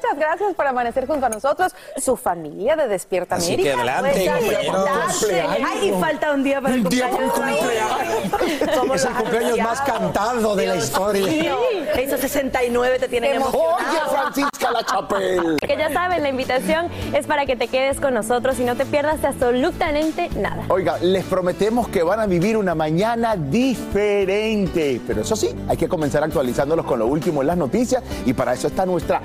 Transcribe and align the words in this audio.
muchas 0.00 0.18
gracias 0.18 0.54
por 0.54 0.66
amanecer 0.66 1.06
junto 1.06 1.26
a 1.26 1.28
nosotros, 1.28 1.74
su 1.96 2.16
familia 2.16 2.76
de 2.76 2.88
Despierta 2.88 3.36
Así 3.36 3.54
América. 3.54 3.74
que 3.74 3.90
adelante, 3.90 4.30
Pues, 4.30 4.66
compañeros. 4.66 5.56
Ay, 5.70 5.88
y 5.88 6.00
falta 6.00 6.32
un 6.32 6.42
día 6.44 6.60
para 6.60 6.74
el 6.74 6.80
Un 6.84 6.88
día 6.88 7.10
para 7.10 7.24
el 7.24 7.30
cumpleaños. 7.30 8.78
¿Cómo 8.78 8.94
Es 8.94 9.04
el 9.04 9.12
cumpleaños 9.14 9.58
más 9.58 9.80
cantado 9.82 10.54
de 10.56 10.66
la 10.66 10.74
Sí, 10.74 10.78
historia. 10.80 11.54
esos 11.96 12.20
69 12.20 12.98
te 12.98 13.08
tienen 13.08 13.34
emocionado. 13.36 13.76
Oye, 13.76 13.98
Francisca 14.10 14.70
La 14.70 14.84
Chapel. 14.84 15.56
Que 15.66 15.76
ya 15.76 15.92
saben, 15.92 16.22
la 16.22 16.28
invitación 16.28 16.88
es 17.14 17.26
para 17.26 17.46
que 17.46 17.56
te 17.56 17.68
quedes 17.68 18.00
con 18.00 18.14
nosotros 18.14 18.58
y 18.60 18.64
no 18.64 18.76
te 18.76 18.86
pierdas 18.86 19.20
de 19.22 19.28
absolutamente 19.28 20.28
nada. 20.36 20.62
Oiga, 20.68 20.98
les 20.98 21.24
prometemos 21.24 21.88
que 21.88 22.02
van 22.02 22.20
a 22.20 22.26
vivir 22.26 22.56
una 22.56 22.74
mañana 22.74 23.36
diferente. 23.36 25.00
Pero 25.06 25.22
eso 25.22 25.34
sí, 25.36 25.50
hay 25.68 25.76
que 25.76 25.88
comenzar 25.88 26.22
actualizándolos 26.22 26.86
con 26.86 26.98
lo 27.00 27.06
último 27.06 27.40
en 27.40 27.48
las 27.48 27.56
noticias. 27.56 28.02
Y 28.26 28.32
para 28.32 28.52
eso 28.52 28.68
está 28.68 28.86
nuestra 28.86 29.20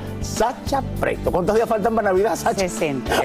Sacha 0.64 0.82
Preto. 1.00 1.32
¿Cuántos 1.32 1.56
días 1.56 1.68
faltan 1.68 1.94
para 1.96 2.10
Navidad, 2.10 2.36
Sacha? 2.36 2.60
60. 2.60 3.12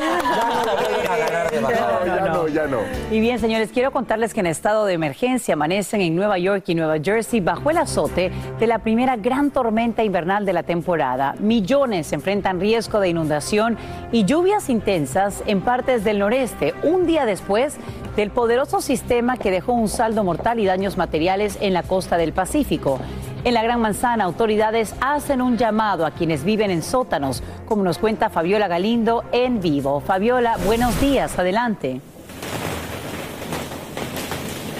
Ya 0.00 0.48
no 0.48 0.64
la 0.64 0.74
vuelven 0.74 1.10
a 1.10 1.16
ganar 1.16 1.50
de 1.50 1.60
bajada. 1.60 2.04
No, 2.04 2.06
ya 2.06 2.28
no, 2.28 2.48
ya 2.48 2.66
no. 2.66 2.78
Y 3.10 3.20
bien, 3.20 3.38
señores, 3.38 3.70
quiero 3.72 3.90
contarles 3.90 4.32
que 4.32 4.40
en 4.40 4.46
estado 4.46 4.84
de 4.84 4.94
emergencia 4.94 5.54
amanecen 5.54 6.00
en 6.00 6.14
Nueva 6.14 6.38
York 6.38 6.64
y 6.68 6.74
Nueva 6.74 6.98
Jersey 7.02 7.40
bajo 7.40 7.70
el 7.70 7.78
azote 7.78 8.30
de 8.58 8.66
la 8.66 8.78
primera 8.78 9.16
gran 9.16 9.50
tormenta 9.50 10.04
invernal 10.04 10.46
de 10.46 10.52
la 10.52 10.62
temporada. 10.62 11.34
Millones 11.40 12.12
enfrentan 12.12 12.60
riesgo 12.60 13.00
de 13.00 13.08
inundación 13.08 13.76
y 14.12 14.24
lluvias 14.24 14.70
intensas 14.70 15.42
en 15.46 15.62
partes 15.62 16.04
del 16.04 16.20
noreste, 16.20 16.74
un 16.82 17.06
día 17.06 17.26
después 17.26 17.76
del 18.16 18.30
poderoso 18.30 18.80
sistema 18.80 19.36
que 19.36 19.50
dejó 19.50 19.72
un 19.72 19.88
saldo 19.88 20.24
mortal 20.24 20.60
y 20.60 20.66
daños 20.66 20.96
materiales 20.96 21.58
en 21.60 21.72
la 21.72 21.82
costa 21.82 22.16
del 22.16 22.32
Pacífico. 22.32 23.00
En 23.42 23.54
la 23.54 23.62
Gran 23.62 23.80
Manzana, 23.80 24.24
autoridades 24.24 24.94
hacen 25.00 25.40
un 25.40 25.56
llamado 25.56 26.04
a 26.04 26.10
quienes 26.10 26.44
viven 26.44 26.70
en 26.70 26.82
sótanos, 26.82 27.42
como 27.66 27.82
nos 27.82 27.96
cuenta 27.96 28.28
Fabiola 28.28 28.68
Galindo 28.68 29.24
en 29.32 29.60
vivo. 29.62 30.00
Fabiola, 30.00 30.58
buenos 30.66 31.00
días, 31.00 31.38
adelante. 31.38 32.02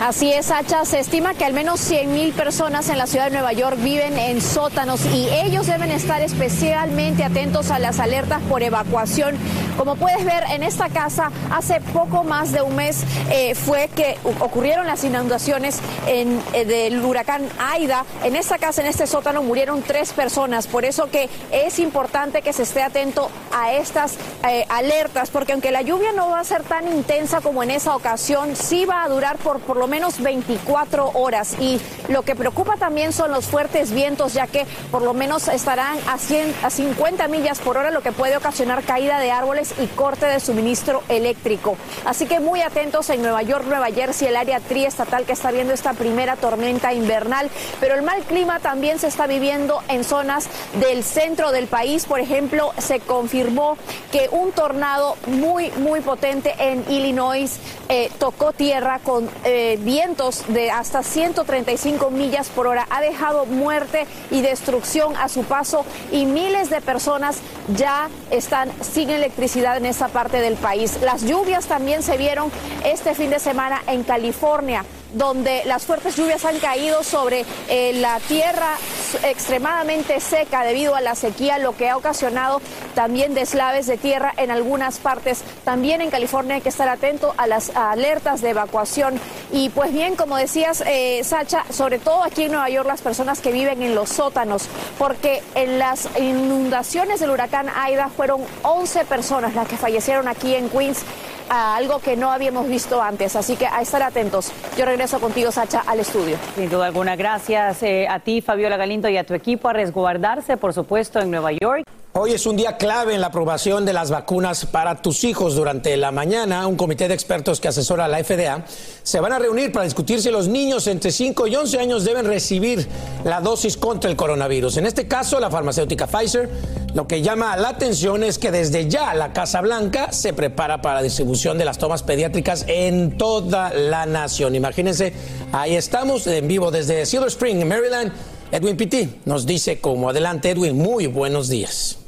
Así 0.01 0.33
es, 0.33 0.47
Sacha. 0.47 0.87
Se 0.87 0.99
estima 0.99 1.35
que 1.35 1.45
al 1.45 1.53
menos 1.53 1.79
100.000 1.91 2.33
personas 2.33 2.89
en 2.89 2.97
la 2.97 3.07
ciudad 3.07 3.27
de 3.27 3.33
Nueva 3.33 3.53
York 3.53 3.77
viven 3.83 4.19
en 4.19 4.41
sótanos 4.41 5.05
y 5.05 5.29
ellos 5.29 5.67
deben 5.67 5.91
estar 5.91 6.23
especialmente 6.23 7.23
atentos 7.23 7.71
a 7.71 7.79
las 7.79 8.01
alertas 8.01 8.41
por 8.49 8.63
evacuación. 8.63 9.37
Como 9.77 9.97
puedes 9.97 10.25
ver 10.25 10.43
en 10.53 10.63
esta 10.63 10.89
casa, 10.89 11.31
hace 11.51 11.83
poco 11.93 12.25
más 12.25 12.51
de 12.51 12.63
un 12.63 12.77
mes 12.77 13.05
eh, 13.31 13.55
fue 13.55 13.89
que 13.95 14.17
ocurrieron 14.41 14.87
las 14.87 15.05
inundaciones 15.05 15.81
eh, 16.07 16.25
del 16.65 17.05
huracán 17.05 17.47
Aida. 17.59 18.07
En 18.25 18.37
esta 18.37 18.57
casa, 18.57 18.81
en 18.81 18.87
este 18.87 19.07
sótano, 19.07 19.43
murieron 19.43 19.83
tres 19.83 20.15
personas. 20.15 20.67
Por 20.67 20.87
eso 20.87 21.11
que 21.11 21.29
es 21.53 21.79
importante 21.79 22.41
que 22.41 22.55
se 22.55 22.63
esté 22.63 22.83
atento 22.83 23.31
a 23.53 23.75
estas 23.75 24.17
eh, 24.49 24.65
alertas, 24.71 25.29
porque 25.29 25.53
aunque 25.53 25.71
la 25.71 25.83
lluvia 25.83 26.13
no 26.13 26.31
va 26.31 26.41
a 26.41 26.45
ser 26.45 26.63
tan 26.63 26.89
intensa 26.89 27.43
como 27.43 27.63
en 27.63 27.71
esa 27.71 27.95
ocasión, 27.95 28.57
sí 28.57 28.87
va 28.87 29.05
a 29.05 29.09
durar 29.11 29.37
por 29.37 29.61
por 29.61 29.77
lo 29.77 29.90
menos 29.91 30.23
24 30.23 31.11
horas. 31.15 31.57
Y 31.61 31.81
lo 32.09 32.23
que 32.23 32.35
preocupa 32.35 32.77
también 32.77 33.13
son 33.13 33.31
los 33.31 33.47
fuertes 33.47 33.91
vientos, 33.91 34.33
ya 34.33 34.47
que 34.47 34.67
por 34.91 35.03
lo 35.03 35.13
menos 35.13 35.49
estarán 35.49 35.99
a, 36.09 36.17
100, 36.17 36.55
a 36.63 36.71
50 36.71 37.29
millas 37.29 37.59
por 37.59 37.77
hora, 37.77 37.91
lo 37.91 38.03
que 38.03 38.13
puede 38.13 38.37
ocasionar 38.37 38.83
caída 38.85 39.19
de 39.19 39.31
árboles 39.31 39.75
y 39.79 39.87
corte 39.89 40.27
de 40.27 40.41
suministro 40.41 41.03
eléctrico. 41.09 41.77
Así 42.05 42.27
que 42.27 42.41
muy 42.41 42.63
atentos 42.63 43.11
en 43.11 43.21
Nueva 43.21 43.43
York, 43.43 43.65
Nueva 43.67 43.91
Jersey, 43.91 44.29
el 44.29 44.37
área 44.37 44.61
triestatal 44.61 45.25
que 45.25 45.33
está 45.33 45.51
viendo 45.51 45.75
esta 45.75 45.93
primera 45.93 46.37
tormenta 46.37 46.93
invernal. 46.93 47.51
Pero 47.81 47.95
el 47.95 48.03
mal 48.03 48.23
clima 48.23 48.61
también 48.61 48.99
se 48.99 49.09
está 49.09 49.27
viviendo 49.27 49.83
en 49.89 50.05
zonas 50.05 50.49
del 50.79 51.03
centro 51.05 51.51
del 51.51 51.67
país. 51.67 52.07
Por 52.07 52.21
ejemplo, 52.21 52.73
se 52.79 53.01
confirmó 53.01 53.77
que 54.13 54.29
un 54.31 54.53
tornado 54.53 55.17
muy, 55.27 55.71
muy 55.73 56.01
potente 56.01 56.55
en 56.59 56.85
Illinois 56.89 57.59
eh, 57.89 58.11
tocó 58.19 58.53
tierra 58.53 59.01
con 59.03 59.29
eh, 59.45 59.79
vientos 59.85 60.45
de 60.49 60.71
hasta 60.71 61.03
135 61.03 62.11
millas 62.11 62.49
por 62.49 62.67
hora. 62.67 62.87
Ha 62.91 63.01
dejado 63.01 63.47
muerte 63.47 64.07
y 64.31 64.43
destrucción 64.43 65.17
a 65.17 65.29
su 65.29 65.45
paso 65.45 65.85
y 66.13 66.27
miles 66.27 66.71
de 66.71 66.81
personas 66.81 67.39
ya 67.77 68.09
están 68.31 68.71
sin 68.81 69.11
electricidad 69.11 69.77
en 69.77 69.87
esa 69.87 70.09
parte 70.09 70.41
del 70.41 70.55
país. 70.55 70.99
Las 71.03 71.23
lluvias 71.23 71.67
también 71.67 72.03
se 72.03 72.17
vieron 72.17 72.51
este 72.85 73.15
fin 73.15 73.31
de 73.31 73.39
semana 73.39 73.83
en 73.87 74.03
California 74.03 74.85
donde 75.15 75.63
las 75.65 75.85
fuertes 75.85 76.17
lluvias 76.17 76.45
han 76.45 76.59
caído 76.59 77.03
sobre 77.03 77.45
eh, 77.69 77.93
la 77.95 78.21
tierra 78.21 78.77
extremadamente 79.25 80.21
seca 80.21 80.63
debido 80.63 80.95
a 80.95 81.01
la 81.01 81.15
sequía, 81.15 81.59
lo 81.59 81.77
que 81.77 81.89
ha 81.89 81.97
ocasionado 81.97 82.61
también 82.95 83.35
deslaves 83.35 83.87
de 83.87 83.97
tierra 83.97 84.33
en 84.37 84.51
algunas 84.51 84.99
partes. 84.99 85.43
También 85.65 86.01
en 86.01 86.11
California 86.11 86.57
hay 86.57 86.61
que 86.61 86.69
estar 86.69 86.89
atento 86.89 87.35
a 87.37 87.47
las 87.47 87.75
alertas 87.77 88.41
de 88.41 88.51
evacuación. 88.51 89.21
Y 89.53 89.71
pues 89.71 89.93
bien, 89.93 90.17
como 90.17 90.37
decías, 90.37 90.83
eh, 90.87 91.23
Sacha, 91.25 91.65
sobre 91.71 91.99
todo 91.99 92.23
aquí 92.23 92.45
en 92.45 92.53
Nueva 92.53 92.69
York, 92.71 92.87
las 92.87 93.03
personas 93.03 93.41
que 93.41 93.53
viven 93.53 93.83
en 93.83 93.95
los 93.95 94.11
sótanos, 94.11 94.69
porque 94.99 95.43
en 95.55 95.79
las 95.79 96.09
inundaciones 96.19 97.21
del 97.21 97.31
huracán 97.31 97.69
Aida 97.75 98.09
fueron 98.09 98.43
11 98.63 99.05
personas 99.05 99.55
las 99.55 99.69
que 99.69 99.77
fallecieron 99.77 100.29
aquí 100.29 100.55
en 100.55 100.69
Queens 100.69 101.05
a 101.51 101.77
algo 101.77 101.99
que 101.99 102.17
no 102.17 102.31
habíamos 102.31 102.69
visto 102.69 103.03
antes. 103.03 103.37
Así 103.37 103.57
que 103.57 103.67
a 103.67 103.83
estar 103.83 104.03
atentos. 104.03 104.53
Yo 104.79 104.87
regreso 104.87 105.21
contigo, 105.21 105.51
Sacha, 105.51 105.83
al 105.87 106.01
estudio. 106.01 106.39
Sin 106.55 106.71
duda 106.71 106.87
alguna, 106.87 107.17
gracias 107.17 107.83
eh, 107.83 108.07
a 108.09 108.21
ti, 108.21 108.41
Fabiola 108.41 108.77
Galindo, 108.77 109.09
y 109.09 109.17
a 109.17 109.25
tu 109.25 109.35
equipo 109.35 109.69
a 109.69 109.73
resguardarse, 109.73 110.57
por 110.57 110.73
supuesto, 110.73 111.21
en 111.21 111.31
Nueva 111.31 111.51
York. 111.53 111.85
Hoy 112.13 112.33
es 112.33 112.45
un 112.45 112.57
día 112.57 112.77
clave 112.77 113.15
en 113.15 113.21
la 113.21 113.29
aprobación 113.29 113.87
de 113.87 113.93
las 113.93 114.11
vacunas 114.11 114.67
para 114.67 115.01
tus 115.01 115.23
hijos. 115.23 115.55
Durante 115.55 115.97
la 115.97 116.11
mañana, 116.11 116.67
un 116.67 116.75
comité 116.75 117.07
de 117.07 117.15
expertos 117.15 117.61
que 117.61 117.69
asesora 117.69 118.07
a 118.07 118.09
la 118.09 118.25
FDA 118.25 118.65
se 119.05 119.21
van 119.21 119.33
a 119.33 119.39
reunir 119.39 119.71
para 119.71 119.85
discutir 119.85 120.21
si 120.21 120.29
los 120.29 120.49
niños 120.49 120.89
entre 120.89 121.13
5 121.13 121.47
y 121.47 121.55
11 121.55 121.79
años 121.79 122.05
deben 122.05 122.27
recibir 122.27 122.85
la 123.23 123.41
dosis 123.41 123.77
contra 123.77 124.11
el 124.11 124.17
coronavirus. 124.17 124.79
En 124.79 124.87
este 124.87 125.07
caso, 125.07 125.39
la 125.39 125.53
farmacéutica 125.53 126.09
Pfizer, 126.09 126.51
lo 126.95 127.07
que 127.07 127.23
llama 127.23 127.57
la 127.57 127.69
atención 127.69 128.25
es 128.25 128.39
que 128.39 128.51
desde 128.51 128.89
ya 128.89 129.15
la 129.15 129.33
Casa 129.33 129.61
Blanca 129.61 130.11
se 130.11 130.33
prepara 130.33 130.83
para 130.83 130.97
la 130.97 131.03
distribución 131.03 131.59
de 131.59 131.65
las 131.65 131.79
tomas 131.79 132.03
pediátricas 132.03 132.65
en 132.67 133.19
toda 133.19 133.73
la 133.73 134.05
nación. 134.07 134.57
Imagínense, 134.57 135.13
ahí 135.53 135.77
estamos 135.77 136.27
en 136.27 136.49
vivo 136.49 136.73
desde 136.73 137.07
Silver 137.07 137.29
Spring, 137.29 137.65
Maryland. 137.65 138.11
Edwin 138.51 138.77
Pitti 138.77 139.21
nos 139.27 139.47
dice 139.47 139.81
cómo. 139.81 140.11
Adelante, 140.11 140.51
Edwin, 140.51 140.77
muy 140.77 141.07
buenos 141.07 141.49
días. 141.49 142.00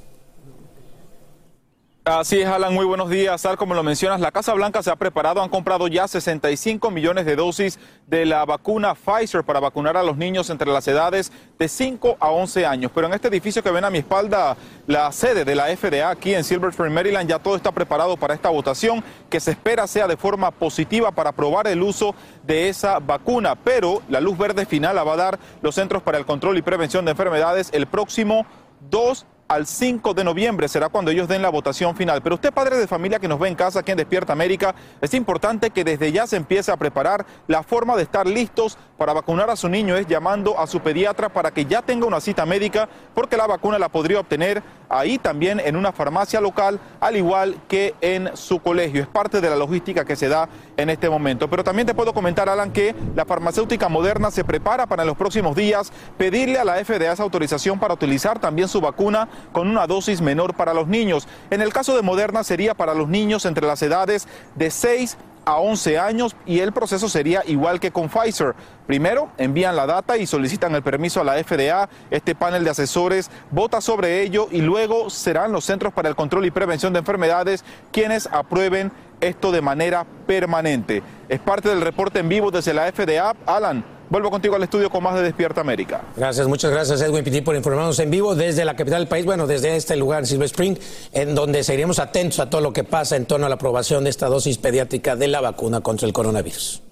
Así 2.05 2.41
es, 2.41 2.49
Alan, 2.49 2.75
muy 2.75 2.85
buenos 2.85 3.11
días. 3.11 3.41
Tal 3.41 3.57
como 3.57 3.75
lo 3.75 3.85
mencionas, 3.85 4.19
la 4.19 4.33
Casa 4.33 4.53
Blanca 4.55 4.83
se 4.83 4.91
ha 4.91 4.97
preparado, 4.97 5.41
han 5.41 5.49
comprado 5.49 5.87
ya 5.87 6.09
65 6.09 6.91
millones 6.91 7.27
de 7.27 7.37
dosis 7.37 7.79
de 8.09 8.27
la 8.27 8.45
vacuna 8.45 8.97
Pfizer 8.97 9.45
para 9.45 9.61
vacunar 9.61 9.97
a 9.97 10.03
los 10.03 10.17
niños 10.17 10.51
entre 10.51 10.69
las 10.73 10.89
edades 10.89 11.31
de 11.61 11.69
5 11.69 12.17
a 12.19 12.31
11 12.31 12.67
años. 12.67 12.91
Pero 12.93 13.07
en 13.07 13.15
este 13.15 13.29
edificio 13.29 13.63
que 13.63 13.71
ven 13.71 13.85
a 13.85 13.91
mi 13.91 13.99
espalda, 13.99 14.57
la 14.89 15.13
sede 15.13 15.45
de 15.45 15.55
la 15.55 15.67
FDA 15.77 16.11
aquí 16.11 16.35
en 16.35 16.43
Silver 16.43 16.71
Spring, 16.71 16.93
Maryland, 16.93 17.31
ya 17.31 17.39
todo 17.39 17.55
está 17.55 17.71
preparado 17.71 18.17
para 18.17 18.35
esta 18.35 18.49
votación 18.49 19.05
que 19.31 19.39
se 19.39 19.53
espera 19.53 19.87
sea 19.87 20.09
de 20.09 20.17
forma 20.17 20.51
positiva 20.51 21.13
para 21.13 21.31
aprobar 21.31 21.69
el 21.69 21.85
uso 21.85 22.17
de 22.43 22.69
esa 22.69 22.99
vacuna. 22.99 23.55
Pero 23.55 24.03
la 24.09 24.21
luz 24.21 24.37
verde 24.37 24.67
final 24.67 24.97
la 24.97 25.05
va 25.05 25.13
a 25.13 25.19
dar 25.19 25.39
los 25.61 25.77
Centros 25.77 26.03
para 26.03 26.19
el 26.19 26.27
Control 26.27 26.59
y 26.59 26.63
Prevención 26.63 27.05
de 27.05 27.13
Enfermedades 27.13 27.71
el 27.73 27.87
próximo 27.87 28.45
2 28.91 29.27
al 29.53 29.67
5 29.67 30.15
de 30.15 30.25
noviembre 30.25 30.67
será 30.67 30.89
cuando 30.89 31.11
ellos 31.11 31.29
den 31.29 31.43
la 31.43 31.51
votación 31.51 31.95
final. 31.95 32.23
Pero 32.23 32.37
usted, 32.37 32.53
padre 32.53 32.79
de 32.79 32.87
familia 32.87 33.19
que 33.19 33.29
nos 33.29 33.39
ve 33.39 33.49
en 33.49 33.55
casa 33.55 33.81
aquí 33.81 33.91
en 33.91 33.99
Despierta 33.99 34.33
América, 34.33 34.75
es 35.01 35.13
importante 35.13 35.71
que 35.71 35.85
desde 35.85 36.11
ya 36.11 36.27
se 36.27 36.37
empiece 36.37 36.73
a 36.73 36.77
preparar 36.77 37.27
la 37.47 37.63
forma 37.63 37.95
de 37.97 38.03
estar 38.03 38.27
listos 38.27 38.79
para 39.03 39.15
vacunar 39.15 39.51
a 39.51 39.57
su 39.57 39.69
niño 39.69 39.97
es 39.97 40.07
llamando 40.07 40.57
a 40.57 40.65
su 40.69 40.79
pediatra 40.79 41.29
para 41.29 41.51
que 41.51 41.65
ya 41.65 41.83
tenga 41.83 42.07
una 42.07 42.21
cita 42.21 42.47
médica 42.47 42.89
porque 43.17 43.37
la 43.37 43.49
vacuna 43.49 43.77
la 43.77 43.89
podría 43.89 44.21
obtener 44.21 44.63
ahí 44.89 45.19
también 45.19 45.59
en 45.59 45.75
una 45.75 45.91
farmacia 45.91 46.41
local, 46.41 46.79
al 47.01 47.17
igual 47.17 47.57
que 47.67 47.97
en 48.01 48.31
su 48.37 48.61
colegio. 48.61 49.03
Es 49.03 49.09
parte 49.09 49.41
de 49.41 49.51
la 49.51 49.57
logística 49.57 50.05
que 50.05 50.15
se 50.15 50.29
da 50.29 50.49
en 50.77 50.89
este 50.89 51.11
momento. 51.11 51.51
Pero 51.51 51.65
también 51.65 51.85
te 51.85 51.95
puedo 51.95 52.15
comentar, 52.15 52.49
Alan, 52.49 52.73
que 52.73 52.95
la 53.17 53.25
farmacéutica 53.25 53.89
moderna 53.89 54.31
se 54.31 54.45
prepara 54.45 54.87
para 54.87 55.03
en 55.03 55.09
los 55.09 55.17
próximos 55.17 55.57
días 55.57 55.93
pedirle 56.17 56.61
a 56.61 56.65
la 56.65 56.77
FDA 56.85 57.13
esa 57.13 57.25
autorización 57.25 57.81
para 57.81 57.95
utilizar 57.95 58.39
también 58.39 58.69
su 58.69 58.81
vacuna 58.81 59.29
con 59.51 59.69
una 59.69 59.89
dosis 59.89 60.21
menor 60.21 60.55
para 60.55 60.75
los 60.75 60.87
niños. 60.87 61.27
En 61.51 61.61
el 61.61 61.73
caso 61.73 61.97
de 61.97 62.03
Moderna 62.03 62.45
sería 62.45 62.75
para 62.75 62.95
los 62.95 63.09
niños 63.09 63.47
entre 63.47 63.67
las 63.67 63.83
edades 63.83 64.29
de 64.55 64.71
6 64.71 65.17
a 65.45 65.57
11 65.57 65.99
años 65.99 66.37
y 66.47 66.61
el 66.61 66.73
proceso 66.73 67.09
sería 67.09 67.43
igual 67.47 67.81
que 67.81 67.91
con 67.91 68.09
Pfizer. 68.09 68.55
Primero 68.87 69.31
envían 69.39 69.77
la 69.77 69.87
data 69.87 70.17
y 70.17 70.27
solicitan 70.27 70.75
el 70.75 70.83
permiso 70.83 71.21
a 71.21 71.25
la 71.25 71.43
FDA, 71.43 71.89
este 72.11 72.35
panel 72.35 72.65
de 72.65 72.71
asesores 72.71 73.31
vota 73.51 73.81
sobre 73.81 74.23
ello 74.23 74.49
y 74.51 74.61
luego 74.61 75.11
serán 75.11 75.53
los 75.53 75.65
Centros 75.65 75.93
para 75.93 76.09
el 76.09 76.17
Control 76.17 76.47
y 76.47 76.51
Prevención 76.51 76.93
de 76.93 77.01
Enfermedades 77.01 77.65
quienes 77.91 78.27
aprueben 78.27 78.93
esto 79.21 79.53
de 79.53 79.63
manera 79.63 80.05
permanente. 80.27 81.03
Es 81.29 81.41
parte 81.41 81.69
del 81.69 81.81
reporte 81.81 82.19
en 82.19 82.29
vivo 82.29 82.51
desde 82.51 82.75
la 82.75 82.91
FDA. 82.91 83.35
Alan, 83.47 83.85
Vuelvo 84.13 84.31
contigo 84.31 84.57
al 84.57 84.63
estudio 84.63 84.91
con 84.91 85.03
más 85.03 85.15
de 85.15 85.23
Despierta 85.23 85.63
América. 85.63 86.03
Gracias, 86.15 86.47
muchas 86.47 86.71
gracias 86.71 87.01
Edwin 87.01 87.25
Pitti 87.25 87.41
por 87.41 87.57
informarnos 87.57 87.99
en 87.99 88.11
vivo 88.11 88.35
desde 88.35 88.63
la 88.63 88.77
capital 88.77 89.01
del 89.01 89.09
país, 89.09 89.25
bueno, 89.25 89.47
desde 89.47 89.75
este 89.75 89.97
lugar, 89.97 90.27
Silver 90.27 90.45
Spring, 90.45 90.77
en 91.13 91.35
donde 91.35 91.65
seguiremos 91.65 91.99
atentos 91.99 92.39
a 92.39 92.51
todo 92.51 92.61
lo 92.61 92.75
que 92.75 92.85
pasa 92.85 93.17
en 93.17 93.25
torno 93.25 93.47
a 93.47 93.49
la 93.49 93.55
aprobación 93.55 94.05
de 94.05 94.11
esta 94.11 94.27
dosis 94.27 94.59
pediátrica 94.59 95.17
de 95.17 95.29
la 95.29 95.41
vacuna 95.41 95.81
contra 95.81 96.07
el 96.07 96.13
coronavirus. 96.13 96.83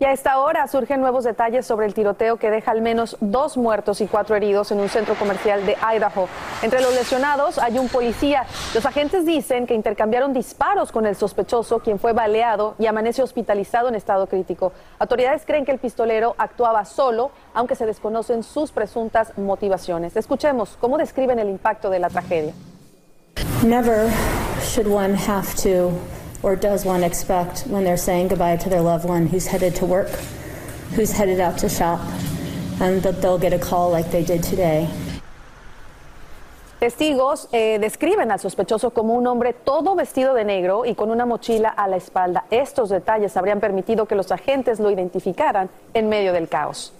Y 0.00 0.04
a 0.04 0.12
esta 0.12 0.38
hora 0.38 0.68
surgen 0.68 1.00
nuevos 1.00 1.24
detalles 1.24 1.66
sobre 1.66 1.86
el 1.86 1.92
tiroteo 1.92 2.36
que 2.36 2.50
deja 2.50 2.70
al 2.70 2.82
menos 2.82 3.16
dos 3.20 3.56
muertos 3.56 4.00
y 4.00 4.06
cuatro 4.06 4.36
heridos 4.36 4.70
en 4.70 4.78
un 4.78 4.88
centro 4.88 5.16
comercial 5.16 5.66
de 5.66 5.76
Idaho. 5.82 6.28
Entre 6.62 6.80
los 6.80 6.94
lesionados 6.94 7.58
hay 7.58 7.80
un 7.80 7.88
policía. 7.88 8.46
Los 8.74 8.86
agentes 8.86 9.26
dicen 9.26 9.66
que 9.66 9.74
intercambiaron 9.74 10.32
disparos 10.32 10.92
con 10.92 11.04
el 11.04 11.16
sospechoso, 11.16 11.80
quien 11.80 11.98
fue 11.98 12.12
baleado 12.12 12.76
y 12.78 12.86
amanece 12.86 13.22
hospitalizado 13.22 13.88
en 13.88 13.96
estado 13.96 14.28
crítico. 14.28 14.72
Autoridades 15.00 15.42
creen 15.44 15.64
que 15.64 15.72
el 15.72 15.78
pistolero 15.78 16.36
actuaba 16.38 16.84
solo, 16.84 17.32
aunque 17.52 17.74
se 17.74 17.84
desconocen 17.84 18.44
sus 18.44 18.70
presuntas 18.70 19.36
motivaciones. 19.36 20.14
Escuchemos 20.16 20.76
cómo 20.80 20.96
describen 20.96 21.40
el 21.40 21.48
impacto 21.48 21.90
de 21.90 21.98
la 21.98 22.08
tragedia. 22.08 22.52
Never 23.64 24.08
should 24.62 24.86
one 24.86 25.16
have 25.16 25.56
to 25.62 25.90
or 26.42 26.56
does 26.56 26.84
one 26.84 27.02
expect 27.02 27.66
when 27.66 27.84
they're 27.84 27.96
saying 27.96 28.28
goodbye 28.28 28.56
to 28.56 28.68
their 28.68 28.80
loved 28.80 29.04
one 29.04 29.26
who's 29.26 29.46
headed 29.46 29.74
to 29.76 29.86
work, 29.86 30.08
who's 30.94 31.12
headed 31.12 31.40
out 31.40 31.58
to 31.58 31.68
shop, 31.68 32.00
and 32.80 33.02
that 33.02 33.20
they'll 33.20 33.38
get 33.38 33.52
a 33.52 33.58
call 33.58 33.90
like 33.90 34.10
they 34.10 34.24
did 34.24 34.42
today. 34.42 34.88
Testigos 36.80 37.48
eh, 37.50 37.78
describen 37.80 38.30
al 38.30 38.38
sospechoso 38.38 38.90
como 38.90 39.14
un 39.14 39.26
hombre 39.26 39.52
todo 39.52 39.96
vestido 39.96 40.32
de 40.32 40.44
negro 40.44 40.84
y 40.84 40.94
con 40.94 41.10
una 41.10 41.26
mochila 41.26 41.70
a 41.70 41.88
la 41.88 41.96
espalda. 41.96 42.44
Estos 42.50 42.88
detalles 42.88 43.36
habrían 43.36 43.58
permitido 43.58 44.06
que 44.06 44.14
los 44.14 44.30
agentes 44.30 44.78
lo 44.78 44.88
identificaran 44.88 45.70
en 45.92 46.08
medio 46.08 46.32
del 46.32 46.48
caos. 46.48 46.92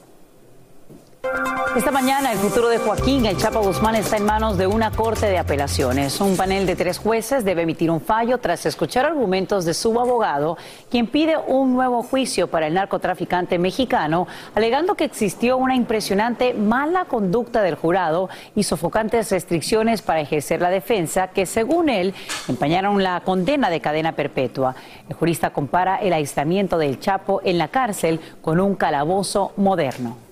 Esta 1.76 1.90
mañana 1.90 2.32
el 2.32 2.38
futuro 2.38 2.68
de 2.68 2.78
Joaquín 2.78 3.26
El 3.26 3.36
Chapo 3.36 3.60
Guzmán 3.60 3.94
está 3.94 4.16
en 4.16 4.24
manos 4.24 4.56
de 4.56 4.66
una 4.66 4.90
corte 4.90 5.26
de 5.26 5.38
apelaciones. 5.38 6.20
Un 6.20 6.36
panel 6.36 6.66
de 6.66 6.76
tres 6.76 6.98
jueces 6.98 7.44
debe 7.44 7.62
emitir 7.62 7.90
un 7.90 8.00
fallo 8.00 8.38
tras 8.38 8.66
escuchar 8.66 9.04
argumentos 9.04 9.64
de 9.64 9.74
su 9.74 9.98
abogado, 10.00 10.56
quien 10.90 11.06
pide 11.06 11.36
un 11.36 11.74
nuevo 11.74 12.02
juicio 12.02 12.48
para 12.48 12.66
el 12.66 12.74
narcotraficante 12.74 13.58
mexicano, 13.58 14.26
alegando 14.54 14.94
que 14.94 15.04
existió 15.04 15.56
una 15.56 15.76
impresionante 15.76 16.54
mala 16.54 17.04
conducta 17.04 17.62
del 17.62 17.74
jurado 17.74 18.28
y 18.54 18.62
sofocantes 18.62 19.30
restricciones 19.30 20.02
para 20.02 20.20
ejercer 20.20 20.60
la 20.60 20.70
defensa 20.70 21.28
que, 21.28 21.46
según 21.46 21.90
él, 21.90 22.14
empañaron 22.48 23.02
la 23.02 23.20
condena 23.20 23.70
de 23.70 23.80
cadena 23.80 24.12
perpetua. 24.12 24.74
El 25.08 25.14
jurista 25.14 25.50
compara 25.50 25.96
el 25.96 26.12
aislamiento 26.12 26.78
del 26.78 26.98
Chapo 26.98 27.40
en 27.44 27.58
la 27.58 27.68
cárcel 27.68 28.20
con 28.40 28.58
un 28.58 28.74
calabozo 28.74 29.52
moderno. 29.56 30.27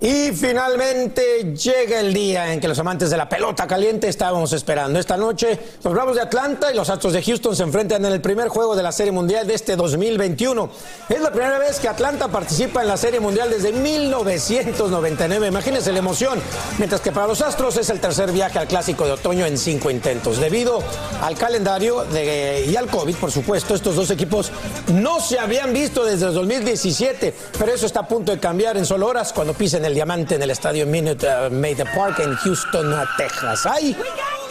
Y 0.00 0.30
finalmente 0.30 1.54
llega 1.56 1.98
el 1.98 2.14
día 2.14 2.52
en 2.52 2.60
que 2.60 2.68
los 2.68 2.78
amantes 2.78 3.10
de 3.10 3.16
la 3.16 3.28
pelota 3.28 3.66
caliente 3.66 4.06
estábamos 4.06 4.52
esperando. 4.52 5.00
Esta 5.00 5.16
noche 5.16 5.58
los 5.82 5.92
Bravos 5.92 6.14
de 6.14 6.22
Atlanta 6.22 6.70
y 6.72 6.76
los 6.76 6.88
Astros 6.88 7.14
de 7.14 7.20
Houston 7.20 7.56
se 7.56 7.64
enfrentan 7.64 8.04
en 8.04 8.12
el 8.12 8.20
primer 8.20 8.46
juego 8.46 8.76
de 8.76 8.84
la 8.84 8.92
Serie 8.92 9.10
Mundial 9.10 9.48
de 9.48 9.54
este 9.54 9.74
2021. 9.74 10.70
Es 11.08 11.20
la 11.20 11.32
primera 11.32 11.58
vez 11.58 11.80
que 11.80 11.88
Atlanta 11.88 12.28
participa 12.28 12.82
en 12.82 12.86
la 12.86 12.96
Serie 12.96 13.18
Mundial 13.18 13.50
desde 13.50 13.72
1999. 13.72 15.48
Imagínense 15.48 15.90
la 15.90 15.98
emoción. 15.98 16.38
Mientras 16.78 17.00
que 17.00 17.10
para 17.10 17.26
los 17.26 17.40
Astros 17.42 17.76
es 17.76 17.90
el 17.90 17.98
tercer 17.98 18.30
viaje 18.30 18.60
al 18.60 18.68
Clásico 18.68 19.04
de 19.04 19.12
Otoño 19.12 19.46
en 19.46 19.58
cinco 19.58 19.90
intentos. 19.90 20.38
Debido 20.38 20.80
al 21.22 21.36
calendario 21.36 22.06
y 22.14 22.76
al 22.76 22.86
COVID, 22.86 23.16
por 23.16 23.32
supuesto, 23.32 23.74
estos 23.74 23.96
dos 23.96 24.12
equipos 24.12 24.52
no 24.92 25.20
se 25.20 25.40
habían 25.40 25.72
visto 25.72 26.04
desde 26.04 26.26
el 26.26 26.34
2017. 26.34 27.34
Pero 27.58 27.72
eso 27.72 27.86
está 27.86 28.00
a 28.00 28.06
punto 28.06 28.30
de 28.30 28.38
cambiar 28.38 28.76
en 28.76 28.86
solo 28.86 29.08
horas 29.08 29.32
cuando 29.32 29.54
pisen 29.54 29.87
el 29.87 29.87
diamante 29.94 30.34
en 30.36 30.42
el 30.42 30.50
estadio 30.50 30.86
Minute 30.86 31.26
uh, 31.26 31.50
Maid 31.52 31.80
Park 31.94 32.18
en 32.20 32.34
Houston, 32.36 32.94
Texas. 33.16 33.66
¡Ay! 33.66 33.96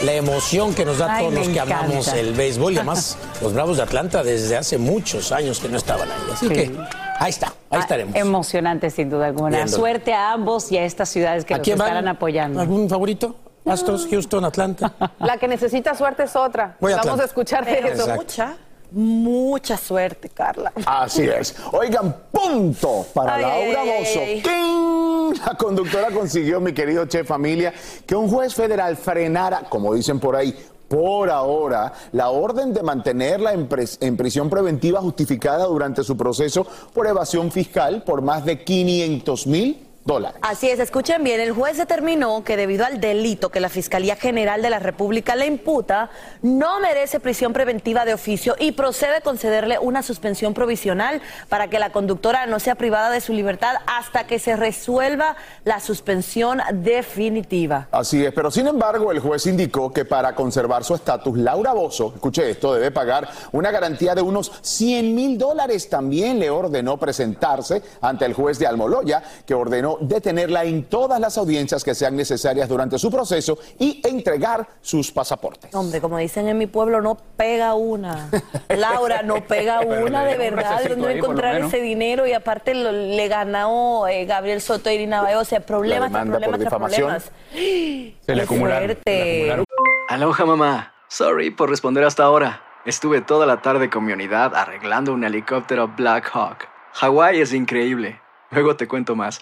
La 0.03 0.13
emoción 0.13 0.75
que 0.75 0.85
nos 0.85 0.99
da 0.99 1.15
a 1.15 1.19
todos 1.19 1.33
los 1.33 1.47
que 1.47 1.53
encanta. 1.53 1.79
amamos 1.79 2.07
el 2.09 2.33
béisbol 2.33 2.73
y 2.73 2.77
además 2.77 3.17
los 3.41 3.53
Bravos 3.53 3.77
de 3.77 3.83
Atlanta 3.83 4.23
desde 4.23 4.55
hace 4.57 4.77
muchos 4.77 5.31
años 5.31 5.59
que 5.59 5.69
no 5.69 5.77
estaban 5.77 6.09
ahí. 6.11 6.17
Así 6.33 6.47
Sí. 6.47 6.53
que 6.53 6.71
ahí 7.19 7.29
está, 7.31 7.53
ahí 7.71 7.79
estaremos. 7.79 8.15
Emocionante, 8.15 8.89
sin 8.91 9.09
duda 9.09 9.25
alguna. 9.27 9.57
Viéndolo. 9.57 9.77
Suerte 9.77 10.13
a 10.13 10.33
ambos 10.33 10.71
y 10.71 10.77
a 10.77 10.83
estas 10.85 11.09
ciudades 11.09 11.45
que 11.45 11.55
¿A 11.55 11.57
van? 11.57 11.69
estarán 11.71 12.07
apoyando. 12.07 12.59
¿Algún 12.61 12.87
favorito? 12.89 13.35
Astros, 13.65 14.07
Houston, 14.09 14.45
Atlanta. 14.45 14.93
La 15.19 15.37
que 15.37 15.47
necesita 15.47 15.93
suerte 15.93 16.23
es 16.23 16.35
otra. 16.37 16.77
Voy 16.79 16.93
a 16.93 16.97
Vamos 16.97 17.05
Atlanta. 17.07 17.23
a 17.23 17.25
escuchar 17.25 17.65
de 17.65 17.79
eso. 17.79 17.87
Exacto. 17.87 18.15
mucha, 18.15 18.57
mucha 18.91 19.77
suerte, 19.77 20.29
Carla. 20.29 20.71
Así 20.85 21.23
es. 21.23 21.55
Oigan, 21.71 22.15
punto 22.31 23.05
para 23.13 23.35
Ay, 23.35 23.71
Laura 23.71 23.81
ay, 23.81 24.43
ay. 24.45 25.33
La 25.45 25.55
conductora 25.55 26.09
consiguió, 26.11 26.59
mi 26.59 26.73
querido 26.73 27.05
chef 27.05 27.27
familia, 27.27 27.73
que 28.05 28.15
un 28.15 28.29
juez 28.29 28.53
federal 28.53 28.95
frenara, 28.95 29.61
como 29.69 29.93
dicen 29.93 30.19
por 30.19 30.35
ahí, 30.35 30.55
por 30.87 31.29
ahora, 31.29 31.93
la 32.13 32.29
orden 32.29 32.73
de 32.73 32.81
mantenerla 32.81 33.51
en, 33.53 33.67
en 33.99 34.17
prisión 34.17 34.49
preventiva 34.49 35.01
justificada 35.01 35.65
durante 35.65 36.03
su 36.03 36.15
proceso 36.15 36.65
por 36.93 37.07
evasión 37.07 37.51
fiscal 37.51 38.03
por 38.03 38.21
más 38.21 38.45
de 38.45 38.63
500 38.63 39.47
mil 39.47 39.86
dólares. 40.07 40.39
Así 40.41 40.69
es, 40.69 40.79
escuchen 40.79 41.23
bien, 41.23 41.39
el 41.39 41.51
juez 41.51 41.77
determinó 41.77 42.43
que 42.43 42.57
debido 42.57 42.85
al 42.85 42.99
delito 42.99 43.49
que 43.49 43.59
la 43.59 43.69
Fiscalía 43.69 44.15
General 44.15 44.61
de 44.63 44.71
la 44.71 44.79
República 44.79 45.35
le 45.35 45.45
imputa, 45.45 46.09
no 46.41 46.79
merece 46.79 47.19
prisión 47.19 47.53
preventiva 47.53 48.05
de 48.05 48.13
oficio 48.13 48.55
y 48.57 48.71
procede 48.71 49.17
a 49.17 49.21
concederle 49.21 49.77
una 49.77 50.01
suspensión 50.01 50.53
provisional 50.53 51.21
para 51.49 51.69
que 51.69 51.77
la 51.77 51.91
conductora 51.91 52.47
no 52.47 52.59
sea 52.59 52.75
privada 52.75 53.11
de 53.11 53.21
su 53.21 53.33
libertad 53.33 53.75
hasta 53.85 54.25
que 54.25 54.39
se 54.39 54.55
resuelva 54.55 55.35
la 55.65 55.79
suspensión 55.79 56.61
definitiva. 56.73 57.87
Así 57.91 58.25
es, 58.25 58.33
pero 58.33 58.49
sin 58.49 58.67
embargo 58.67 59.11
el 59.11 59.19
juez 59.19 59.45
indicó 59.45 59.91
que 59.91 60.05
para 60.05 60.33
conservar 60.33 60.83
su 60.83 60.95
estatus, 60.95 61.37
Laura 61.37 61.73
Bozo, 61.73 62.13
escuche 62.15 62.49
esto, 62.49 62.73
debe 62.73 62.91
pagar 62.91 63.29
una 63.51 63.71
garantía 63.71 64.15
de 64.15 64.21
unos 64.21 64.51
100 64.61 65.13
mil 65.13 65.37
dólares. 65.37 65.89
También 65.89 66.39
le 66.39 66.49
ordenó 66.49 66.97
presentarse 66.97 67.81
ante 68.01 68.25
el 68.25 68.33
juez 68.33 68.57
de 68.59 68.67
Almoloya, 68.67 69.21
que 69.45 69.53
ordenó 69.53 69.96
detenerla 70.01 70.63
en 70.65 70.83
todas 70.85 71.19
las 71.19 71.37
audiencias 71.37 71.83
que 71.83 71.93
sean 71.95 72.15
necesarias 72.15 72.67
durante 72.69 72.97
su 72.99 73.09
proceso 73.11 73.57
y 73.79 74.01
entregar 74.07 74.67
sus 74.81 75.11
pasaportes. 75.11 75.73
Hombre, 75.75 75.99
como 76.01 76.17
dicen 76.17 76.47
en 76.47 76.57
mi 76.57 76.67
pueblo, 76.67 77.01
no 77.01 77.15
pega 77.35 77.73
una. 77.75 78.29
Laura, 78.69 79.21
no 79.23 79.43
pega 79.45 79.81
una, 79.81 80.23
de 80.23 80.37
verdad. 80.37 80.81
¿Dónde 80.87 81.05
va 81.05 81.09
a 81.11 81.13
encontrar 81.13 81.55
ese 81.61 81.81
dinero? 81.81 82.25
Y 82.27 82.33
aparte 82.33 82.73
lo- 82.73 82.91
le 82.91 83.27
ganó 83.27 84.07
eh, 84.07 84.25
Gabriel 84.25 84.61
Soto 84.61 84.89
y 84.89 84.93
Irina 84.95 85.21
Bayo. 85.21 85.39
O 85.39 85.45
sea, 85.45 85.59
problemas, 85.59 86.11
tras 86.11 86.25
problemas, 86.27 86.59
tras 86.59 86.73
problemas. 86.73 87.31
Se 87.51 87.59
le 87.59 88.15
Qué 88.35 88.41
acumularon, 88.41 88.85
fuerte. 88.87 89.01
se 89.05 89.11
le 89.23 89.31
acumularon. 89.53 89.65
Aloha 90.09 90.45
mamá. 90.45 90.93
Sorry 91.09 91.51
por 91.51 91.69
responder 91.69 92.03
hasta 92.03 92.23
ahora. 92.23 92.61
Estuve 92.85 93.21
toda 93.21 93.45
la 93.45 93.61
tarde 93.61 93.89
con 93.89 94.05
mi 94.05 94.13
unidad 94.13 94.55
arreglando 94.55 95.11
un 95.13 95.23
helicóptero 95.23 95.89
Black 95.97 96.29
Hawk. 96.33 96.67
Hawái 96.93 97.41
es 97.41 97.53
increíble. 97.53 98.19
Luego 98.51 98.75
te 98.77 98.87
cuento 98.87 99.15
más. 99.15 99.41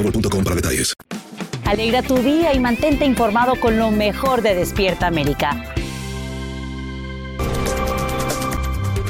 boostmobile.com 0.01 0.43
para 0.43 0.55
detalles. 0.55 0.93
Alegra 1.65 2.01
tu 2.01 2.17
día 2.17 2.53
y 2.53 2.59
mantente 2.59 3.05
informado 3.05 3.55
con 3.59 3.77
lo 3.77 3.91
mejor 3.91 4.41
de 4.41 4.55
Despierta 4.55 5.07
América. 5.07 5.63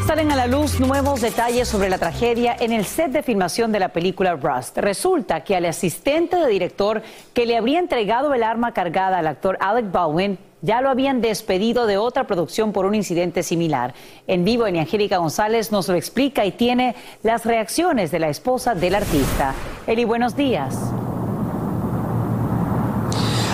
Salen 0.06 0.32
a 0.32 0.36
la 0.36 0.46
luz 0.46 0.80
nuevos 0.80 1.22
detalles 1.22 1.70
sobre 1.70 1.90
la 1.90 1.98
tragedia 1.98 2.56
en 2.60 2.74
el 2.74 2.86
set 2.86 3.12
de 3.12 3.24
filmación 3.24 3.72
de 3.72 3.80
la 3.80 3.90
película 3.90 4.36
Rust. 4.36 4.78
Resulta 4.78 5.44
que 5.44 5.56
al 5.56 5.66
asistente 5.66 6.36
de 6.36 6.48
director 6.48 7.02
que 7.34 7.46
le 7.46 7.56
habría 7.56 7.80
entregado 7.80 8.34
el 8.34 8.44
arma 8.44 8.74
cargada 8.74 9.20
al 9.20 9.28
actor 9.28 9.58
Alec 9.62 9.90
Baldwin 9.90 10.38
ya 10.62 10.82
lo 10.82 10.90
habían 10.90 11.22
despedido 11.22 11.86
de 11.86 11.98
otra 11.98 12.28
producción 12.28 12.72
por 12.72 12.86
un 12.86 12.96
incidente 12.96 13.44
similar. 13.44 13.94
En 14.28 14.44
vivo, 14.44 14.68
en 14.68 14.78
Angélica 14.78 15.18
González 15.18 15.72
nos 15.72 15.88
lo 15.88 15.96
explica 15.96 16.46
y 16.46 16.52
tiene 16.52 16.96
las 17.24 17.46
reacciones 17.46 18.12
de 18.12 18.20
la 18.20 18.30
esposa 18.30 18.76
del 18.76 18.96
artista. 18.96 19.54
Eli, 19.88 20.06
buenos 20.06 20.36
días. 20.36 20.78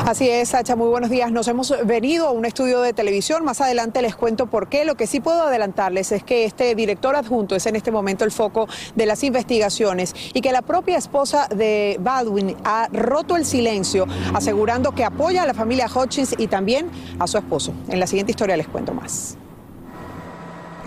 Así 0.08 0.30
es, 0.30 0.48
Sacha, 0.48 0.78
muy 0.78 0.88
buenos 0.88 1.10
días. 1.10 1.34
Nos 1.34 1.50
hemos 1.50 1.74
venido 1.86 2.30
a 2.30 2.32
un 2.32 2.46
estudio 2.46 2.80
de 2.80 2.94
televisión. 2.94 3.44
Más 3.44 3.60
adelante 3.60 4.02
les 4.02 4.16
cuento 4.16 4.48
por 4.48 4.70
qué. 4.70 4.86
Lo 4.86 4.96
que 4.96 5.06
sí 5.06 5.20
puedo 5.20 5.42
adelantarles 5.42 6.14
es 6.14 6.24
que 6.24 6.46
este 6.46 6.76
director 6.76 7.18
adjunto 7.18 7.58
es 7.58 7.66
en 7.66 7.76
este 7.76 7.92
momento 7.92 8.24
el 8.24 8.32
foco 8.32 8.70
de 8.96 9.06
las 9.06 9.22
investigaciones 9.26 10.16
y 10.34 10.40
que 10.40 10.54
la 10.54 10.62
propia 10.62 10.98
esposa 10.98 11.50
de 11.54 11.98
Baldwin 12.00 12.56
ha 12.64 12.88
roto 12.94 13.36
el 13.36 13.44
silencio, 13.44 14.08
asegurando 14.34 14.94
que 14.94 15.04
apoya 15.04 15.44
a 15.44 15.46
la 15.46 15.54
familia 15.54 15.90
Hutchins 15.94 16.36
y 16.38 16.48
también 16.48 16.90
a 17.20 17.28
su 17.28 17.38
esposo. 17.38 17.74
En 17.90 18.00
la 18.00 18.08
siguiente 18.08 18.32
historia 18.32 18.56
les 18.56 18.70
cuento 18.70 18.94
más. 18.94 19.38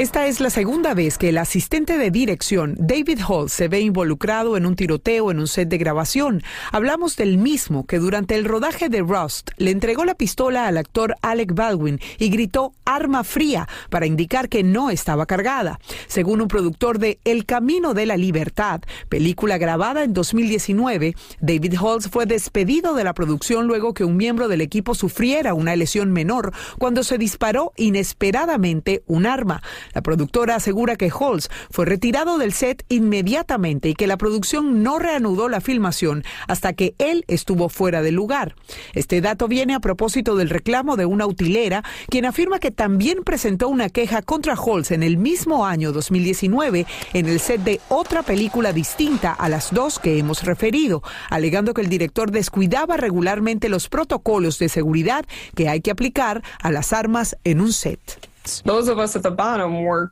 Esta 0.01 0.27
es 0.27 0.41
la 0.41 0.49
segunda 0.49 0.95
vez 0.95 1.19
que 1.19 1.29
el 1.29 1.37
asistente 1.37 1.99
de 1.99 2.11
dirección, 2.11 2.75
David 2.79 3.21
Hall, 3.29 3.51
se 3.51 3.69
ve 3.69 3.81
involucrado 3.81 4.57
en 4.57 4.65
un 4.65 4.75
tiroteo 4.75 5.31
en 5.31 5.39
un 5.39 5.47
set 5.47 5.69
de 5.69 5.77
grabación. 5.77 6.43
Hablamos 6.73 7.17
del 7.17 7.37
mismo 7.37 7.85
que 7.85 7.99
durante 7.99 8.35
el 8.35 8.47
rodaje 8.47 8.89
de 8.89 9.03
Rust 9.03 9.51
le 9.59 9.71
entregó 9.71 10.07
la 10.07 10.15
pistola 10.15 10.67
al 10.67 10.79
actor 10.79 11.17
Alec 11.21 11.53
Baldwin 11.53 12.01
y 12.17 12.31
gritó 12.31 12.73
arma 12.87 13.25
fría 13.25 13.69
para 13.91 14.07
indicar 14.07 14.49
que 14.49 14.63
no 14.63 14.89
estaba 14.89 15.27
cargada. 15.27 15.79
Según 16.07 16.41
un 16.41 16.49
productor 16.49 16.99
de 16.99 17.19
El 17.25 17.45
Camino 17.45 17.93
de 17.93 18.07
la 18.07 18.17
Libertad, 18.17 18.81
película 19.11 19.59
grabada 19.59 20.03
en 20.03 20.15
2019, 20.15 21.15
David 21.43 21.75
Halls 21.75 22.09
fue 22.09 22.25
despedido 22.25 22.95
de 22.95 23.05
la 23.05 23.13
producción 23.13 23.67
luego 23.67 23.93
que 23.93 24.05
un 24.05 24.17
miembro 24.17 24.49
del 24.49 24.63
equipo 24.63 24.95
sufriera 24.95 25.53
una 25.53 25.77
lesión 25.77 26.11
menor 26.11 26.55
cuando 26.79 27.05
se 27.05 27.19
disparó 27.19 27.75
inesperadamente 27.77 29.03
un 29.07 29.27
arma. 29.27 29.61
La 29.93 30.03
productora 30.03 30.57
asegura 30.57 30.97
que 30.97 31.11
Halls 31.11 31.51
fue 31.71 31.87
retirado 31.87 32.39
del 32.39 32.53
set 32.53 32.85
inmediatamente 32.89 33.89
y 33.89 33.95
que 33.95 34.07
la 34.07 34.17
producción 34.17 34.83
no 34.83 34.99
reanudó 34.99 35.49
la 35.49 35.61
filmación 35.61 36.25
hasta 36.49 36.73
que 36.73 36.95
él 36.99 37.25
estuvo 37.29 37.69
fuera 37.69 38.03
del 38.03 38.15
lugar. 38.15 38.55
Este 38.95 39.21
dato 39.21 39.49
viene 39.49 39.75
a 39.75 39.81
propósito 39.81 40.37
del 40.37 40.51
reclamo 40.51 40.97
de 40.97 41.07
una 41.07 41.27
utilera, 41.27 41.83
quien 42.09 42.25
afirma 42.25 42.59
que 42.59 42.71
también 42.71 43.25
presentó 43.25 43.69
una 43.69 43.89
queja 43.89 44.23
contra 44.23 44.55
Halls 44.55 44.91
en 44.91 45.03
el 45.03 45.17
mismo 45.17 45.67
año 45.67 45.93
2019 45.93 46.87
en 47.13 47.27
el 47.27 47.41
set 47.41 47.63
de 47.63 47.81
otra 47.89 48.23
película 48.23 48.73
distinta 48.73 49.33
a 49.33 49.49
las 49.49 49.73
dos 49.73 49.99
que 49.99 50.19
hemos 50.19 50.45
referido, 50.45 51.03
alegando 51.29 51.75
que 51.75 51.83
el 51.83 51.89
director 51.89 52.31
descuidaba 52.31 52.97
regularmente 52.97 53.69
los 53.69 53.89
protocolos 53.89 54.59
de 54.59 54.69
seguridad 54.69 55.25
que 55.55 55.69
hay 55.69 55.81
que 55.81 55.91
aplicar 55.91 56.43
a 56.63 56.71
las 56.71 56.93
armas 56.93 57.37
en 57.45 57.61
un 57.61 57.73
set. 57.73 58.30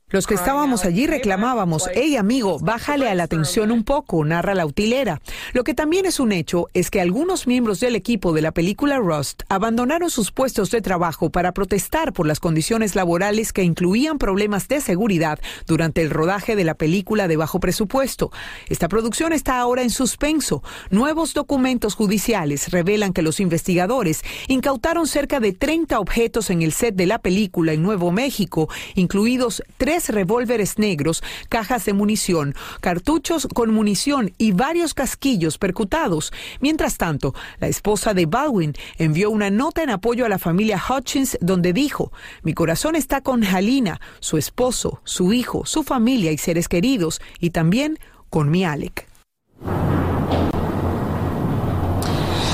Los 0.08 0.26
que 0.26 0.35
estábamos 0.35 0.85
allí 0.85 1.06
reclamábamos, 1.06 1.88
hey 1.94 2.16
amigo, 2.16 2.58
bájale 2.61 3.08
a 3.08 3.14
la 3.14 3.26
tensión 3.26 3.70
un 3.70 3.85
poco, 3.85 4.25
narra 4.25 4.54
la 4.54 4.66
utilera. 4.66 5.20
Lo 5.54 5.64
que 5.64 5.75
también 5.75 6.04
es 6.04 6.20
un 6.20 6.32
hecho 6.32 6.68
es 6.75 6.90
que 6.90 7.00
algunos 7.00 7.47
miembros 7.47 7.80
del 7.80 7.97
equipo 7.97 8.32
de 8.32 8.42
la 8.42 8.52
película 8.52 8.99
Rust 8.99 9.42
abandonaron 9.49 10.11
sus 10.11 10.30
puestos 10.30 10.70
de 10.70 10.82
trabajo 10.82 11.30
para 11.30 11.52
protestar 11.52 12.12
por 12.12 12.26
las 12.26 12.38
condiciones 12.38 12.94
laborales 12.94 13.52
que 13.52 13.62
incluían 13.62 14.18
problemas 14.18 14.68
de 14.68 14.80
seguridad 14.80 15.38
durante 15.66 16.02
el 16.02 16.11
rodaje 16.11 16.54
de 16.54 16.64
la 16.64 16.75
película 16.75 17.28
de 17.28 17.37
bajo 17.37 17.61
presupuesto. 17.61 18.30
Esta 18.68 18.88
producción 18.88 19.32
está 19.32 19.58
ahora 19.58 19.82
en 19.82 19.90
suspenso. 19.90 20.62
Nuevos 20.90 21.32
documentos 21.35 21.94
judiciales 21.94 22.70
revelan 22.70 23.12
que 23.12 23.23
los 23.23 23.40
investigadores 23.40 24.23
incautaron 24.49 25.06
cerca 25.06 25.40
de 25.40 25.52
30 25.52 25.99
objetos 25.99 26.50
en 26.50 26.62
el 26.62 26.73
set 26.73 26.94
de 26.94 27.06
la 27.06 27.18
película 27.18 27.73
en 27.73 27.82
Nuevo 27.82 28.12
México, 28.18 28.68
incluidos 28.96 29.62
tres 29.76 30.08
revólveres 30.08 30.76
negros, 30.78 31.22
cajas 31.48 31.84
de 31.84 31.92
munición, 31.92 32.54
cartuchos 32.80 33.46
con 33.54 33.72
munición 33.72 34.32
y 34.38 34.50
varios 34.50 34.92
casquillos 34.92 35.56
percutados. 35.56 36.32
Mientras 36.60 36.96
tanto, 36.96 37.32
la 37.60 37.68
esposa 37.68 38.14
de 38.14 38.26
Baldwin 38.26 38.72
envió 38.98 39.30
una 39.30 39.50
nota 39.50 39.84
en 39.84 39.90
apoyo 39.90 40.26
a 40.26 40.28
la 40.28 40.38
familia 40.38 40.82
Hutchins 40.82 41.38
donde 41.40 41.72
dijo, 41.72 42.10
mi 42.42 42.54
corazón 42.54 42.96
está 42.96 43.20
con 43.20 43.44
Halina, 43.44 44.00
su 44.18 44.37
esposo, 44.37 45.00
su 45.04 45.32
hijo, 45.32 45.64
su 45.64 45.84
familia 45.84 46.32
y 46.32 46.38
seres 46.38 46.68
queridos, 46.68 47.20
y 47.38 47.50
también 47.50 47.98
con 48.30 48.50
mi 48.50 48.64
Alec. 48.64 49.06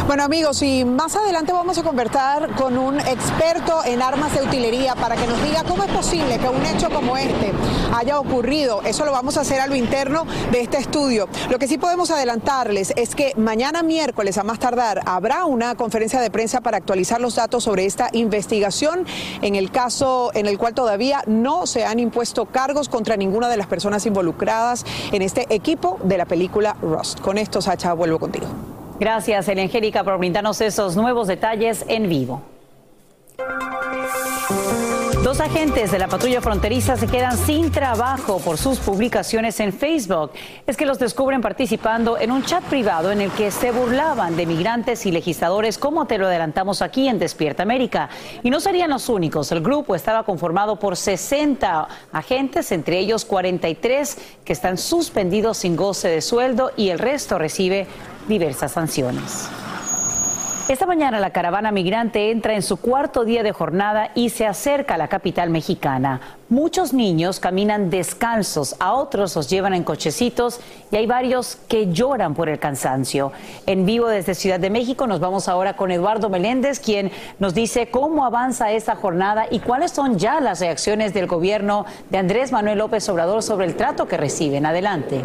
Bueno 0.07 0.23
amigos, 0.23 0.61
y 0.61 0.85
más 0.85 1.17
adelante 1.17 1.51
vamos 1.55 1.79
a 1.79 1.83
conversar 1.83 2.55
con 2.57 2.77
un 2.77 3.01
experto 3.01 3.83
en 3.87 4.03
armas 4.03 4.35
de 4.35 4.43
utilería 4.43 4.95
para 4.95 5.17
que 5.17 5.27
nos 5.27 5.43
diga 5.43 5.65
cómo 5.65 5.83
es 5.83 5.91
posible 5.91 6.39
que 6.39 6.47
un 6.47 6.65
hecho 6.67 6.91
como 6.91 7.17
este 7.17 7.53
haya 7.91 8.21
ocurrido. 8.21 8.83
Eso 8.83 9.07
lo 9.07 9.13
vamos 9.13 9.39
a 9.39 9.41
hacer 9.41 9.63
a 9.63 9.67
lo 9.67 9.75
interno 9.75 10.27
de 10.53 10.61
este 10.61 10.77
estudio. 10.77 11.27
Lo 11.49 11.59
que 11.59 11.67
sí 11.67 11.79
podemos 11.79 12.11
adelantarles 12.11 12.93
es 12.97 13.15
que 13.15 13.33
mañana 13.37 13.83
miércoles, 13.83 14.37
a 14.37 14.43
más 14.43 14.59
tardar, 14.59 15.01
habrá 15.07 15.47
una 15.47 15.75
conferencia 15.75 16.21
de 16.21 16.31
prensa 16.31 16.61
para 16.61 16.77
actualizar 16.77 17.19
los 17.23 17.37
datos 17.37 17.65
sobre 17.65 17.87
esta 17.87 18.11
investigación 18.13 19.07
en 19.41 19.55
el 19.55 19.71
caso 19.71 20.33
en 20.35 20.45
el 20.45 20.59
cual 20.59 20.75
todavía 20.75 21.23
no 21.27 21.67
se 21.67 21.87
han 21.87 21.99
impuesto 21.99 22.45
cargos 22.45 22.91
contra 22.91 23.17
ninguna 23.17 23.49
de 23.49 23.57
las 23.57 23.69
personas 23.69 24.05
involucradas 24.05 24.85
en 25.13 25.23
este 25.23 25.47
equipo 25.49 25.99
de 26.05 26.19
la 26.19 26.27
película 26.27 26.77
Rust. 26.83 27.21
Con 27.21 27.39
esto, 27.39 27.63
Sacha, 27.63 27.95
vuelvo 27.95 28.19
contigo. 28.19 28.49
Gracias, 28.99 29.49
Angélica, 29.49 30.05
por 30.05 30.19
brindarnos 30.19 30.61
esos 30.61 30.97
nuevos 30.97 31.27
detalles 31.27 31.85
en 31.89 32.09
vivo. 32.09 32.43
Dos 35.25 35.40
agentes 35.40 35.90
de 35.90 35.99
la 35.99 36.07
patrulla 36.07 36.43
fronteriza 36.43 36.99
se 36.99 37.07
quedan 37.07 37.38
sin 37.38 37.73
trabajo 37.73 38.40
por 38.40 38.59
sus 38.59 38.78
publicaciones 38.78 39.59
en 39.59 39.73
Facebook. 39.73 40.33
Es 40.66 40.76
que 40.76 40.85
los 40.85 40.99
descubren 40.99 41.40
participando 41.40 42.19
en 42.19 42.31
un 42.31 42.43
chat 42.45 42.62
privado 42.64 43.11
en 43.11 43.23
el 43.23 43.31
que 43.31 43.50
se 43.50 43.71
burlaban 43.71 44.37
de 44.37 44.45
migrantes 44.45 45.07
y 45.07 45.11
legisladores, 45.11 45.78
como 45.78 46.07
te 46.07 46.19
lo 46.19 46.26
adelantamos 46.26 46.83
aquí 46.83 47.09
en 47.09 47.19
Despierta 47.19 47.62
América. 47.62 48.11
Y 48.43 48.50
no 48.50 48.61
serían 48.61 48.90
los 48.90 49.09
únicos. 49.09 49.50
El 49.50 49.62
grupo 49.62 49.95
estaba 49.95 50.25
conformado 50.25 50.78
por 50.78 50.95
60 50.95 51.88
agentes, 52.12 52.71
entre 52.71 52.99
ellos 52.99 53.25
43 53.25 54.19
que 54.45 54.52
están 54.52 54.76
suspendidos 54.76 55.57
sin 55.57 55.75
goce 55.75 56.09
de 56.09 56.21
sueldo 56.21 56.73
y 56.76 56.90
el 56.90 56.99
resto 56.99 57.38
recibe 57.38 57.87
diversas 58.28 58.73
sanciones. 58.73 59.49
Esta 60.66 60.87
mañana 60.87 61.21
la 61.21 61.28
caravana 61.28 61.73
migrante 61.73 62.30
entra 62.30 62.54
en 62.54 62.62
su 62.62 62.78
cuarto 62.78 63.26
día 63.26 63.42
de 63.42 63.52
jornada 63.52 64.12
y 64.14 64.30
se 64.30 64.47
acerca 64.47 64.94
a 64.94 64.99
la 64.99 65.09
capital 65.09 65.50
mexicana. 65.50 66.23
Muchos 66.49 66.94
niños 66.94 67.38
caminan 67.38 67.90
descalzos, 67.90 68.75
a 68.78 68.94
otros 68.94 69.37
los 69.37 69.50
llevan 69.50 69.75
en 69.75 69.85
cochecitos 69.85 70.61
y 70.90 70.97
hay 70.97 71.06
varios 71.06 71.56
que 71.68 71.92
lloran 71.92 72.33
por 72.33 72.49
el 72.49 72.59
cansancio. 72.59 73.30
En 73.66 73.85
vivo 73.85 74.09
desde 74.09 74.35
Ciudad 74.35 74.59
de 74.59 74.71
México 74.71 75.06
nos 75.06 75.21
vamos 75.21 75.49
ahora 75.49 75.76
con 75.76 75.90
Eduardo 75.90 76.30
Meléndez, 76.30 76.80
quien 76.80 77.12
nos 77.38 77.52
dice 77.52 77.90
cómo 77.90 78.25
avanza 78.25 78.73
esta 78.73 78.97
jornada 78.97 79.47
y 79.50 79.61
cuáles 79.61 79.90
son 79.90 80.18
ya 80.18 80.40
las 80.40 80.61
reacciones 80.61 81.12
del 81.12 81.26
gobierno 81.26 81.85
de 82.09 82.16
Andrés 82.16 82.52
Manuel 82.52 82.78
López 82.78 83.06
Obrador 83.11 83.42
sobre 83.42 83.66
el 83.66 83.76
trato 83.76 84.09
que 84.09 84.16
reciben. 84.16 84.64
Adelante. 84.64 85.21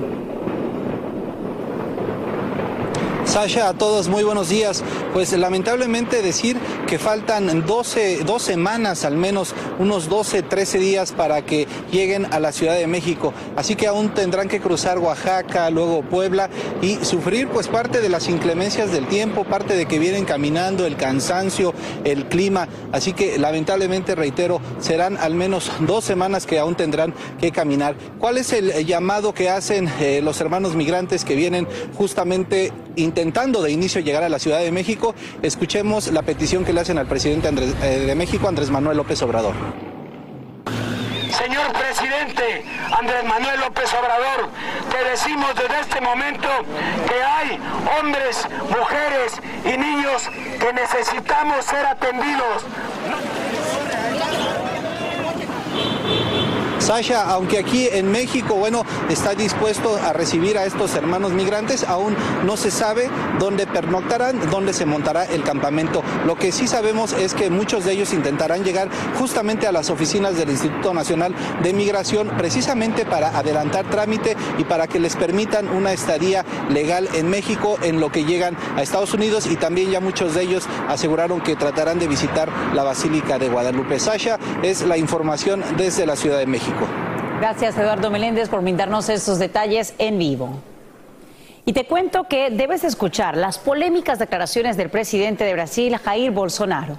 Sasha, 3.29 3.69
a 3.69 3.73
todos 3.75 4.07
muy 4.07 4.23
buenos 4.23 4.49
días. 4.49 4.83
Pues 5.13 5.31
lamentablemente 5.33 6.23
decir 6.23 6.57
que 6.87 6.97
faltan 6.97 7.63
12, 7.63 8.23
dos 8.23 8.41
semanas, 8.41 9.05
al 9.05 9.17
menos 9.17 9.53
unos 9.77 10.09
12, 10.09 10.41
13 10.41 10.79
días 10.79 11.11
para 11.11 11.43
que 11.43 11.67
lleguen 11.91 12.25
a 12.33 12.39
la 12.39 12.51
Ciudad 12.51 12.73
de 12.73 12.87
México. 12.87 13.31
Así 13.55 13.75
que 13.75 13.85
aún 13.85 14.15
tendrán 14.15 14.47
que 14.47 14.59
cruzar 14.59 14.97
Oaxaca, 14.97 15.69
luego 15.69 16.01
Puebla 16.01 16.49
y 16.81 16.95
sufrir 17.05 17.47
pues 17.49 17.67
parte 17.67 18.01
de 18.01 18.09
las 18.09 18.27
inclemencias 18.29 18.91
del 18.91 19.05
tiempo, 19.07 19.43
parte 19.43 19.75
de 19.75 19.85
que 19.85 19.99
vienen 19.99 20.25
caminando, 20.25 20.87
el 20.87 20.95
cansancio, 20.95 21.75
el 22.05 22.25
clima. 22.29 22.67
Así 22.91 23.13
que 23.13 23.37
lamentablemente, 23.37 24.15
reitero, 24.15 24.59
serán 24.79 25.17
al 25.17 25.35
menos 25.35 25.71
dos 25.81 26.03
semanas 26.03 26.47
que 26.47 26.57
aún 26.57 26.73
tendrán 26.73 27.13
que 27.39 27.51
caminar. 27.51 27.93
¿Cuál 28.17 28.39
es 28.39 28.53
el 28.53 28.87
llamado 28.87 29.35
que 29.35 29.51
hacen 29.51 29.87
eh, 29.99 30.21
los 30.23 30.41
hermanos 30.41 30.75
migrantes 30.75 31.23
que 31.23 31.35
vienen 31.35 31.67
justamente 31.95 32.73
intentando 33.19 33.61
de 33.61 33.71
inicio 33.71 33.99
llegar 33.99 34.23
a 34.23 34.29
la 34.29 34.39
Ciudad 34.39 34.59
de 34.59 34.71
México. 34.71 35.13
Escuchemos 35.41 36.07
la 36.07 36.21
petición 36.21 36.63
que 36.63 36.71
le 36.71 36.79
hacen 36.79 36.97
al 36.97 37.05
presidente 37.05 37.49
eh, 37.49 38.05
de 38.05 38.15
México, 38.15 38.47
Andrés 38.47 38.69
Manuel 38.69 38.95
López 38.95 39.21
Obrador. 39.21 39.53
Señor 41.29 41.71
presidente 41.73 42.63
Andrés 42.97 43.23
Manuel 43.25 43.59
López 43.59 43.93
Obrador, 43.93 44.49
te 44.89 45.09
decimos 45.09 45.53
desde 45.55 45.81
este 45.81 46.01
momento 46.01 46.47
que 47.07 47.21
hay 47.21 47.59
hombres, 47.99 48.47
mujeres 48.69 49.33
y 49.65 49.77
niños 49.77 50.29
que 50.59 50.73
necesitamos 50.73 51.65
ser 51.65 51.85
atendidos. 51.85 52.63
Sasha, 56.89 57.21
aunque 57.29 57.59
aquí 57.59 57.87
en 57.91 58.11
México, 58.11 58.55
bueno, 58.55 58.83
está 59.09 59.35
dispuesto 59.35 59.95
a 60.03 60.11
recibir 60.11 60.57
a 60.57 60.65
estos 60.65 60.95
hermanos 60.95 61.33
migrantes, 61.33 61.83
aún 61.83 62.15
no 62.47 62.57
se 62.57 62.71
sabe 62.71 63.11
dónde 63.37 63.67
pernoctarán, 63.67 64.49
dónde 64.49 64.73
se 64.73 64.87
montará 64.87 65.25
el 65.25 65.43
campamento. 65.43 66.01
Lo 66.25 66.35
que 66.35 66.51
sí 66.51 66.67
sabemos 66.67 67.13
es 67.13 67.35
que 67.35 67.51
muchos 67.51 67.85
de 67.85 67.91
ellos 67.91 68.11
intentarán 68.11 68.63
llegar 68.63 68.89
justamente 69.19 69.67
a 69.67 69.71
las 69.71 69.91
oficinas 69.91 70.35
del 70.35 70.49
Instituto 70.49 70.91
Nacional 70.95 71.35
de 71.61 71.73
Migración, 71.73 72.27
precisamente 72.39 73.05
para 73.05 73.37
adelantar 73.37 73.87
trámite 73.91 74.35
y 74.57 74.63
para 74.63 74.87
que 74.87 74.99
les 74.99 75.15
permitan 75.15 75.69
una 75.69 75.93
estadía 75.93 76.43
legal 76.71 77.07
en 77.13 77.29
México 77.29 77.77
en 77.83 77.99
lo 77.99 78.11
que 78.11 78.25
llegan 78.25 78.57
a 78.75 78.81
Estados 78.81 79.13
Unidos 79.13 79.45
y 79.45 79.57
también 79.57 79.91
ya 79.91 79.99
muchos 79.99 80.33
de 80.33 80.41
ellos 80.41 80.67
aseguraron 80.87 81.41
que 81.41 81.55
tratarán 81.55 81.99
de 81.99 82.07
visitar 82.07 82.49
la 82.73 82.81
Basílica 82.81 83.37
de 83.37 83.47
Guadalupe. 83.47 83.99
Sasha 83.99 84.39
es 84.63 84.81
la 84.81 84.97
información 84.97 85.63
desde 85.77 86.07
la 86.07 86.15
Ciudad 86.15 86.39
de 86.39 86.47
México. 86.47 86.78
Gracias, 87.39 87.77
Eduardo 87.77 88.11
Meléndez, 88.11 88.49
por 88.49 88.61
brindarnos 88.61 89.07
estos 89.09 89.39
detalles 89.39 89.93
en 89.97 90.17
vivo. 90.17 90.61
Y 91.65 91.73
te 91.73 91.85
cuento 91.85 92.25
que 92.27 92.49
debes 92.49 92.83
escuchar 92.83 93.37
las 93.37 93.57
polémicas 93.57 94.19
declaraciones 94.19 94.75
del 94.75 94.89
presidente 94.89 95.43
de 95.43 95.53
Brasil, 95.53 95.97
Jair 95.97 96.31
Bolsonaro. 96.31 96.97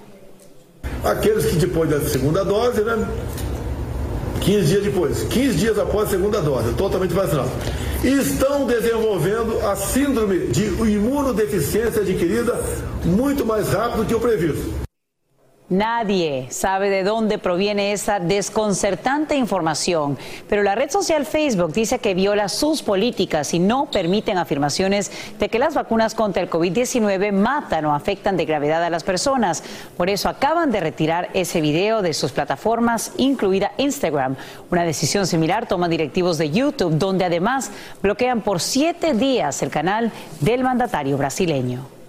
Aqueles 1.05 1.47
que 1.47 1.57
depois 1.57 1.90
da 1.90 2.01
segunda 2.01 2.45
dose, 2.45 2.83
né? 2.83 3.07
15 4.40 4.66
dias 4.66 4.85
depois, 4.85 5.23
15 5.25 5.57
dias 5.59 5.79
após 5.79 6.09
a 6.09 6.11
segunda 6.12 6.40
dose, 6.40 6.73
totalmente 6.75 7.12
vacinado, 7.12 7.51
estão 8.03 8.66
desenvolvendo 8.66 9.61
a 9.66 9.77
síndrome 9.77 10.47
de 10.47 10.64
imunodeficiência 10.90 12.01
adquirida 12.01 12.59
muito 13.05 13.45
mais 13.45 13.69
rápido 13.73 14.07
que 14.07 14.14
o 14.14 14.21
previsto. 14.21 14.80
Nadie 15.70 16.48
sabe 16.50 16.90
de 16.90 17.04
dónde 17.04 17.38
proviene 17.38 17.92
esa 17.92 18.18
desconcertante 18.18 19.37
información, 19.37 20.18
pero 20.48 20.64
la 20.64 20.74
red 20.74 20.90
social 20.90 21.24
Facebook 21.24 21.72
dice 21.72 22.00
que 22.00 22.12
viola 22.12 22.48
sus 22.48 22.83
políticas 22.83 23.54
y 23.54 23.61
no 23.61 23.88
permiten 23.88 24.37
afirmaciones 24.37 25.12
de 25.38 25.48
que 25.48 25.61
las 25.61 25.74
vacunas 25.74 26.16
contra 26.16 26.42
el 26.42 26.50
COVID-19 26.50 27.30
matan 27.30 27.85
o 27.85 27.94
afectan 27.94 28.37
de 28.37 28.46
gravedad 28.46 28.83
a 28.83 28.90
las 28.90 29.04
personas. 29.04 29.62
Por 29.96 30.11
eso 30.11 30.28
acaban 30.28 30.72
de 30.72 30.80
retirar 30.80 31.28
ese 31.35 31.61
video 31.61 32.02
de 32.02 32.14
sus 32.14 32.33
plataformas, 32.33 33.12
incluida 33.16 33.70
Instagram. 33.76 34.35
Una 34.72 34.83
decisión 34.83 35.28
similar 35.28 35.68
toma 35.68 35.88
directivos 35.88 36.37
de 36.37 36.50
YouTube, 36.50 36.98
donde 36.98 37.26
además 37.26 37.70
bloquean 38.02 38.40
por 38.40 38.59
siete 38.59 39.14
días 39.14 39.62
el 39.62 39.70
canal 39.70 40.11
del 40.40 40.64
mandatario 40.64 41.16
brasileño. 41.16 42.00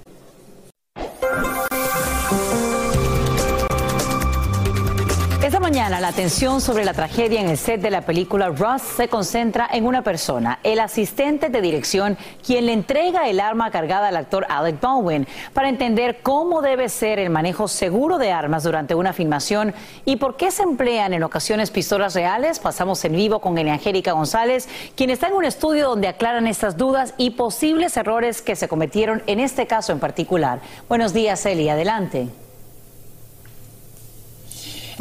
La 5.89 6.09
atención 6.09 6.61
sobre 6.61 6.85
la 6.85 6.93
tragedia 6.93 7.41
en 7.41 7.49
el 7.49 7.57
set 7.57 7.81
de 7.81 7.89
la 7.89 8.01
película 8.01 8.49
Rust 8.49 8.85
se 8.97 9.07
concentra 9.07 9.67
en 9.71 9.87
una 9.87 10.03
persona, 10.03 10.59
el 10.63 10.79
asistente 10.79 11.49
de 11.49 11.59
dirección, 11.59 12.17
quien 12.45 12.67
le 12.67 12.73
entrega 12.73 13.27
el 13.27 13.39
arma 13.39 13.71
cargada 13.71 14.09
al 14.09 14.15
actor 14.15 14.45
Alec 14.47 14.79
Baldwin 14.79 15.27
para 15.53 15.69
entender 15.69 16.19
cómo 16.21 16.61
debe 16.61 16.87
ser 16.87 17.17
el 17.17 17.31
manejo 17.31 17.67
seguro 17.67 18.19
de 18.19 18.31
armas 18.31 18.63
durante 18.63 18.93
una 18.93 19.11
filmación 19.11 19.73
y 20.05 20.17
por 20.17 20.37
qué 20.37 20.51
se 20.51 20.61
emplean 20.61 21.13
en 21.13 21.23
ocasiones 21.23 21.71
pistolas 21.71 22.13
reales. 22.13 22.59
Pasamos 22.59 23.03
en 23.03 23.13
vivo 23.13 23.39
con 23.39 23.57
Angélica 23.57 24.11
González, 24.11 24.69
quien 24.95 25.09
está 25.09 25.27
en 25.27 25.33
un 25.33 25.45
estudio 25.45 25.89
donde 25.89 26.07
aclaran 26.07 26.45
estas 26.45 26.77
dudas 26.77 27.15
y 27.17 27.31
posibles 27.31 27.97
errores 27.97 28.43
que 28.43 28.55
se 28.55 28.67
cometieron 28.67 29.23
en 29.25 29.39
este 29.39 29.65
caso 29.65 29.91
en 29.91 29.99
particular. 29.99 30.59
Buenos 30.87 31.11
días, 31.11 31.43
Eli, 31.45 31.69
adelante. 31.69 32.27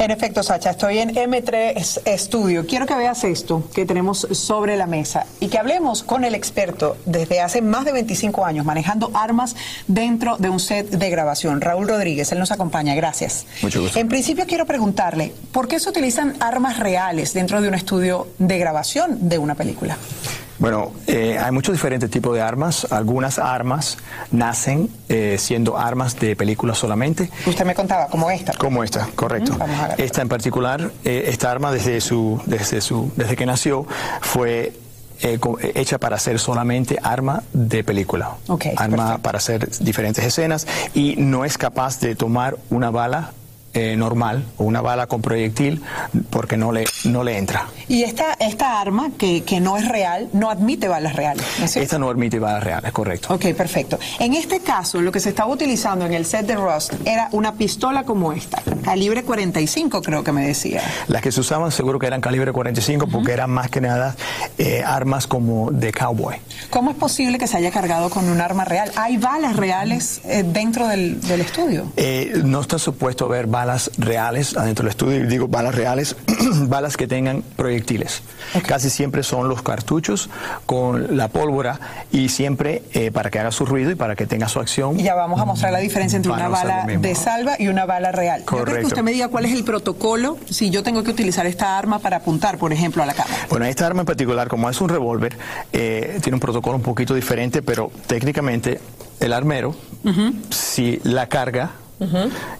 En 0.01 0.09
efecto, 0.09 0.41
Sacha, 0.41 0.71
estoy 0.71 0.97
en 0.97 1.13
M3 1.13 2.01
Estudio. 2.05 2.65
Quiero 2.65 2.87
que 2.87 2.95
veas 2.95 3.23
esto 3.23 3.69
que 3.71 3.85
tenemos 3.85 4.27
sobre 4.31 4.75
la 4.75 4.87
mesa 4.87 5.27
y 5.39 5.47
que 5.47 5.59
hablemos 5.59 6.01
con 6.01 6.23
el 6.23 6.33
experto 6.33 6.97
desde 7.05 7.39
hace 7.39 7.61
más 7.61 7.85
de 7.85 7.91
25 7.91 8.43
años 8.43 8.65
manejando 8.65 9.11
armas 9.13 9.55
dentro 9.85 10.37
de 10.37 10.49
un 10.49 10.59
set 10.59 10.89
de 10.89 11.09
grabación. 11.11 11.61
Raúl 11.61 11.87
Rodríguez, 11.87 12.31
él 12.31 12.39
nos 12.39 12.49
acompaña. 12.49 12.95
Gracias. 12.95 13.45
Mucho 13.61 13.79
gusto. 13.79 13.99
En 13.99 14.07
principio 14.07 14.47
quiero 14.47 14.65
preguntarle, 14.65 15.35
¿por 15.51 15.67
qué 15.67 15.79
se 15.79 15.89
utilizan 15.89 16.33
armas 16.39 16.79
reales 16.79 17.35
dentro 17.35 17.61
de 17.61 17.67
un 17.67 17.75
estudio 17.75 18.27
de 18.39 18.57
grabación 18.57 19.29
de 19.29 19.37
una 19.37 19.53
película? 19.53 19.99
Bueno, 20.61 20.91
eh, 21.07 21.39
hay 21.39 21.51
muchos 21.51 21.73
diferentes 21.73 22.11
tipos 22.11 22.35
de 22.35 22.41
armas. 22.41 22.85
Algunas 22.91 23.39
armas 23.39 23.97
nacen 24.29 24.91
eh, 25.09 25.37
siendo 25.39 25.75
armas 25.75 26.19
de 26.19 26.35
película 26.35 26.75
solamente. 26.75 27.31
Usted 27.47 27.65
me 27.65 27.73
contaba, 27.73 28.07
como 28.07 28.29
esta. 28.29 28.53
Como 28.53 28.83
esta, 28.83 29.07
correcto. 29.15 29.57
esta 29.97 30.21
en 30.21 30.29
particular, 30.29 30.91
eh, 31.03 31.23
esta 31.29 31.49
arma 31.49 31.71
desde 31.71 31.99
su, 31.99 32.39
desde 32.45 32.79
su, 32.81 33.11
desde 33.15 33.35
que 33.35 33.47
nació 33.47 33.87
fue 34.21 34.73
hecha 35.75 35.97
para 35.97 36.17
ser 36.19 36.37
solamente 36.39 36.99
arma 37.01 37.41
de 37.53 37.83
película. 37.83 38.35
arma 38.77 39.17
para 39.17 39.39
hacer 39.39 39.67
diferentes 39.79 40.23
escenas 40.23 40.67
y 40.93 41.15
no 41.17 41.43
es 41.43 41.57
capaz 41.57 41.99
de 41.99 42.15
tomar 42.15 42.57
una 42.69 42.91
bala 42.91 43.31
eh, 43.73 43.95
normal 43.95 44.43
o 44.57 44.63
una 44.65 44.81
bala 44.81 45.07
con 45.07 45.21
proyectil 45.21 45.81
porque 46.29 46.57
no 46.57 46.71
le, 46.71 46.85
no 47.05 47.23
le 47.23 47.37
entra. 47.37 47.67
Y 47.87 48.03
esta, 48.03 48.33
esta 48.33 48.81
arma, 48.81 49.11
que, 49.17 49.43
que 49.43 49.59
no 49.59 49.77
es 49.77 49.87
real, 49.87 50.29
no 50.33 50.49
admite 50.49 50.87
balas 50.87 51.15
reales. 51.15 51.45
¿no 51.59 51.65
es? 51.65 51.77
Esta 51.77 51.97
no 51.97 52.09
admite 52.09 52.39
balas 52.39 52.63
reales, 52.63 52.91
correcto. 52.91 53.33
Ok, 53.33 53.53
perfecto. 53.55 53.97
En 54.19 54.33
este 54.33 54.59
caso, 54.59 55.01
lo 55.01 55.11
que 55.11 55.19
se 55.19 55.29
estaba 55.29 55.49
utilizando 55.49 56.05
en 56.05 56.13
el 56.13 56.25
set 56.25 56.45
de 56.45 56.55
Rust 56.55 56.93
era 57.05 57.29
una 57.31 57.53
pistola 57.53 58.03
como 58.03 58.33
esta, 58.33 58.61
calibre 58.83 59.23
45 59.23 60.01
creo 60.01 60.23
que 60.23 60.31
me 60.31 60.45
decía. 60.45 60.81
Las 61.07 61.21
que 61.21 61.31
se 61.31 61.39
usaban 61.39 61.71
seguro 61.71 61.97
que 61.99 62.07
eran 62.07 62.21
calibre 62.21 62.51
45 62.51 63.07
porque 63.07 63.31
eran 63.31 63.49
más 63.49 63.69
que 63.69 63.81
nada 63.81 64.15
eh, 64.57 64.83
armas 64.85 65.27
como 65.27 65.71
de 65.71 65.91
cowboy. 65.91 66.35
¿Cómo 66.69 66.91
es 66.91 66.97
posible 66.97 67.37
que 67.37 67.47
se 67.47 67.57
haya 67.57 67.71
cargado 67.71 68.09
con 68.09 68.29
un 68.29 68.41
arma 68.41 68.65
real? 68.65 68.91
¿Hay 68.95 69.17
balas 69.17 69.55
reales 69.55 70.21
eh, 70.25 70.43
dentro 70.45 70.87
del, 70.87 71.21
del 71.21 71.41
estudio? 71.41 71.91
Eh, 71.95 72.41
no 72.43 72.61
está 72.61 72.77
supuesto 72.77 73.27
ver 73.27 73.47
balas 73.47 73.60
reales 73.97 74.55
adentro 74.57 74.83
del 74.83 74.91
estudio, 74.91 75.23
y 75.23 75.27
digo 75.27 75.47
balas 75.47 75.75
reales, 75.75 76.15
balas 76.67 76.97
que 76.97 77.07
tengan 77.07 77.43
proyectiles. 77.55 78.23
Casi 78.67 78.89
siempre 78.89 79.23
son 79.23 79.47
los 79.47 79.61
cartuchos 79.61 80.29
con 80.65 81.17
la 81.17 81.27
pólvora 81.27 81.79
y 82.11 82.29
siempre 82.29 82.83
eh, 82.93 83.11
para 83.11 83.29
que 83.29 83.39
haga 83.39 83.51
su 83.51 83.65
ruido 83.65 83.91
y 83.91 83.95
para 83.95 84.15
que 84.15 84.25
tenga 84.25 84.47
su 84.47 84.59
acción. 84.59 84.99
Y 84.99 85.03
ya 85.03 85.15
vamos 85.15 85.39
a 85.39 85.45
mostrar 85.45 85.71
la 85.71 85.79
diferencia 85.79 86.17
entre 86.17 86.31
una 86.31 86.47
bala 86.49 86.85
de 86.85 87.15
salva 87.15 87.55
y 87.59 87.67
una 87.67 87.85
bala 87.85 88.11
real. 88.11 88.41
Yo 88.41 88.45
creo 88.45 88.59
que 88.59 88.65
Correcto. 88.65 88.87
usted 88.87 89.03
me 89.03 89.11
diga 89.11 89.27
cuál 89.27 89.45
es 89.45 89.53
el 89.53 89.63
protocolo 89.63 90.37
si 90.49 90.69
yo 90.69 90.83
tengo 90.83 91.03
que 91.03 91.11
utilizar 91.11 91.45
esta 91.45 91.77
arma 91.77 91.99
para 91.99 92.17
apuntar, 92.17 92.57
por 92.57 92.73
ejemplo, 92.73 93.03
a 93.03 93.05
la 93.05 93.13
cámara. 93.13 93.35
Bueno, 93.49 93.65
esta 93.65 93.87
arma 93.87 94.01
en 94.01 94.05
particular, 94.05 94.47
como 94.47 94.69
es 94.69 94.79
un 94.81 94.89
revólver, 94.89 95.37
eh, 95.71 96.19
tiene 96.21 96.35
un 96.35 96.39
protocolo 96.39 96.75
un 96.75 96.83
poquito 96.83 97.13
diferente, 97.13 97.61
pero 97.61 97.91
técnicamente 98.07 98.79
el 99.19 99.33
armero, 99.33 99.75
si 100.49 100.99
la 101.03 101.27
carga, 101.27 101.71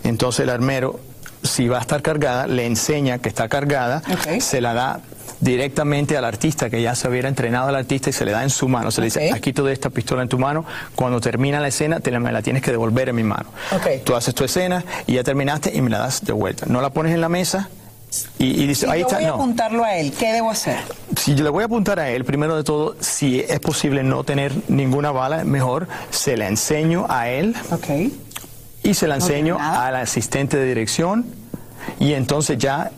entonces 0.04 0.42
el 0.42 0.50
armero, 0.50 1.00
si 1.44 1.68
va 1.68 1.78
a 1.80 1.82
estar 1.82 2.02
cargada, 2.02 2.48
le 2.48 2.66
enseña 2.66 3.20
que 3.20 3.30
está 3.30 3.48
cargada, 3.50 4.02
se 4.40 4.62
la 4.62 4.74
da 4.74 5.00
directamente 5.40 6.16
al 6.16 6.26
artista, 6.26 6.70
que 6.70 6.82
ya 6.84 6.94
se 6.94 7.08
hubiera 7.10 7.28
entrenado 7.28 7.70
al 7.70 7.76
artista 7.76 8.12
y 8.12 8.14
se 8.14 8.26
le 8.26 8.32
da 8.32 8.44
en 8.44 8.52
su 8.52 8.68
mano. 8.68 8.92
Se 8.92 9.02
le 9.02 9.06
dice, 9.06 9.32
aquí 9.34 9.52
te 9.54 9.62
doy 9.64 9.74
esta 9.74 9.90
pistola 9.90 10.22
en 10.22 10.30
tu 10.30 10.38
mano, 10.38 10.64
cuando 10.96 11.20
termina 11.20 11.60
la 11.60 11.70
escena 11.70 12.00
te 12.00 12.12
la, 12.12 12.20
me 12.20 12.32
la 12.32 12.44
tienes 12.44 12.62
que 12.62 12.70
devolver 12.72 13.10
en 13.10 13.16
mi 13.16 13.24
mano. 13.24 13.50
Tú 14.04 14.16
haces 14.16 14.36
tu 14.36 14.44
escena 14.44 14.84
y 15.08 15.14
ya 15.16 15.24
terminaste 15.24 15.72
y 15.76 15.82
me 15.82 15.90
la 15.90 15.98
das 16.00 16.24
de 16.24 16.34
vuelta. 16.34 16.68
No 16.68 16.80
la 16.82 16.92
pones 16.92 17.14
en 17.14 17.22
la 17.22 17.30
mesa 17.30 17.70
y, 18.38 18.62
y 18.62 18.68
dices, 18.68 18.88
Si 18.88 18.94
ahí 18.94 19.00
yo 19.02 19.08
está. 19.08 19.16
voy 19.18 19.26
a 19.26 19.30
No. 19.30 19.34
apuntarlo 19.36 19.84
a 19.84 19.96
él, 19.96 20.12
¿qué 20.14 20.32
debo 20.34 20.52
hacer? 20.52 20.78
Si 21.18 21.34
yo 21.34 21.44
le 21.44 21.50
voy 21.50 21.64
a 21.64 21.66
apuntar 21.66 22.00
a 22.00 22.10
él, 22.12 22.24
primero 22.24 22.56
de 22.56 22.64
todo, 22.64 22.96
si 23.00 23.40
es 23.40 23.60
posible 23.60 24.04
no 24.04 24.24
tener 24.24 24.54
ninguna 24.68 25.12
bala, 25.12 25.44
mejor 25.44 25.88
se 26.12 26.38
la 26.38 26.48
enseño 26.48 27.08
a 27.10 27.30
él. 27.30 27.56
Y 28.84 28.94
se 28.94 29.08
la 29.08 29.18
tiene 29.18 29.34
enseño 29.36 29.58
al 29.60 29.96
asistente 29.96 30.58
de 30.58 30.66
dirección. 30.66 31.26
Y 32.00 32.14
entonces 32.14 32.58
ya 32.58 32.92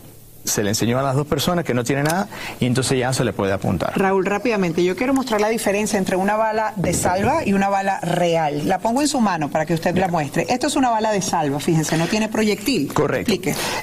se 0.46 0.62
le 0.62 0.72
enseñó 0.72 1.00
a 1.00 1.04
las 1.04 1.16
dos 1.16 1.26
personas 1.26 1.64
que 1.64 1.74
no 1.74 1.86
tienen 1.86 2.04
nada. 2.04 2.28
Y 2.60 2.66
entonces 2.66 3.00
ya 3.00 3.14
se 3.14 3.24
le 3.24 3.32
puede 3.32 3.54
apuntar. 3.54 3.94
Raúl, 3.98 4.26
rápidamente, 4.26 4.84
yo 4.84 4.94
quiero 4.98 5.14
mostrar 5.14 5.40
la 5.40 5.48
diferencia 5.48 5.98
entre 5.98 6.18
una 6.18 6.36
bala 6.36 6.74
de 6.76 6.94
salva 6.94 7.46
y 7.46 7.54
una 7.54 7.70
bala 7.70 8.02
real. 8.02 8.68
La 8.68 8.80
pongo 8.80 9.02
en 9.02 9.08
su 9.08 9.22
mano 9.22 9.50
para 9.50 9.66
que 9.66 9.74
usted 9.74 9.96
la 9.98 10.10
muestre. 10.10 10.46
Esto 10.50 10.68
es 10.68 10.76
una 10.76 10.90
bala 10.90 11.14
de 11.14 11.22
salva, 11.22 11.62
fíjense, 11.62 11.98
no 11.98 12.08
tiene 12.08 12.28
proyectil. 12.28 12.94
Correcto. 12.94 13.34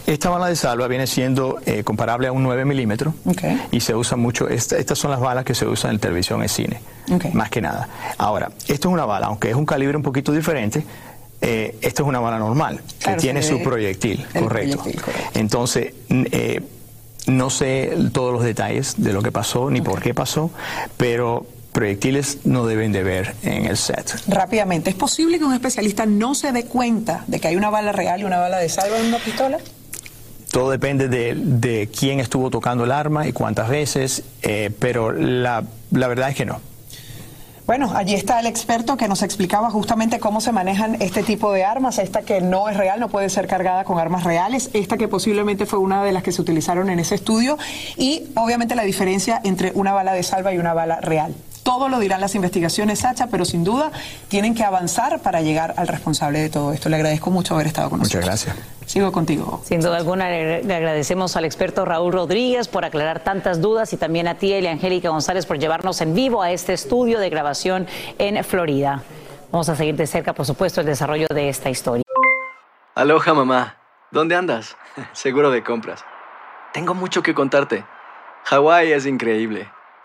Esta 0.06 0.28
bala 0.28 0.48
de 0.48 0.56
salva 0.56 0.86
viene 0.86 1.06
siendo 1.06 1.58
eh, 1.64 1.82
comparable 1.82 2.28
a 2.28 2.32
un 2.32 2.42
9 2.42 2.66
milímetros 2.66 3.14
y 3.70 3.80
se 3.80 3.94
usa 3.94 4.18
mucho, 4.18 4.46
esta- 4.46 4.76
estas 4.76 4.98
son 4.98 5.10
las 5.12 5.20
balas 5.20 5.46
que 5.46 5.54
se 5.54 5.64
usan 5.66 5.92
en 5.92 5.98
televisión 5.98 6.44
y 6.44 6.48
cine, 6.48 6.80
más 7.32 7.48
que 7.48 7.62
nada. 7.62 7.88
Ahora, 8.18 8.50
esto 8.68 8.88
es 8.88 8.92
una 8.92 9.06
bala, 9.06 9.28
aunque 9.28 9.48
es 9.48 9.56
un 9.56 9.64
calibre 9.64 9.96
un 9.96 10.02
poquito 10.02 10.30
diferente, 10.30 10.84
eh, 11.42 11.76
esto 11.80 12.02
es 12.02 12.08
una 12.08 12.20
bala 12.20 12.38
normal, 12.38 12.80
que 13.04 13.14
tiene 13.14 13.42
su 13.42 13.62
proyectil, 13.62 14.26
correcto. 14.32 14.78
proyectil, 14.78 15.02
correcto. 15.02 15.38
Entonces, 15.38 15.94
eh, 16.08 16.60
no 17.26 17.50
sé 17.50 17.96
todos 18.12 18.32
los 18.32 18.42
detalles 18.42 18.94
de 18.98 19.12
lo 19.12 19.22
que 19.22 19.32
pasó 19.32 19.70
ni 19.70 19.80
por 19.80 20.02
qué 20.02 20.14
pasó, 20.14 20.50
pero 20.96 21.46
proyectiles 21.72 22.38
no 22.44 22.66
deben 22.66 22.92
de 22.92 23.02
ver 23.02 23.34
en 23.42 23.66
el 23.66 23.76
set. 23.76 24.12
Rápidamente, 24.26 24.90
¿es 24.90 24.96
posible 24.96 25.38
que 25.38 25.44
un 25.44 25.54
especialista 25.54 26.04
no 26.06 26.34
se 26.34 26.52
dé 26.52 26.66
cuenta 26.66 27.24
de 27.26 27.40
que 27.40 27.48
hay 27.48 27.56
una 27.56 27.70
bala 27.70 27.92
real 27.92 28.20
y 28.20 28.24
una 28.24 28.38
bala 28.38 28.58
de 28.58 28.68
salva 28.68 28.98
en 28.98 29.06
una 29.06 29.18
pistola? 29.18 29.58
Todo 30.50 30.70
depende 30.70 31.08
de, 31.08 31.34
de 31.36 31.88
quién 31.96 32.18
estuvo 32.18 32.50
tocando 32.50 32.82
el 32.84 32.90
arma 32.90 33.28
y 33.28 33.32
cuántas 33.32 33.68
veces, 33.68 34.24
eh, 34.42 34.70
pero 34.78 35.12
la, 35.12 35.62
la 35.92 36.08
verdad 36.08 36.30
es 36.30 36.34
que 36.34 36.44
no. 36.44 36.60
Bueno, 37.70 37.92
allí 37.94 38.14
está 38.14 38.40
el 38.40 38.46
experto 38.46 38.96
que 38.96 39.06
nos 39.06 39.22
explicaba 39.22 39.70
justamente 39.70 40.18
cómo 40.18 40.40
se 40.40 40.50
manejan 40.50 40.96
este 40.98 41.22
tipo 41.22 41.52
de 41.52 41.62
armas. 41.62 42.00
Esta 42.00 42.22
que 42.22 42.40
no 42.40 42.68
es 42.68 42.76
real, 42.76 42.98
no 42.98 43.08
puede 43.08 43.30
ser 43.30 43.46
cargada 43.46 43.84
con 43.84 44.00
armas 44.00 44.24
reales. 44.24 44.70
Esta 44.72 44.96
que 44.96 45.06
posiblemente 45.06 45.66
fue 45.66 45.78
una 45.78 46.02
de 46.02 46.10
las 46.10 46.24
que 46.24 46.32
se 46.32 46.42
utilizaron 46.42 46.90
en 46.90 46.98
ese 46.98 47.14
estudio. 47.14 47.58
Y 47.96 48.24
obviamente 48.34 48.74
la 48.74 48.82
diferencia 48.82 49.40
entre 49.44 49.70
una 49.76 49.92
bala 49.92 50.14
de 50.14 50.24
salva 50.24 50.52
y 50.52 50.58
una 50.58 50.74
bala 50.74 51.00
real. 51.00 51.32
Todo 51.70 51.88
lo 51.88 52.00
dirán 52.00 52.20
las 52.20 52.34
investigaciones, 52.34 52.98
Sacha, 52.98 53.28
pero 53.28 53.44
sin 53.44 53.62
duda 53.62 53.92
tienen 54.26 54.56
que 54.56 54.64
avanzar 54.64 55.22
para 55.22 55.40
llegar 55.40 55.74
al 55.76 55.86
responsable 55.86 56.40
de 56.40 56.50
todo 56.50 56.72
esto. 56.72 56.88
Le 56.88 56.96
agradezco 56.96 57.30
mucho 57.30 57.54
haber 57.54 57.68
estado 57.68 57.88
con 57.90 58.00
nosotros. 58.00 58.24
Muchas 58.24 58.44
gracias. 58.44 58.68
Sigo 58.86 59.12
contigo. 59.12 59.62
Sin 59.64 59.80
duda 59.80 59.98
alguna, 59.98 60.28
le 60.28 60.64
le 60.64 60.74
agradecemos 60.74 61.36
al 61.36 61.44
experto 61.44 61.84
Raúl 61.84 62.12
Rodríguez 62.12 62.66
por 62.66 62.84
aclarar 62.84 63.20
tantas 63.20 63.60
dudas 63.60 63.92
y 63.92 63.96
también 63.96 64.26
a 64.26 64.34
ti, 64.34 64.52
Elia 64.52 64.72
Angélica 64.72 65.10
González, 65.10 65.46
por 65.46 65.60
llevarnos 65.60 66.00
en 66.00 66.12
vivo 66.12 66.42
a 66.42 66.50
este 66.50 66.72
estudio 66.72 67.20
de 67.20 67.30
grabación 67.30 67.86
en 68.18 68.42
Florida. 68.42 69.04
Vamos 69.52 69.68
a 69.68 69.76
seguir 69.76 69.94
de 69.94 70.08
cerca, 70.08 70.32
por 70.32 70.46
supuesto, 70.46 70.80
el 70.80 70.88
desarrollo 70.88 71.28
de 71.32 71.50
esta 71.50 71.70
historia. 71.70 72.02
Aloha 72.96 73.32
mamá, 73.32 73.76
¿dónde 74.10 74.34
andas? 74.34 74.76
Seguro 75.12 75.52
de 75.52 75.62
compras. 75.62 76.04
Tengo 76.72 76.94
mucho 76.94 77.22
que 77.22 77.32
contarte. 77.32 77.84
Hawái 78.46 78.90
es 78.90 79.06
increíble. 79.06 79.70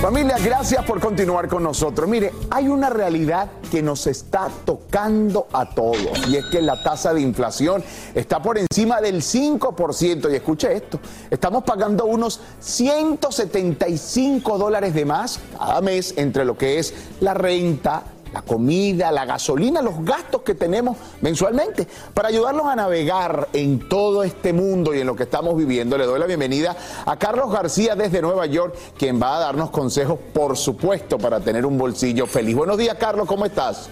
Familia, 0.00 0.36
gracias 0.38 0.84
por 0.84 1.00
continuar 1.00 1.48
con 1.48 1.62
nosotros. 1.62 2.08
Mire, 2.08 2.30
hay 2.50 2.68
una 2.68 2.90
realidad 2.90 3.48
que 3.70 3.82
nos 3.82 4.06
está 4.06 4.48
tocando 4.64 5.48
a 5.52 5.70
todos 5.70 6.28
y 6.28 6.36
es 6.36 6.44
que 6.46 6.60
la 6.60 6.80
tasa 6.82 7.14
de 7.14 7.22
inflación 7.22 7.82
está 8.14 8.40
por 8.40 8.58
encima 8.58 9.00
del 9.00 9.22
5% 9.22 10.30
y 10.30 10.36
escuche 10.36 10.72
esto, 10.74 11.00
estamos 11.30 11.64
pagando 11.64 12.04
unos 12.04 12.40
175 12.60 14.58
dólares 14.58 14.94
de 14.94 15.04
más 15.06 15.40
cada 15.58 15.80
mes 15.80 16.12
entre 16.16 16.44
lo 16.44 16.58
que 16.58 16.78
es 16.78 16.94
la 17.20 17.32
renta, 17.34 18.04
la 18.36 18.42
comida, 18.42 19.10
la 19.10 19.24
gasolina, 19.24 19.80
los 19.80 20.04
gastos 20.04 20.42
que 20.42 20.54
tenemos 20.54 20.98
mensualmente. 21.22 21.86
Para 22.12 22.28
ayudarlos 22.28 22.66
a 22.66 22.76
navegar 22.76 23.48
en 23.54 23.88
todo 23.88 24.22
este 24.24 24.52
mundo 24.52 24.94
y 24.94 25.00
en 25.00 25.06
lo 25.06 25.16
que 25.16 25.22
estamos 25.22 25.56
viviendo, 25.56 25.96
le 25.96 26.04
doy 26.04 26.20
la 26.20 26.26
bienvenida 26.26 26.76
a 27.06 27.16
Carlos 27.18 27.50
García 27.50 27.96
desde 27.96 28.20
Nueva 28.20 28.44
York, 28.44 28.76
quien 28.98 29.20
va 29.20 29.38
a 29.38 29.40
darnos 29.40 29.70
consejos, 29.70 30.18
por 30.34 30.58
supuesto, 30.58 31.16
para 31.16 31.40
tener 31.40 31.64
un 31.64 31.78
bolsillo 31.78 32.26
feliz. 32.26 32.54
Buenos 32.54 32.76
días, 32.76 32.96
Carlos, 33.00 33.26
¿cómo 33.26 33.46
estás? 33.46 33.88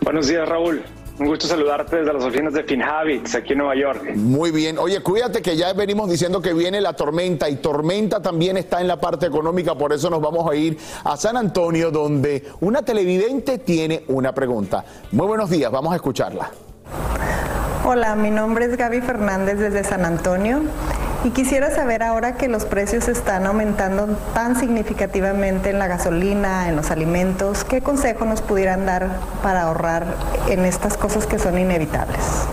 Buenos 0.00 0.26
días, 0.26 0.48
Raúl. 0.48 0.82
Un 1.20 1.26
gusto 1.26 1.46
saludarte 1.46 1.96
desde 1.96 2.14
las 2.14 2.24
oficinas 2.24 2.54
de 2.54 2.64
FinHabits 2.64 3.34
aquí 3.34 3.52
en 3.52 3.58
Nueva 3.58 3.76
York. 3.76 4.16
Muy 4.16 4.50
bien. 4.50 4.78
Oye, 4.78 5.02
cuídate 5.02 5.42
que 5.42 5.54
ya 5.54 5.70
venimos 5.74 6.08
diciendo 6.08 6.40
que 6.40 6.54
viene 6.54 6.80
la 6.80 6.94
tormenta 6.94 7.46
y 7.50 7.56
tormenta 7.56 8.22
también 8.22 8.56
está 8.56 8.80
en 8.80 8.88
la 8.88 8.98
parte 8.98 9.26
económica, 9.26 9.74
por 9.74 9.92
eso 9.92 10.08
nos 10.08 10.22
vamos 10.22 10.50
a 10.50 10.54
ir 10.54 10.78
a 11.04 11.18
San 11.18 11.36
Antonio 11.36 11.90
donde 11.90 12.44
una 12.60 12.82
televidente 12.82 13.58
tiene 13.58 14.02
una 14.08 14.32
pregunta. 14.32 14.82
Muy 15.12 15.26
buenos 15.26 15.50
días, 15.50 15.70
vamos 15.70 15.92
a 15.92 15.96
escucharla. 15.96 16.50
Hola, 17.84 18.14
mi 18.14 18.30
nombre 18.30 18.66
es 18.66 18.76
Gaby 18.76 19.00
Fernández 19.00 19.58
desde 19.58 19.84
San 19.84 20.04
Antonio 20.04 20.62
y 21.24 21.30
quisiera 21.30 21.70
saber 21.70 22.02
ahora 22.02 22.36
que 22.36 22.48
los 22.48 22.64
precios 22.64 23.08
están 23.08 23.46
aumentando 23.46 24.06
tan 24.34 24.56
significativamente 24.56 25.70
en 25.70 25.78
la 25.78 25.86
gasolina, 25.86 26.68
en 26.68 26.76
los 26.76 26.90
alimentos, 26.90 27.64
¿qué 27.64 27.80
consejo 27.80 28.24
nos 28.24 28.42
pudieran 28.42 28.86
dar 28.86 29.08
para 29.42 29.62
ahorrar 29.62 30.04
en 30.48 30.64
estas 30.64 30.96
cosas 30.96 31.26
que 31.26 31.38
son 31.38 31.58
inevitables? 31.58 32.46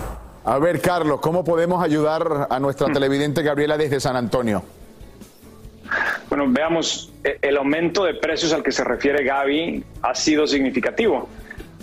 A 0.44 0.58
ver, 0.58 0.80
Carlos, 0.80 1.20
¿cómo 1.20 1.44
podemos 1.44 1.84
ayudar 1.84 2.46
a 2.50 2.58
nuestra 2.58 2.90
televidente 2.92 3.42
Gabriela 3.42 3.76
desde 3.76 4.00
San 4.00 4.16
Antonio? 4.16 4.62
Bueno, 6.28 6.44
veamos, 6.48 7.12
e- 7.24 7.38
el 7.42 7.56
aumento 7.56 8.04
de 8.04 8.14
precios 8.14 8.52
al 8.52 8.62
que 8.62 8.72
se 8.72 8.84
refiere 8.84 9.24
Gaby 9.24 9.84
ha 10.02 10.14
sido 10.14 10.46
significativo. 10.46 11.28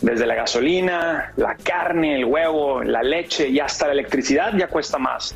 Desde 0.01 0.25
la 0.25 0.35
gasolina, 0.35 1.31
la 1.37 1.55
carne, 1.55 2.15
el 2.15 2.25
huevo, 2.25 2.83
la 2.83 3.01
leche 3.01 3.47
y 3.47 3.59
hasta 3.59 3.87
la 3.87 3.93
electricidad 3.93 4.53
ya 4.57 4.67
cuesta 4.67 4.97
más. 4.97 5.33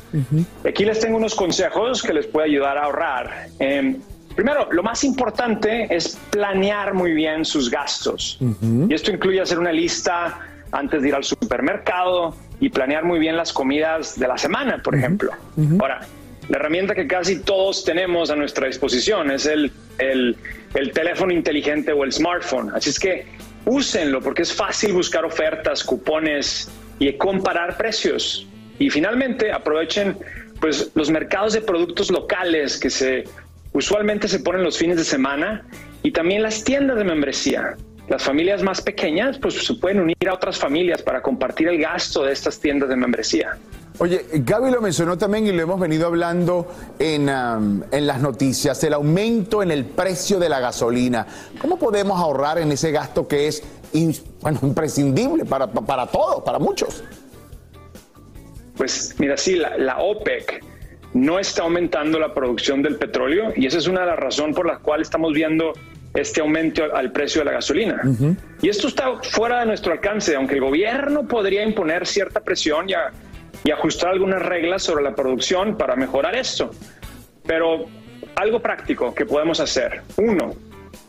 Aquí 0.68 0.84
les 0.84 1.00
tengo 1.00 1.16
unos 1.16 1.34
consejos 1.34 2.02
que 2.02 2.12
les 2.12 2.26
puede 2.26 2.48
ayudar 2.48 2.76
a 2.76 2.84
ahorrar. 2.84 3.46
Eh, 3.58 3.96
primero, 4.36 4.68
lo 4.70 4.82
más 4.82 5.02
importante 5.04 5.86
es 5.94 6.18
planear 6.30 6.92
muy 6.94 7.12
bien 7.12 7.44
sus 7.44 7.70
gastos. 7.70 8.38
Y 8.90 8.94
esto 8.94 9.10
incluye 9.10 9.40
hacer 9.40 9.58
una 9.58 9.72
lista 9.72 10.38
antes 10.72 11.02
de 11.02 11.08
ir 11.08 11.14
al 11.14 11.24
supermercado 11.24 12.36
y 12.60 12.68
planear 12.68 13.04
muy 13.04 13.18
bien 13.18 13.36
las 13.36 13.52
comidas 13.52 14.18
de 14.20 14.28
la 14.28 14.36
semana, 14.38 14.80
por 14.82 14.94
ejemplo. 14.94 15.32
Ahora, 15.80 16.00
la 16.48 16.58
herramienta 16.58 16.94
que 16.94 17.06
casi 17.06 17.40
todos 17.40 17.82
tenemos 17.84 18.30
a 18.30 18.36
nuestra 18.36 18.66
disposición 18.66 19.30
es 19.30 19.46
el, 19.46 19.72
el- 19.98 20.36
el 20.74 20.92
teléfono 20.92 21.32
inteligente 21.32 21.92
o 21.92 22.04
el 22.04 22.12
smartphone. 22.12 22.70
Así 22.74 22.90
es 22.90 22.98
que 23.00 23.26
úsenlo 23.64 24.20
porque 24.20 24.42
es 24.42 24.52
fácil 24.52 24.92
buscar 24.92 25.24
ofertas, 25.24 25.84
cupones 25.84 26.70
y 26.98 27.12
comparar 27.14 27.76
precios. 27.76 28.46
Y 28.78 28.90
finalmente 28.90 29.52
aprovechen 29.52 30.16
pues, 30.60 30.90
los 30.94 31.10
mercados 31.10 31.52
de 31.52 31.60
productos 31.60 32.10
locales 32.10 32.78
que 32.78 32.90
se 32.90 33.24
usualmente 33.72 34.26
se 34.28 34.40
ponen 34.40 34.64
los 34.64 34.78
fines 34.78 34.96
de 34.96 35.04
semana 35.04 35.64
y 36.02 36.10
también 36.10 36.42
las 36.42 36.64
tiendas 36.64 36.96
de 36.96 37.04
membresía. 37.04 37.76
Las 38.08 38.24
familias 38.24 38.62
más 38.62 38.80
pequeñas 38.80 39.38
pues 39.38 39.54
se 39.54 39.74
pueden 39.74 40.00
unir 40.00 40.16
a 40.28 40.34
otras 40.34 40.58
familias 40.58 41.02
para 41.02 41.22
compartir 41.22 41.68
el 41.68 41.78
gasto 41.78 42.24
de 42.24 42.32
estas 42.32 42.58
tiendas 42.58 42.88
de 42.88 42.96
membresía. 42.96 43.56
Oye, 44.02 44.24
Gaby 44.32 44.70
lo 44.70 44.80
mencionó 44.80 45.18
también 45.18 45.46
y 45.46 45.52
lo 45.52 45.60
hemos 45.62 45.78
venido 45.78 46.06
hablando 46.06 46.66
en, 46.98 47.28
en 47.28 48.06
las 48.06 48.20
noticias, 48.22 48.82
el 48.84 48.94
aumento 48.94 49.62
en 49.62 49.70
el 49.70 49.84
precio 49.84 50.38
de 50.38 50.48
la 50.48 50.58
gasolina. 50.58 51.26
¿Cómo 51.60 51.78
podemos 51.78 52.18
ahorrar 52.18 52.58
en 52.58 52.72
ese 52.72 52.92
gasto 52.92 53.28
que 53.28 53.46
es 53.48 53.62
in- 53.92 54.16
bueno, 54.40 54.58
imprescindible 54.62 55.44
para, 55.44 55.66
para 55.66 56.06
todos, 56.06 56.42
para 56.42 56.58
muchos? 56.58 57.04
Pues 58.76 59.14
mira, 59.18 59.36
sí, 59.36 59.56
la, 59.56 59.76
la 59.76 59.98
OPEC 59.98 60.64
no 61.12 61.38
está 61.38 61.64
aumentando 61.64 62.18
la 62.18 62.32
producción 62.32 62.82
del 62.82 62.96
petróleo 62.96 63.52
y 63.54 63.66
esa 63.66 63.76
es 63.76 63.86
una 63.86 64.00
de 64.00 64.06
las 64.06 64.18
razones 64.18 64.56
por 64.56 64.64
las 64.66 64.78
cuales 64.78 65.08
estamos 65.08 65.34
viendo 65.34 65.74
este 66.14 66.40
aumento 66.40 66.84
al 66.94 67.12
precio 67.12 67.42
de 67.42 67.44
la 67.44 67.52
gasolina. 67.52 68.00
Y 68.62 68.68
esto 68.70 68.88
está 68.88 69.12
fuera 69.22 69.60
de 69.60 69.66
nuestro 69.66 69.92
alcance, 69.92 70.34
aunque 70.34 70.54
el 70.54 70.62
gobierno 70.62 71.28
podría 71.28 71.62
imponer 71.64 72.06
cierta 72.06 72.40
presión 72.40 72.88
y, 72.88 72.94
a- 72.94 73.12
y 73.64 73.70
ajustar 73.70 74.10
algunas 74.10 74.42
reglas 74.42 74.82
sobre 74.82 75.04
la 75.04 75.14
producción 75.14 75.76
para 75.76 75.96
mejorar 75.96 76.36
esto. 76.36 76.70
Pero 77.46 77.86
algo 78.36 78.60
práctico 78.60 79.14
que 79.14 79.26
podemos 79.26 79.60
hacer. 79.60 80.02
Uno, 80.16 80.54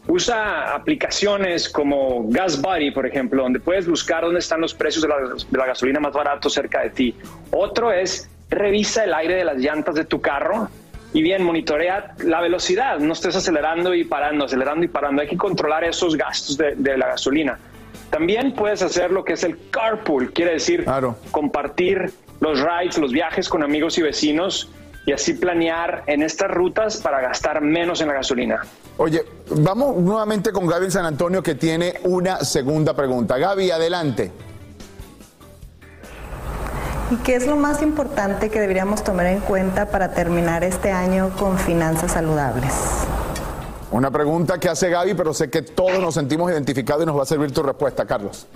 usa 0.07 0.73
aplicaciones 0.73 1.69
como 1.69 2.27
Gas 2.29 2.61
Buddy, 2.61 2.91
por 2.91 3.05
ejemplo, 3.05 3.43
donde 3.43 3.59
puedes 3.59 3.87
buscar 3.87 4.23
dónde 4.23 4.39
están 4.39 4.61
los 4.61 4.73
precios 4.73 5.03
de 5.03 5.07
la, 5.07 5.15
de 5.17 5.57
la 5.57 5.65
gasolina 5.65 5.99
más 5.99 6.13
baratos 6.13 6.53
cerca 6.53 6.81
de 6.81 6.89
ti. 6.89 7.15
Otro 7.51 7.91
es 7.91 8.29
revisa 8.49 9.03
el 9.03 9.13
aire 9.13 9.35
de 9.35 9.45
las 9.45 9.57
llantas 9.57 9.95
de 9.95 10.05
tu 10.05 10.19
carro 10.19 10.69
y 11.13 11.21
bien, 11.21 11.43
monitorea 11.43 12.15
la 12.23 12.39
velocidad, 12.41 12.99
no 12.99 13.13
estés 13.13 13.35
acelerando 13.35 13.93
y 13.93 14.05
parando, 14.05 14.45
acelerando 14.45 14.85
y 14.85 14.87
parando. 14.87 15.21
Hay 15.21 15.27
que 15.27 15.37
controlar 15.37 15.83
esos 15.83 16.15
gastos 16.15 16.57
de, 16.57 16.75
de 16.75 16.97
la 16.97 17.07
gasolina. 17.07 17.59
También 18.09 18.53
puedes 18.53 18.81
hacer 18.81 19.11
lo 19.11 19.23
que 19.23 19.33
es 19.33 19.43
el 19.43 19.57
carpool, 19.69 20.31
quiere 20.33 20.53
decir 20.53 20.85
compartir 21.31 22.11
los 22.41 22.59
rides, 22.59 22.97
los 22.97 23.11
viajes 23.13 23.47
con 23.47 23.63
amigos 23.63 23.97
y 23.97 24.01
vecinos 24.01 24.69
y 25.05 25.13
así 25.13 25.33
planear 25.33 26.03
en 26.07 26.21
estas 26.21 26.51
rutas 26.51 26.97
para 26.97 27.21
gastar 27.21 27.61
menos 27.61 28.01
en 28.01 28.09
la 28.09 28.15
gasolina. 28.15 28.61
Oye, 28.97 29.23
vamos 29.49 29.95
nuevamente 29.97 30.51
con 30.51 30.67
Gaby 30.67 30.85
en 30.85 30.91
San 30.91 31.05
Antonio 31.05 31.41
que 31.41 31.55
tiene 31.55 31.93
una 32.03 32.39
segunda 32.39 32.95
pregunta. 32.95 33.37
Gaby, 33.37 33.71
adelante. 33.71 34.31
¿Y 37.11 37.15
qué 37.17 37.35
es 37.35 37.45
lo 37.45 37.57
más 37.57 37.81
importante 37.81 38.49
que 38.49 38.59
deberíamos 38.59 39.03
tomar 39.03 39.27
en 39.27 39.39
cuenta 39.41 39.89
para 39.89 40.13
terminar 40.13 40.63
este 40.63 40.91
año 40.91 41.31
con 41.37 41.59
finanzas 41.59 42.13
saludables? 42.13 42.73
Una 43.91 44.09
pregunta 44.09 44.57
que 44.59 44.69
hace 44.69 44.89
Gaby, 44.89 45.13
pero 45.13 45.33
sé 45.33 45.49
que 45.49 45.61
todos 45.61 45.99
nos 45.99 46.13
sentimos 46.13 46.49
identificados 46.49 47.03
y 47.03 47.05
nos 47.05 47.17
va 47.17 47.23
a 47.23 47.25
servir 47.25 47.51
tu 47.51 47.61
respuesta, 47.61 48.05
Carlos. 48.05 48.47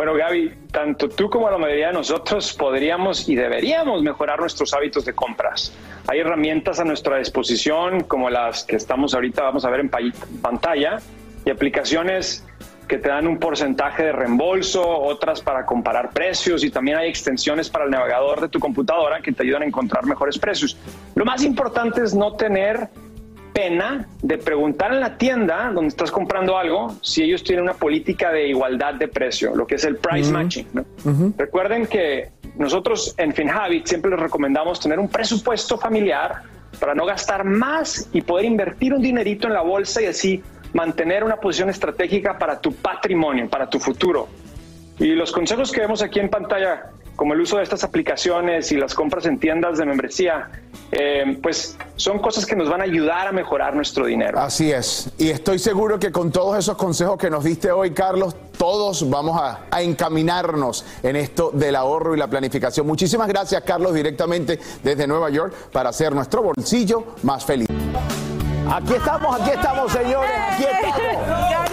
Bueno, 0.00 0.14
Gaby, 0.14 0.54
tanto 0.72 1.10
tú 1.10 1.28
como 1.28 1.50
la 1.50 1.58
mayoría 1.58 1.88
de 1.88 1.92
nosotros 1.92 2.54
podríamos 2.54 3.28
y 3.28 3.36
deberíamos 3.36 4.02
mejorar 4.02 4.40
nuestros 4.40 4.72
hábitos 4.72 5.04
de 5.04 5.12
compras. 5.12 5.74
Hay 6.08 6.20
herramientas 6.20 6.80
a 6.80 6.84
nuestra 6.84 7.18
disposición, 7.18 8.04
como 8.04 8.30
las 8.30 8.64
que 8.64 8.76
estamos 8.76 9.12
ahorita, 9.12 9.42
vamos 9.42 9.66
a 9.66 9.68
ver 9.68 9.80
en 9.80 9.90
pa- 9.90 9.98
pantalla, 10.40 11.00
y 11.44 11.50
aplicaciones 11.50 12.46
que 12.88 12.96
te 12.96 13.10
dan 13.10 13.26
un 13.26 13.38
porcentaje 13.38 14.04
de 14.04 14.12
reembolso, 14.12 14.82
otras 14.82 15.42
para 15.42 15.66
comparar 15.66 16.12
precios 16.14 16.64
y 16.64 16.70
también 16.70 16.96
hay 16.96 17.10
extensiones 17.10 17.68
para 17.68 17.84
el 17.84 17.90
navegador 17.90 18.40
de 18.40 18.48
tu 18.48 18.58
computadora 18.58 19.20
que 19.20 19.32
te 19.32 19.42
ayudan 19.42 19.64
a 19.64 19.66
encontrar 19.66 20.06
mejores 20.06 20.38
precios. 20.38 20.78
Lo 21.14 21.26
más 21.26 21.44
importante 21.44 22.02
es 22.02 22.14
no 22.14 22.36
tener 22.36 22.88
pena 23.60 24.08
de 24.22 24.38
preguntar 24.38 24.94
en 24.94 25.00
la 25.00 25.18
tienda 25.18 25.70
donde 25.70 25.88
estás 25.88 26.10
comprando 26.10 26.56
algo 26.56 26.96
si 27.02 27.22
ellos 27.24 27.44
tienen 27.44 27.64
una 27.64 27.74
política 27.74 28.32
de 28.32 28.48
igualdad 28.48 28.94
de 28.94 29.06
precio, 29.06 29.54
lo 29.54 29.66
que 29.66 29.74
es 29.74 29.84
el 29.84 29.96
price 29.96 30.32
matching. 30.32 30.66
¿no? 30.72 30.84
Recuerden 31.36 31.86
que 31.86 32.30
nosotros 32.56 33.14
en 33.18 33.34
FinHabit 33.34 33.84
siempre 33.86 34.10
les 34.10 34.18
recomendamos 34.18 34.80
tener 34.80 34.98
un 34.98 35.08
presupuesto 35.08 35.76
familiar 35.76 36.42
para 36.78 36.94
no 36.94 37.04
gastar 37.04 37.44
más 37.44 38.08
y 38.14 38.22
poder 38.22 38.46
invertir 38.46 38.94
un 38.94 39.02
dinerito 39.02 39.46
en 39.46 39.52
la 39.52 39.60
bolsa 39.60 40.00
y 40.00 40.06
así 40.06 40.42
mantener 40.72 41.22
una 41.22 41.36
posición 41.36 41.68
estratégica 41.68 42.38
para 42.38 42.58
tu 42.58 42.72
patrimonio, 42.72 43.46
para 43.50 43.68
tu 43.68 43.78
futuro. 43.78 44.26
Y 44.98 45.08
los 45.08 45.32
consejos 45.32 45.70
que 45.70 45.80
vemos 45.80 46.02
aquí 46.02 46.18
en 46.18 46.30
pantalla, 46.30 46.92
como 47.20 47.34
el 47.34 47.40
uso 47.42 47.58
de 47.58 47.64
estas 47.64 47.84
aplicaciones 47.84 48.72
y 48.72 48.78
las 48.78 48.94
compras 48.94 49.26
en 49.26 49.38
tiendas 49.38 49.76
de 49.76 49.84
membresía, 49.84 50.48
eh, 50.90 51.38
pues 51.42 51.76
son 51.96 52.18
cosas 52.18 52.46
que 52.46 52.56
nos 52.56 52.70
van 52.70 52.80
a 52.80 52.84
ayudar 52.84 53.28
a 53.28 53.32
mejorar 53.32 53.74
nuestro 53.74 54.06
dinero. 54.06 54.40
Así 54.40 54.72
es. 54.72 55.10
Y 55.18 55.28
estoy 55.28 55.58
seguro 55.58 55.98
que 55.98 56.12
con 56.12 56.32
todos 56.32 56.56
esos 56.56 56.78
consejos 56.78 57.18
que 57.18 57.28
nos 57.28 57.44
diste 57.44 57.70
hoy, 57.70 57.90
Carlos, 57.90 58.34
todos 58.56 59.10
vamos 59.10 59.38
a, 59.38 59.66
a 59.70 59.82
encaminarnos 59.82 60.86
en 61.02 61.16
esto 61.16 61.50
del 61.50 61.76
ahorro 61.76 62.16
y 62.16 62.18
la 62.18 62.26
planificación. 62.26 62.86
Muchísimas 62.86 63.28
gracias, 63.28 63.62
Carlos, 63.64 63.92
directamente 63.92 64.58
desde 64.82 65.06
Nueva 65.06 65.28
York 65.28 65.52
para 65.72 65.90
hacer 65.90 66.14
nuestro 66.14 66.42
bolsillo 66.42 67.04
más 67.22 67.44
feliz. 67.44 67.68
Aquí 68.72 68.94
estamos, 68.94 69.38
aquí 69.38 69.50
estamos, 69.50 69.92
señores, 69.92 70.30
aquí 70.54 70.64
estamos. 70.64 71.69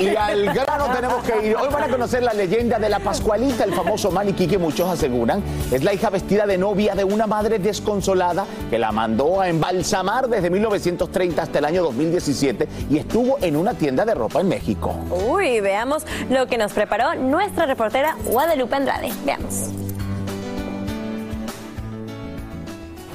Y 0.00 0.14
al 0.16 0.44
grano 0.46 0.86
tenemos 0.94 1.22
que 1.24 1.46
ir. 1.48 1.56
Hoy 1.56 1.68
van 1.72 1.84
a 1.84 1.88
conocer 1.88 2.22
la 2.22 2.32
leyenda 2.32 2.78
de 2.78 2.88
la 2.88 2.98
Pascualita, 3.00 3.64
el 3.64 3.72
famoso 3.72 4.10
maniquí 4.10 4.46
que 4.46 4.58
muchos 4.58 4.88
aseguran 4.88 5.42
es 5.72 5.82
la 5.82 5.92
hija 5.92 6.10
vestida 6.10 6.46
de 6.46 6.58
novia 6.58 6.94
de 6.94 7.04
una 7.04 7.26
madre 7.26 7.58
desconsolada 7.58 8.46
que 8.70 8.78
la 8.78 8.92
mandó 8.92 9.40
a 9.40 9.48
embalsamar 9.48 10.28
desde 10.28 10.50
1930 10.50 11.42
hasta 11.42 11.58
el 11.58 11.64
año 11.64 11.82
2017 11.82 12.68
y 12.90 12.98
estuvo 12.98 13.38
en 13.40 13.56
una 13.56 13.74
tienda 13.74 14.04
de 14.04 14.14
ropa 14.14 14.40
en 14.40 14.48
México. 14.48 14.94
Uy, 15.10 15.60
veamos 15.60 16.04
lo 16.30 16.46
que 16.46 16.58
nos 16.58 16.72
preparó 16.72 17.14
nuestra 17.14 17.66
reportera 17.66 18.16
Guadalupe 18.24 18.76
Andrade. 18.76 19.10
Veamos. 19.24 19.87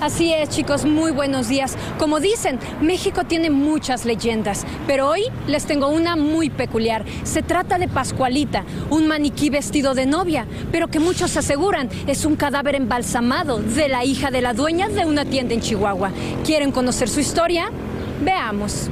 Así 0.03 0.33
es, 0.33 0.49
chicos, 0.49 0.83
muy 0.83 1.11
buenos 1.11 1.47
días. 1.47 1.77
Como 1.97 2.19
dicen, 2.19 2.59
México 2.81 3.23
tiene 3.23 3.49
muchas 3.49 4.03
leyendas, 4.03 4.65
pero 4.85 5.07
hoy 5.07 5.21
les 5.47 5.65
tengo 5.65 5.87
una 5.87 6.17
muy 6.17 6.49
peculiar. 6.49 7.05
Se 7.23 7.41
trata 7.41 7.77
de 7.77 7.87
Pascualita, 7.87 8.65
un 8.89 9.07
maniquí 9.07 9.49
vestido 9.49 9.93
de 9.93 10.05
novia, 10.05 10.45
pero 10.73 10.89
que 10.89 10.99
muchos 10.99 11.37
aseguran 11.37 11.87
es 12.05 12.25
un 12.25 12.35
cadáver 12.35 12.75
embalsamado 12.75 13.59
de 13.59 13.87
la 13.87 14.03
hija 14.03 14.29
de 14.29 14.41
la 14.41 14.53
dueña 14.53 14.89
de 14.89 15.05
una 15.05 15.23
tienda 15.23 15.53
en 15.53 15.61
Chihuahua. 15.61 16.11
¿Quieren 16.43 16.73
conocer 16.73 17.07
su 17.07 17.21
historia? 17.21 17.71
Veamos. 18.21 18.89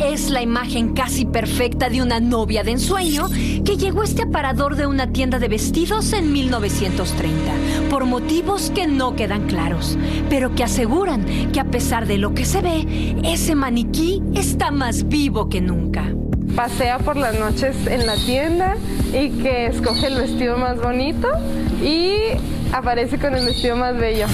Es 0.00 0.28
la 0.28 0.42
imagen 0.42 0.92
casi 0.92 1.24
perfecta 1.24 1.88
de 1.88 2.02
una 2.02 2.20
novia 2.20 2.62
de 2.62 2.72
ensueño 2.72 3.28
que 3.64 3.76
llegó 3.76 4.02
a 4.02 4.04
este 4.04 4.22
aparador 4.22 4.76
de 4.76 4.86
una 4.86 5.10
tienda 5.12 5.38
de 5.38 5.48
vestidos 5.48 6.12
en 6.12 6.32
1930, 6.32 7.88
por 7.88 8.04
motivos 8.04 8.70
que 8.74 8.86
no 8.86 9.16
quedan 9.16 9.46
claros, 9.46 9.96
pero 10.28 10.54
que 10.54 10.64
aseguran 10.64 11.24
que 11.50 11.60
a 11.60 11.64
pesar 11.64 12.06
de 12.06 12.18
lo 12.18 12.34
que 12.34 12.44
se 12.44 12.60
ve, 12.60 13.16
ese 13.24 13.54
maniquí 13.54 14.22
está 14.34 14.70
más 14.70 15.08
vivo 15.08 15.48
que 15.48 15.62
nunca. 15.62 16.12
Pasea 16.54 16.98
por 16.98 17.16
las 17.16 17.38
noches 17.38 17.74
en 17.86 18.06
la 18.06 18.16
tienda 18.16 18.76
y 19.12 19.30
que 19.30 19.66
escoge 19.66 20.08
el 20.08 20.16
vestido 20.16 20.58
más 20.58 20.80
bonito 20.80 21.28
y 21.82 22.14
aparece 22.72 23.18
con 23.18 23.34
el 23.34 23.46
vestido 23.46 23.76
más 23.76 23.96
bello. 23.96 24.26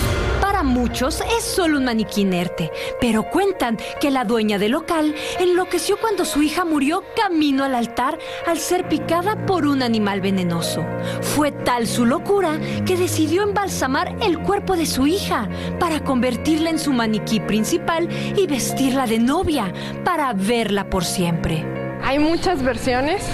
Muchos 0.62 1.20
es 1.36 1.44
solo 1.44 1.78
un 1.78 1.84
maniquí 1.84 2.22
inerte, 2.22 2.70
pero 3.00 3.28
cuentan 3.28 3.78
que 4.00 4.10
la 4.10 4.24
dueña 4.24 4.58
del 4.58 4.72
local 4.72 5.14
enloqueció 5.40 5.98
cuando 5.98 6.24
su 6.24 6.42
hija 6.42 6.64
murió 6.64 7.02
camino 7.16 7.64
al 7.64 7.74
altar 7.74 8.18
al 8.46 8.58
ser 8.58 8.88
picada 8.88 9.44
por 9.44 9.66
un 9.66 9.82
animal 9.82 10.20
venenoso. 10.20 10.84
Fue 11.20 11.50
tal 11.50 11.86
su 11.86 12.06
locura 12.06 12.60
que 12.86 12.96
decidió 12.96 13.42
embalsamar 13.42 14.16
el 14.22 14.38
cuerpo 14.38 14.76
de 14.76 14.86
su 14.86 15.06
hija 15.06 15.48
para 15.80 16.04
convertirla 16.04 16.70
en 16.70 16.78
su 16.78 16.92
maniquí 16.92 17.40
principal 17.40 18.08
y 18.36 18.46
vestirla 18.46 19.06
de 19.06 19.18
novia 19.18 19.72
para 20.04 20.32
verla 20.32 20.88
por 20.88 21.04
siempre. 21.04 21.64
Hay 22.02 22.18
muchas 22.18 22.62
versiones, 22.62 23.24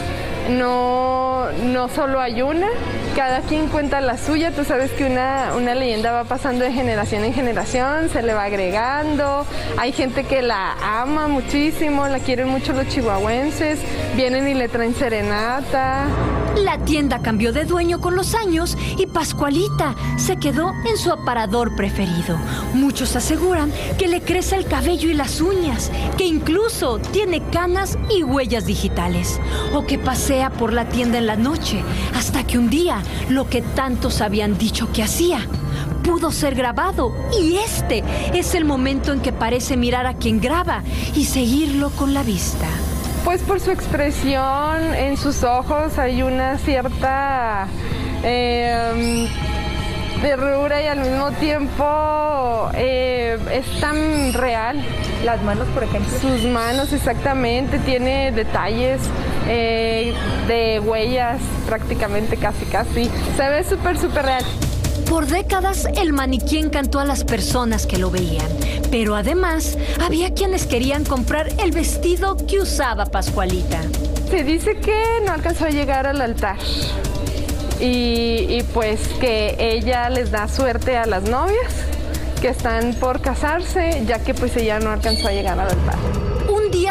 no, 0.50 1.27
no 1.52 1.88
solo 1.88 2.20
hay 2.20 2.42
una, 2.42 2.68
cada 3.16 3.40
quien 3.40 3.68
cuenta 3.68 4.00
la 4.00 4.16
suya, 4.16 4.52
tú 4.52 4.64
sabes 4.64 4.90
que 4.92 5.04
una, 5.04 5.52
una 5.56 5.74
leyenda 5.74 6.12
va 6.12 6.24
pasando 6.24 6.64
de 6.64 6.72
generación 6.72 7.24
en 7.24 7.34
generación, 7.34 8.08
se 8.10 8.22
le 8.22 8.34
va 8.34 8.44
agregando, 8.44 9.44
hay 9.76 9.92
gente 9.92 10.24
que 10.24 10.42
la 10.42 10.76
ama 10.82 11.28
muchísimo, 11.28 12.06
la 12.08 12.18
quieren 12.18 12.48
mucho 12.48 12.72
los 12.72 12.88
chihuahuenses, 12.88 13.80
vienen 14.16 14.48
y 14.48 14.54
le 14.54 14.68
traen 14.68 14.94
serenata. 14.94 16.06
La 16.56 16.78
tienda 16.78 17.20
cambió 17.20 17.52
de 17.52 17.64
dueño 17.64 18.00
con 18.00 18.16
los 18.16 18.34
años 18.34 18.76
y 18.96 19.06
Pascualita 19.06 19.94
se 20.16 20.38
quedó 20.38 20.72
en 20.88 20.96
su 20.96 21.12
aparador 21.12 21.76
preferido. 21.76 22.36
Muchos 22.74 23.14
aseguran 23.14 23.72
que 23.96 24.08
le 24.08 24.22
crece 24.22 24.56
el 24.56 24.66
cabello 24.66 25.08
y 25.08 25.14
las 25.14 25.40
uñas, 25.40 25.92
que 26.16 26.24
incluso 26.24 26.98
tiene 26.98 27.42
canas 27.50 27.96
y 28.10 28.24
huellas 28.24 28.66
digitales, 28.66 29.40
o 29.72 29.86
que 29.86 29.98
pasea 29.98 30.50
por 30.50 30.72
la 30.72 30.88
tienda 30.88 31.18
en 31.18 31.26
la 31.26 31.36
noche, 31.38 31.82
hasta 32.14 32.44
que 32.46 32.58
un 32.58 32.70
día 32.70 33.02
lo 33.28 33.48
que 33.48 33.62
tantos 33.62 34.20
habían 34.20 34.58
dicho 34.58 34.92
que 34.92 35.02
hacía 35.02 35.40
pudo 36.02 36.30
ser 36.32 36.54
grabado 36.54 37.12
y 37.38 37.56
este 37.56 38.02
es 38.32 38.54
el 38.54 38.64
momento 38.64 39.12
en 39.12 39.20
que 39.20 39.32
parece 39.32 39.76
mirar 39.76 40.06
a 40.06 40.14
quien 40.14 40.40
graba 40.40 40.82
y 41.14 41.26
seguirlo 41.26 41.90
con 41.90 42.14
la 42.14 42.22
vista. 42.22 42.66
Pues 43.24 43.42
por 43.42 43.60
su 43.60 43.70
expresión 43.70 44.94
en 44.94 45.16
sus 45.18 45.44
ojos 45.44 45.98
hay 45.98 46.22
una 46.22 46.56
cierta 46.58 47.68
eh, 48.22 49.28
terrura 50.20 50.82
y 50.82 50.86
al 50.86 51.00
mismo 51.00 51.30
tiempo 51.32 52.70
eh, 52.74 53.38
es 53.52 53.80
tan 53.80 54.32
real. 54.32 54.82
Las 55.24 55.42
manos, 55.42 55.66
por 55.68 55.84
ejemplo. 55.84 56.18
Sus 56.20 56.44
manos, 56.44 56.92
exactamente, 56.92 57.78
tiene 57.80 58.32
detalles 58.32 59.00
eh, 59.48 60.14
de 60.46 60.80
huellas 60.80 61.40
prácticamente 61.66 62.36
casi 62.36 62.64
casi. 62.66 63.10
Se 63.36 63.48
ve 63.48 63.64
súper, 63.64 63.98
súper 63.98 64.24
real. 64.24 64.44
Por 65.08 65.26
décadas 65.26 65.86
el 65.96 66.12
maniquí 66.12 66.58
encantó 66.58 67.00
a 67.00 67.04
las 67.04 67.24
personas 67.24 67.86
que 67.86 67.96
lo 67.96 68.10
veían, 68.10 68.46
pero 68.90 69.16
además 69.16 69.78
había 70.04 70.34
quienes 70.34 70.66
querían 70.66 71.04
comprar 71.04 71.48
el 71.58 71.72
vestido 71.72 72.36
que 72.46 72.60
usaba 72.60 73.06
Pascualita. 73.06 73.80
Se 74.28 74.44
dice 74.44 74.76
que 74.76 75.02
no 75.24 75.32
alcanzó 75.32 75.64
a 75.64 75.70
llegar 75.70 76.06
al 76.06 76.20
altar 76.20 76.58
y, 77.80 78.62
pues 78.74 79.00
que 79.20 79.56
ella 79.58 80.10
les 80.10 80.30
da 80.30 80.48
suerte 80.48 80.96
a 80.96 81.06
las 81.06 81.22
novias 81.24 81.72
que 82.40 82.48
están 82.48 82.94
por 82.94 83.20
casarse, 83.20 84.04
ya 84.06 84.20
que 84.20 84.34
pues 84.34 84.56
ella 84.56 84.78
no 84.78 84.90
alcanzó 84.90 85.28
a 85.28 85.32
llegar 85.32 85.58
al 85.58 85.68
altar. 85.68 86.37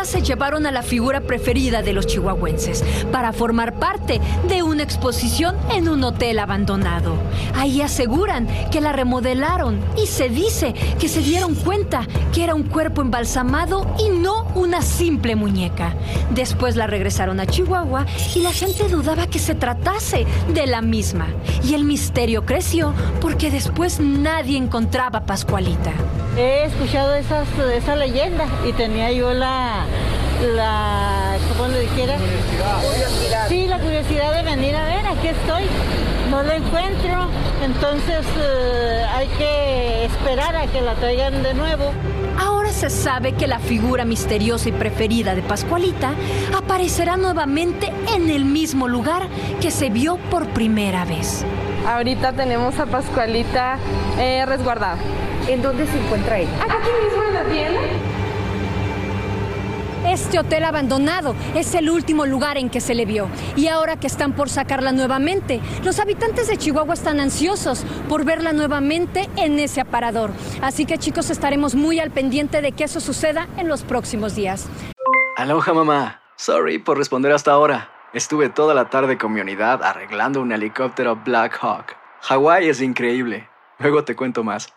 Se 0.08 0.22
llevaron 0.22 0.66
a 0.66 0.72
la 0.72 0.84
figura 0.84 1.20
preferida 1.20 1.82
de 1.82 1.92
los 1.92 2.08
chihuahuenses 2.08 2.82
para 3.12 3.34
formar 3.34 3.78
parte 3.78 4.22
de 4.48 4.64
una 4.64 4.82
exposición 4.82 5.58
en 5.70 5.90
un 5.90 6.02
hotel 6.02 6.40
abandonado. 6.40 7.18
Ahí 7.54 7.82
aseguran 7.82 8.48
que 8.72 8.80
la 8.80 8.94
remodelaron 8.94 9.82
y 10.02 10.08
se 10.08 10.30
dice 10.30 10.74
que 10.98 11.10
se 11.10 11.20
dieron 11.20 11.56
cuenta 11.56 12.08
que 12.34 12.46
era 12.46 12.56
un 12.56 12.64
cuerpo 12.64 13.02
embalsamado 13.02 13.86
y 14.00 14.08
no 14.18 14.46
una 14.56 14.82
simple 14.82 15.36
muñeca. 15.36 15.94
Después 16.34 16.78
la 16.78 16.88
regresaron 16.88 17.42
a 17.42 17.46
Chihuahua 17.46 18.06
y 18.34 18.40
la 18.40 18.54
gente 18.54 18.88
dudaba 18.88 19.28
que 19.28 19.40
se 19.40 19.56
tratase 19.56 20.26
de 20.54 20.68
la 20.68 20.82
misma. 20.82 21.28
Y 21.66 21.74
el 21.74 21.84
misterio 21.84 22.46
creció 22.46 22.94
porque 23.20 23.52
después 23.52 24.00
nadie 24.00 24.58
encontraba 24.58 25.20
a 25.20 25.26
Pascualita. 25.26 25.92
He 26.38 26.66
escuchado 26.66 27.16
esas, 27.16 27.48
esa 27.74 27.96
leyenda 27.96 28.46
y 28.68 28.72
tenía 28.74 29.12
yo 29.12 29.34
la, 29.34 29.86
la 30.56 31.36
¿cómo 31.58 31.68
le 31.70 31.80
dijera? 31.82 32.18
Curiosidad. 32.18 33.48
Sí, 33.50 33.66
la 33.66 33.80
curiosidad 33.80 34.36
de 34.36 34.44
venir 34.44 34.76
a 34.76 34.86
ver, 34.86 35.08
aquí 35.08 35.30
estoy. 35.30 35.64
No 36.30 36.44
la 36.44 36.58
encuentro, 36.58 37.28
entonces 37.64 38.24
eh, 38.40 39.04
hay 39.16 39.28
que 39.30 40.06
esperar 40.06 40.56
a 40.58 40.68
que 40.68 40.82
la 40.82 40.94
traigan 40.94 41.42
de 41.42 41.56
nuevo. 41.56 41.92
Ahora 42.40 42.72
se 42.72 42.92
sabe 42.92 43.34
que 43.34 43.48
la 43.48 43.58
figura 43.58 44.06
misteriosa 44.06 44.70
y 44.70 44.74
preferida 44.74 45.34
de 45.34 45.42
Pascualita 45.42 46.12
aparecerá 46.56 47.18
nuevamente 47.18 47.92
en 48.16 48.30
el 48.30 48.46
mismo 48.46 48.88
lugar 48.88 49.28
que 49.60 49.72
se 49.72 49.90
vio 49.90 50.18
por 50.30 50.48
primera 50.50 51.04
vez. 51.04 51.44
Ahorita 51.88 52.34
tenemos 52.34 52.78
a 52.78 52.86
Pascualita 52.86 53.80
eh, 54.20 54.46
resguardada. 54.46 54.98
¿En 55.48 55.62
dónde 55.62 55.88
se 55.88 55.98
encuentra 55.98 56.40
ella? 56.40 56.52
Aquí 56.62 56.90
mismo 57.06 57.24
en 57.24 57.34
la 57.34 57.44
tienda. 57.46 57.82
Este 60.06 60.40
hotel 60.40 60.64
abandonado 60.66 61.36
es 61.56 61.74
el 61.74 61.90
último 61.90 62.26
lugar 62.26 62.58
en 62.58 62.70
que 62.70 62.82
se 62.82 62.96
le 62.96 63.06
vio. 63.06 63.28
Y 63.56 63.68
ahora 63.68 63.98
que 63.98 64.08
están 64.08 64.34
por 64.34 64.50
sacarla 64.50 64.92
nuevamente, 64.92 65.62
los 65.84 66.00
habitantes 66.00 66.48
de 66.48 66.58
Chihuahua 66.58 66.94
están 66.94 67.20
ansiosos 67.20 67.86
por 68.10 68.26
verla 68.26 68.52
nuevamente 68.52 69.30
en 69.38 69.60
ese 69.60 69.80
aparador. 69.82 70.32
Así 70.62 70.86
que 70.86 70.98
chicos, 70.98 71.30
estaremos 71.30 71.76
muy 71.76 72.00
al 72.00 72.12
pendiente 72.12 72.62
de 72.62 72.74
que 72.74 72.84
eso 72.84 73.00
suceda 73.00 73.48
en 73.58 73.68
los 73.68 73.84
próximos 73.84 74.36
días. 74.36 74.68
Aloha 75.38 75.74
mamá. 75.74 76.22
Sorry 76.36 76.78
por 76.78 76.98
responder 76.98 77.32
hasta 77.32 77.52
ahora. 77.52 77.90
Estuve 78.14 78.50
toda 78.50 78.74
la 78.74 78.90
tarde 78.90 79.18
con 79.18 79.34
mi 79.34 79.42
unidad 79.42 79.84
arreglando 79.84 80.42
un 80.42 80.52
helicóptero 80.52 81.16
Black 81.16 81.58
Hawk. 81.62 81.96
Hawái 82.22 82.70
es 82.70 82.82
increíble. 82.82 83.50
Luego 83.80 84.04
te 84.04 84.16
cuento 84.16 84.44
más. 84.44 84.77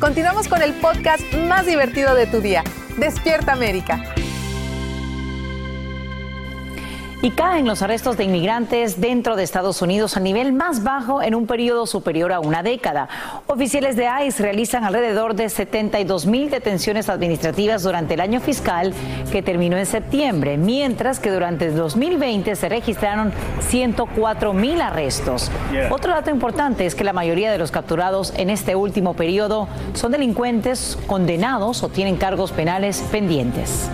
Continuamos 0.00 0.48
con 0.48 0.62
el 0.62 0.72
podcast 0.74 1.22
más 1.48 1.66
divertido 1.66 2.14
de 2.14 2.26
tu 2.26 2.40
día. 2.40 2.64
Despierta 2.98 3.52
América. 3.52 4.14
Y 7.20 7.32
caen 7.32 7.66
los 7.66 7.82
arrestos 7.82 8.16
de 8.16 8.22
inmigrantes 8.22 9.00
dentro 9.00 9.34
de 9.34 9.42
Estados 9.42 9.82
Unidos 9.82 10.16
a 10.16 10.20
nivel 10.20 10.52
más 10.52 10.84
bajo 10.84 11.20
en 11.20 11.34
un 11.34 11.48
periodo 11.48 11.84
superior 11.84 12.32
a 12.32 12.38
una 12.38 12.62
década. 12.62 13.08
Oficiales 13.48 13.96
de 13.96 14.08
ICE 14.24 14.40
realizan 14.40 14.84
alrededor 14.84 15.34
de 15.34 15.48
72 15.48 16.26
mil 16.26 16.48
detenciones 16.48 17.08
administrativas 17.08 17.82
durante 17.82 18.14
el 18.14 18.20
año 18.20 18.38
fiscal 18.38 18.94
que 19.32 19.42
terminó 19.42 19.76
en 19.76 19.86
septiembre, 19.86 20.56
mientras 20.58 21.18
que 21.18 21.32
durante 21.32 21.66
el 21.66 21.74
2020 21.74 22.54
se 22.54 22.68
registraron 22.68 23.32
104 23.68 24.52
mil 24.52 24.80
arrestos. 24.80 25.50
Otro 25.90 26.12
dato 26.12 26.30
importante 26.30 26.86
es 26.86 26.94
que 26.94 27.02
la 27.02 27.12
mayoría 27.12 27.50
de 27.50 27.58
los 27.58 27.72
capturados 27.72 28.32
en 28.36 28.48
este 28.48 28.76
último 28.76 29.14
periodo 29.14 29.66
son 29.94 30.12
delincuentes 30.12 30.96
condenados 31.08 31.82
o 31.82 31.88
tienen 31.88 32.16
cargos 32.16 32.52
penales 32.52 33.02
pendientes. 33.10 33.90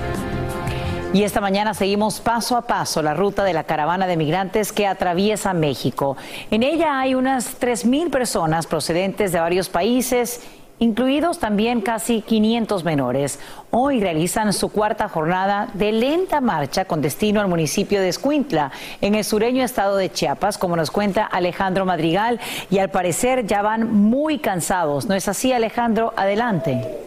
Y 1.14 1.22
esta 1.22 1.40
mañana 1.40 1.74
seguimos 1.74 2.18
paso 2.18 2.56
a 2.56 2.62
paso 2.62 3.00
la 3.00 3.14
ruta 3.14 3.44
de 3.44 3.52
la 3.52 3.62
caravana 3.62 4.08
de 4.08 4.16
migrantes 4.16 4.72
que 4.72 4.88
atraviesa 4.88 5.54
México. 5.54 6.16
En 6.50 6.64
ella 6.64 6.98
hay 6.98 7.14
unas 7.14 7.60
3.000 7.60 8.10
personas 8.10 8.66
procedentes 8.66 9.30
de 9.30 9.38
varios 9.38 9.68
países, 9.68 10.40
incluidos 10.80 11.38
también 11.38 11.82
casi 11.82 12.20
500 12.20 12.82
menores. 12.82 13.38
Hoy 13.70 14.00
realizan 14.00 14.52
su 14.52 14.70
cuarta 14.72 15.08
jornada 15.08 15.68
de 15.74 15.92
lenta 15.92 16.40
marcha 16.40 16.84
con 16.84 17.00
destino 17.00 17.40
al 17.40 17.46
municipio 17.46 18.00
de 18.00 18.08
Escuintla, 18.08 18.72
en 19.00 19.14
el 19.14 19.22
sureño 19.22 19.62
estado 19.62 19.96
de 19.96 20.10
Chiapas, 20.10 20.58
como 20.58 20.74
nos 20.74 20.90
cuenta 20.90 21.24
Alejandro 21.26 21.86
Madrigal, 21.86 22.40
y 22.70 22.80
al 22.80 22.90
parecer 22.90 23.46
ya 23.46 23.62
van 23.62 23.88
muy 23.94 24.40
cansados. 24.40 25.06
¿No 25.06 25.14
es 25.14 25.28
así, 25.28 25.52
Alejandro? 25.52 26.12
Adelante. 26.16 27.04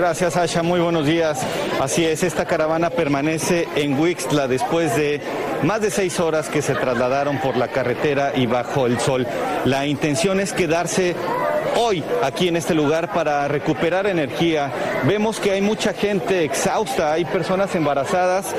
Gracias, 0.00 0.34
Asha. 0.38 0.62
Muy 0.62 0.80
buenos 0.80 1.04
días. 1.04 1.42
Así 1.78 2.06
es, 2.06 2.22
esta 2.22 2.46
caravana 2.46 2.88
permanece 2.88 3.68
en 3.76 4.00
Huixtla 4.00 4.48
después 4.48 4.96
de 4.96 5.20
más 5.62 5.82
de 5.82 5.90
seis 5.90 6.18
horas 6.20 6.48
que 6.48 6.62
se 6.62 6.74
trasladaron 6.74 7.38
por 7.38 7.58
la 7.58 7.68
carretera 7.68 8.32
y 8.34 8.46
bajo 8.46 8.86
el 8.86 8.98
sol. 8.98 9.26
La 9.66 9.84
intención 9.84 10.40
es 10.40 10.54
quedarse 10.54 11.14
hoy 11.76 12.02
aquí 12.22 12.48
en 12.48 12.56
este 12.56 12.74
lugar 12.74 13.12
para 13.12 13.46
recuperar 13.48 14.06
energía. 14.06 14.70
Vemos 15.04 15.40
que 15.40 15.52
hay 15.52 15.60
mucha 15.60 15.92
gente 15.92 16.44
exhausta, 16.44 17.12
hay 17.12 17.24
personas 17.24 17.74
embarazadas 17.74 18.54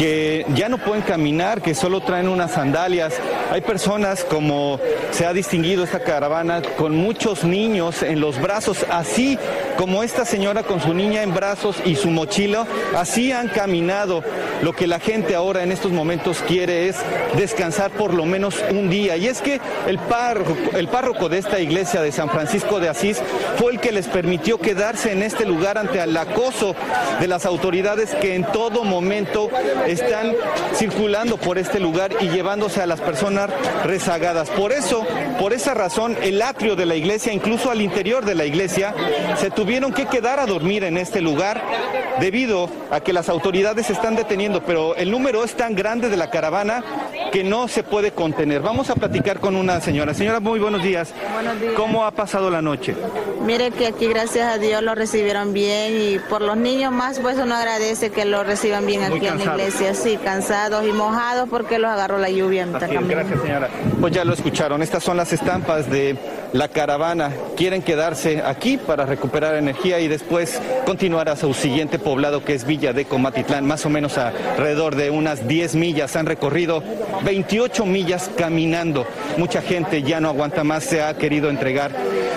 que 0.00 0.46
ya 0.54 0.70
no 0.70 0.78
pueden 0.78 1.02
caminar, 1.02 1.60
que 1.60 1.74
solo 1.74 2.00
traen 2.00 2.26
unas 2.26 2.52
sandalias. 2.52 3.12
Hay 3.50 3.60
personas, 3.60 4.24
como 4.24 4.80
se 5.10 5.26
ha 5.26 5.34
distinguido 5.34 5.84
esta 5.84 6.00
caravana, 6.00 6.62
con 6.78 6.96
muchos 6.96 7.44
niños 7.44 8.02
en 8.02 8.18
los 8.18 8.40
brazos, 8.40 8.86
así 8.88 9.38
como 9.76 10.02
esta 10.02 10.24
señora 10.24 10.62
con 10.62 10.80
su 10.80 10.94
niña 10.94 11.22
en 11.22 11.34
brazos 11.34 11.76
y 11.84 11.96
su 11.96 12.08
mochila, 12.08 12.66
así 12.96 13.30
han 13.30 13.48
caminado. 13.48 14.24
Lo 14.62 14.72
que 14.72 14.86
la 14.86 15.00
gente 15.00 15.34
ahora 15.34 15.62
en 15.62 15.70
estos 15.70 15.92
momentos 15.92 16.42
quiere 16.48 16.88
es 16.88 16.96
descansar 17.36 17.90
por 17.90 18.14
lo 18.14 18.24
menos 18.24 18.56
un 18.70 18.88
día. 18.88 19.18
Y 19.18 19.26
es 19.26 19.42
que 19.42 19.60
el 19.86 19.98
párroco, 19.98 20.56
el 20.78 20.88
párroco 20.88 21.28
de 21.28 21.36
esta 21.36 21.60
iglesia 21.60 22.00
de 22.00 22.10
San 22.10 22.30
Francisco 22.30 22.39
de 22.40 22.88
Asís 22.88 23.20
fue 23.58 23.72
el 23.72 23.80
que 23.80 23.92
les 23.92 24.08
permitió 24.08 24.58
quedarse 24.58 25.12
en 25.12 25.22
este 25.22 25.44
lugar 25.44 25.78
ante 25.78 26.00
el 26.00 26.16
acoso 26.16 26.74
de 27.20 27.28
las 27.28 27.44
autoridades 27.44 28.14
que 28.14 28.34
en 28.34 28.44
todo 28.44 28.84
momento 28.84 29.50
están 29.86 30.32
circulando 30.74 31.36
por 31.36 31.58
este 31.58 31.80
lugar 31.80 32.12
y 32.20 32.28
llevándose 32.28 32.80
a 32.80 32.86
las 32.86 33.00
personas 33.00 33.50
rezagadas. 33.84 34.48
Por 34.50 34.72
eso, 34.72 35.06
por 35.38 35.52
esa 35.52 35.74
razón, 35.74 36.16
el 36.22 36.40
atrio 36.40 36.76
de 36.76 36.86
la 36.86 36.94
iglesia, 36.94 37.32
incluso 37.32 37.70
al 37.70 37.82
interior 37.82 38.24
de 38.24 38.34
la 38.34 38.44
iglesia, 38.44 38.94
se 39.38 39.50
tuvieron 39.50 39.92
que 39.92 40.06
quedar 40.06 40.40
a 40.40 40.46
dormir 40.46 40.84
en 40.84 40.96
este 40.96 41.20
lugar 41.20 41.62
debido 42.20 42.68
a 42.90 43.00
que 43.00 43.12
las 43.12 43.28
autoridades 43.28 43.86
se 43.86 43.92
están 43.92 44.16
deteniendo, 44.16 44.62
pero 44.62 44.94
el 44.96 45.10
número 45.10 45.44
es 45.44 45.54
tan 45.54 45.74
grande 45.74 46.08
de 46.08 46.16
la 46.16 46.30
caravana 46.30 46.82
que 47.32 47.44
no 47.44 47.68
se 47.68 47.82
puede 47.82 48.12
contener. 48.12 48.60
Vamos 48.60 48.90
a 48.90 48.94
platicar 48.94 49.40
con 49.40 49.56
una 49.56 49.80
señora. 49.80 50.14
Señora, 50.14 50.40
muy 50.40 50.58
buenos 50.58 50.82
días. 50.82 51.12
Buenos 51.32 51.60
días. 51.60 51.74
¿Cómo 51.74 52.04
ha 52.04 52.10
pasado 52.10 52.29
la 52.38 52.62
noche? 52.62 52.94
Mire 53.44 53.70
que 53.70 53.86
aquí 53.86 54.06
gracias 54.06 54.54
a 54.54 54.58
Dios 54.58 54.82
lo 54.82 54.94
recibieron 54.94 55.52
bien 55.52 56.00
y 56.00 56.18
por 56.18 56.42
los 56.42 56.56
niños 56.56 56.92
más 56.92 57.18
pues 57.18 57.38
uno 57.38 57.54
agradece 57.54 58.10
que 58.10 58.24
lo 58.24 58.44
reciban 58.44 58.86
bien 58.86 59.00
Muy 59.08 59.18
aquí 59.18 59.26
en 59.26 59.38
la 59.38 59.44
iglesia, 59.44 59.94
sí, 59.94 60.18
cansados 60.22 60.86
y 60.86 60.92
mojados 60.92 61.48
porque 61.48 61.78
los 61.78 61.90
agarró 61.90 62.18
la 62.18 62.30
lluvia. 62.30 62.68
Así 62.72 62.94
es, 62.94 63.08
gracias 63.08 63.40
señora. 63.40 63.68
Pues 64.00 64.12
ya 64.12 64.24
lo 64.24 64.34
escucharon, 64.34 64.82
estas 64.82 65.02
son 65.02 65.16
las 65.16 65.32
estampas 65.32 65.90
de 65.90 66.16
la 66.52 66.68
caravana. 66.68 67.32
Quieren 67.56 67.82
quedarse 67.82 68.42
aquí 68.44 68.76
para 68.76 69.06
recuperar 69.06 69.56
energía 69.56 70.00
y 70.00 70.08
después 70.08 70.60
continuar 70.86 71.28
a 71.28 71.36
su 71.36 71.54
siguiente 71.54 71.98
poblado 71.98 72.44
que 72.44 72.54
es 72.54 72.64
Villa 72.64 72.92
de 72.92 73.04
Comatitlán, 73.04 73.66
más 73.66 73.86
o 73.86 73.90
menos 73.90 74.18
alrededor 74.18 74.96
de 74.96 75.10
unas 75.10 75.48
10 75.48 75.74
millas. 75.76 76.16
Han 76.16 76.26
recorrido 76.26 76.82
28 77.24 77.86
millas 77.86 78.30
caminando. 78.36 79.06
Mucha 79.36 79.62
gente 79.62 80.02
ya 80.02 80.20
no 80.20 80.28
aguanta 80.28 80.64
más, 80.64 80.84
se 80.84 81.02
ha 81.02 81.16
querido 81.16 81.50
entregar 81.50 81.90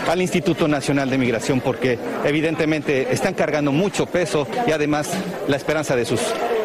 al 0.09 0.21
Instituto 0.21 0.67
Nacional 0.67 1.09
de 1.09 1.17
Migración 1.17 1.61
porque 1.61 1.97
evidentemente 2.23 3.11
están 3.11 3.33
cargando 3.33 3.71
mucho 3.71 4.05
peso 4.05 4.47
y 4.67 4.71
además 4.71 5.11
la 5.47 5.55
esperanza 5.55 5.95
de 5.95 6.05
sus, 6.05 6.21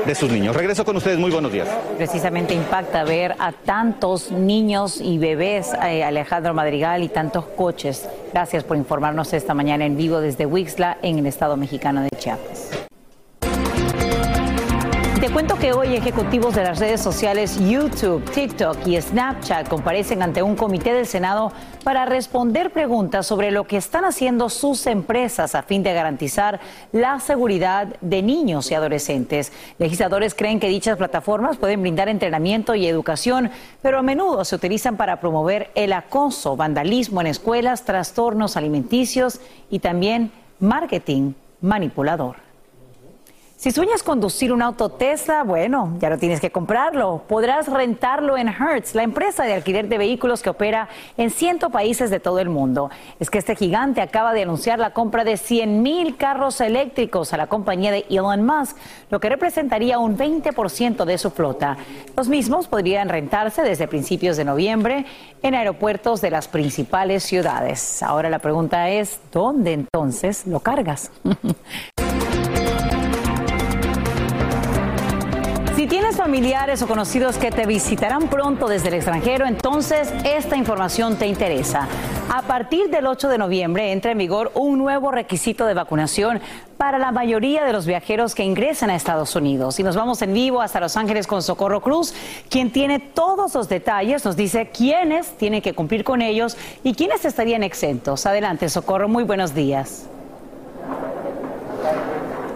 de 0.07 0.15
sus 0.15 0.31
niños. 0.31 0.57
Regreso 0.57 0.85
con 0.85 0.97
ustedes, 0.97 1.19
muy 1.19 1.31
buenos 1.31 1.53
días. 1.53 1.69
Precisamente 1.97 2.55
impacta 2.55 3.05
ver 3.05 3.35
a 3.39 3.53
tantos 3.53 4.31
niños 4.31 5.01
y 5.01 5.19
bebés, 5.19 5.73
eh, 5.85 6.05
Alejandro 6.05 6.55
Madrigal, 6.55 7.03
y 7.03 7.09
tantos 7.09 7.45
coches. 7.57 8.09
Gracias 8.33 8.65
por 8.65 8.77
informarnos 8.77 9.33
esta 9.33 9.55
mañana 9.55 9.85
en 9.85 9.97
vivo 9.97 10.21
desde 10.21 10.47
Wixla, 10.47 10.99
en 11.03 11.19
el 11.19 11.27
estado 11.27 11.57
mexicano 11.57 12.03
de 12.03 12.11
Chiapas. 12.17 12.78
Cuento 15.33 15.57
que 15.57 15.73
hoy 15.73 15.95
ejecutivos 15.95 16.55
de 16.55 16.65
las 16.65 16.79
redes 16.79 17.01
sociales 17.01 17.59
YouTube, 17.61 18.25
TikTok 18.33 18.87
y 18.87 19.01
Snapchat 19.01 19.69
comparecen 19.69 20.23
ante 20.23 20.43
un 20.43 20.57
comité 20.57 20.93
del 20.93 21.07
Senado 21.07 21.53
para 21.85 22.07
responder 22.07 22.73
preguntas 22.73 23.27
sobre 23.27 23.51
lo 23.51 23.65
que 23.65 23.77
están 23.77 24.05
haciendo 24.05 24.49
sus 24.49 24.87
empresas 24.87 25.55
a 25.55 25.63
fin 25.63 25.83
de 25.83 25.93
garantizar 25.93 26.61
la 26.93 27.21
seguridad 27.21 27.89
de 28.01 28.23
niños 28.23 28.71
y 28.71 28.75
adolescentes. 28.75 29.53
Legisladores 29.79 30.35
creen 30.35 30.61
que 30.61 30.69
dichas 30.69 30.97
plataformas 30.97 31.59
pueden 31.59 31.83
brindar 31.83 32.09
entrenamiento 32.09 32.75
y 32.75 32.87
educación, 32.87 33.51
pero 33.83 33.99
a 33.99 34.03
menudo 34.03 34.45
se 34.45 34.57
utilizan 34.57 34.97
para 34.97 35.21
promover 35.21 35.71
el 35.75 35.93
acoso, 35.93 36.57
vandalismo 36.57 37.21
en 37.21 37.29
escuelas, 37.29 37.85
trastornos 37.85 38.57
alimenticios 38.57 39.41
y 39.71 39.79
también 39.79 40.33
marketing 40.59 41.35
manipulador. 41.61 42.48
Si 43.59 43.73
sueñas 43.73 44.05
conducir 44.05 44.53
un 44.53 44.63
auto 44.63 44.89
Tesla, 44.89 45.43
bueno, 45.43 45.97
ya 45.99 46.09
no 46.11 46.17
tienes 46.17 46.41
que 46.41 46.53
comprarlo. 46.53 47.25
Podrás 47.27 47.67
rentarlo 47.67 48.37
en 48.39 48.47
Hertz, 48.47 48.95
la 48.95 49.03
empresa 49.03 49.43
de 49.43 49.55
alquiler 49.55 49.89
de 49.89 49.99
vehículos 49.99 50.43
que 50.43 50.51
opera 50.51 50.89
en 51.17 51.31
100 51.31 51.59
países 51.73 52.09
de 52.09 52.21
todo 52.21 52.39
el 52.39 52.51
mundo. 52.51 52.89
Es 53.19 53.31
que 53.31 53.39
este 53.39 53.57
gigante 53.57 54.01
acaba 54.01 54.33
de 54.33 54.43
anunciar 54.43 54.79
la 54.79 54.93
compra 54.93 55.25
de 55.25 55.37
100 55.37 55.83
mil 55.83 56.17
carros 56.17 56.61
eléctricos 56.61 57.33
a 57.33 57.37
la 57.37 57.49
compañía 57.49 57.91
de 57.91 58.07
Elon 58.09 58.47
Musk, 58.47 58.77
lo 59.11 59.19
que 59.19 59.29
representaría 59.29 59.99
un 59.99 60.17
20% 60.17 61.05
de 61.05 61.19
su 61.19 61.33
flota. 61.33 61.79
Los 62.17 62.29
mismos 62.29 62.69
podrían 62.69 63.09
rentarse 63.09 63.63
desde 63.63 63.89
principios 63.89 64.37
de 64.37 64.45
noviembre 64.45 65.05
en 65.43 65.57
aeropuertos 65.57 66.21
de 66.21 66.31
las 66.31 66.47
principales 66.47 67.25
ciudades. 67.25 68.05
Ahora 68.05 68.31
la 68.31 68.39
pregunta 68.39 68.89
es, 68.89 69.19
¿dónde 69.33 69.73
entonces 69.73 70.47
lo 70.47 70.61
cargas? 70.61 71.11
familiares 76.19 76.83
o 76.83 76.89
conocidos 76.89 77.39
que 77.39 77.53
te 77.53 77.65
visitarán 77.65 78.29
pronto 78.29 78.67
desde 78.67 78.89
el 78.89 78.95
extranjero, 78.95 79.47
entonces 79.47 80.13
esta 80.25 80.57
información 80.57 81.17
te 81.17 81.29
interesa. 81.29 81.87
A 82.29 82.43
partir 82.43 82.91
del 82.91 83.07
8 83.07 83.29
de 83.29 83.39
noviembre 83.39 83.93
entra 83.93 84.11
en 84.11 84.19
vigor 84.19 84.51
un 84.55 84.79
nuevo 84.79 85.13
requisito 85.13 85.65
de 85.65 85.75
vacunación 85.75 86.41
para 86.77 86.99
la 86.99 87.13
mayoría 87.13 87.65
de 87.65 87.73
los 87.73 87.87
viajeros 87.87 88.35
que 88.35 88.43
ingresan 88.43 88.91
a 88.91 88.97
Estados 88.97 89.37
Unidos. 89.37 89.79
Y 89.79 89.85
nos 89.85 89.95
vamos 89.95 90.21
en 90.21 90.35
vivo 90.35 90.61
hasta 90.61 90.81
Los 90.81 90.97
Ángeles 90.97 91.29
con 91.29 91.41
Socorro 91.41 91.81
Cruz, 91.83 92.13
quien 92.51 92.73
tiene 92.73 92.99
todos 92.99 93.55
los 93.55 93.69
detalles, 93.69 94.25
nos 94.25 94.35
dice 94.35 94.71
quiénes 94.77 95.37
tienen 95.37 95.63
que 95.63 95.73
cumplir 95.73 96.03
con 96.03 96.21
ellos 96.21 96.57
y 96.83 96.95
quiénes 96.95 97.25
estarían 97.25 97.63
exentos. 97.63 98.27
Adelante, 98.27 98.69
Socorro, 98.69 99.09
muy 99.09 99.23
buenos 99.23 99.55
días. 99.55 100.09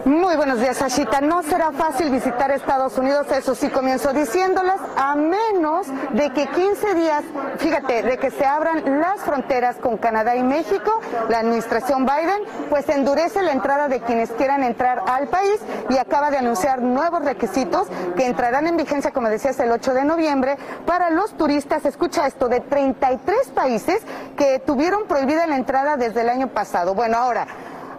Muy 0.05 0.34
buenos 0.34 0.59
días, 0.59 0.82
Ashita. 0.82 1.20
No 1.20 1.44
será 1.44 1.70
fácil 1.70 2.11
visitar 2.11 2.50
Estados 2.50 2.98
Unidos, 2.98 3.30
eso 3.30 3.55
sí 3.55 3.68
comienzo 3.68 4.12
diciéndolas, 4.12 4.80
a 4.96 5.14
menos 5.14 5.86
de 6.12 6.30
que 6.32 6.48
15 6.48 6.94
días, 6.94 7.22
fíjate, 7.59 8.03
de 8.03 8.18
que 8.18 8.32
se 8.32 8.44
abran 8.44 9.00
las 9.00 9.20
fronteras 9.20 9.76
con 9.76 9.98
Canadá 9.98 10.34
y 10.34 10.42
México, 10.42 11.00
la 11.28 11.38
administración 11.38 12.05
Biden, 12.05 12.42
pues 12.68 12.88
endurece 12.88 13.42
la 13.42 13.53
entrada 13.53 13.86
de 13.86 14.00
quienes 14.00 14.32
quieran 14.32 14.64
entrar 14.64 15.05
al 15.07 15.28
país 15.28 15.61
y 15.88 15.96
acaba 15.98 16.32
de 16.32 16.38
anunciar 16.38 16.82
nuevos 16.82 17.24
requisitos 17.24 17.86
que 18.16 18.26
entrarán 18.26 18.66
en 18.66 18.76
vigencia, 18.76 19.12
como 19.12 19.28
decías, 19.28 19.61
el 19.61 19.70
8 19.70 19.94
de 19.94 20.05
noviembre 20.05 20.57
para 20.84 21.11
los 21.11 21.32
turistas, 21.34 21.84
escucha 21.84 22.26
esto, 22.26 22.48
de 22.48 22.59
33 22.59 23.50
países 23.50 24.03
que 24.36 24.59
tuvieron 24.59 25.07
prohibida 25.07 25.46
la 25.46 25.55
entrada 25.55 25.96
desde 25.96 26.22
el 26.22 26.28
año 26.28 26.48
pasado. 26.48 26.92
Bueno, 26.94 27.18
ahora, 27.18 27.46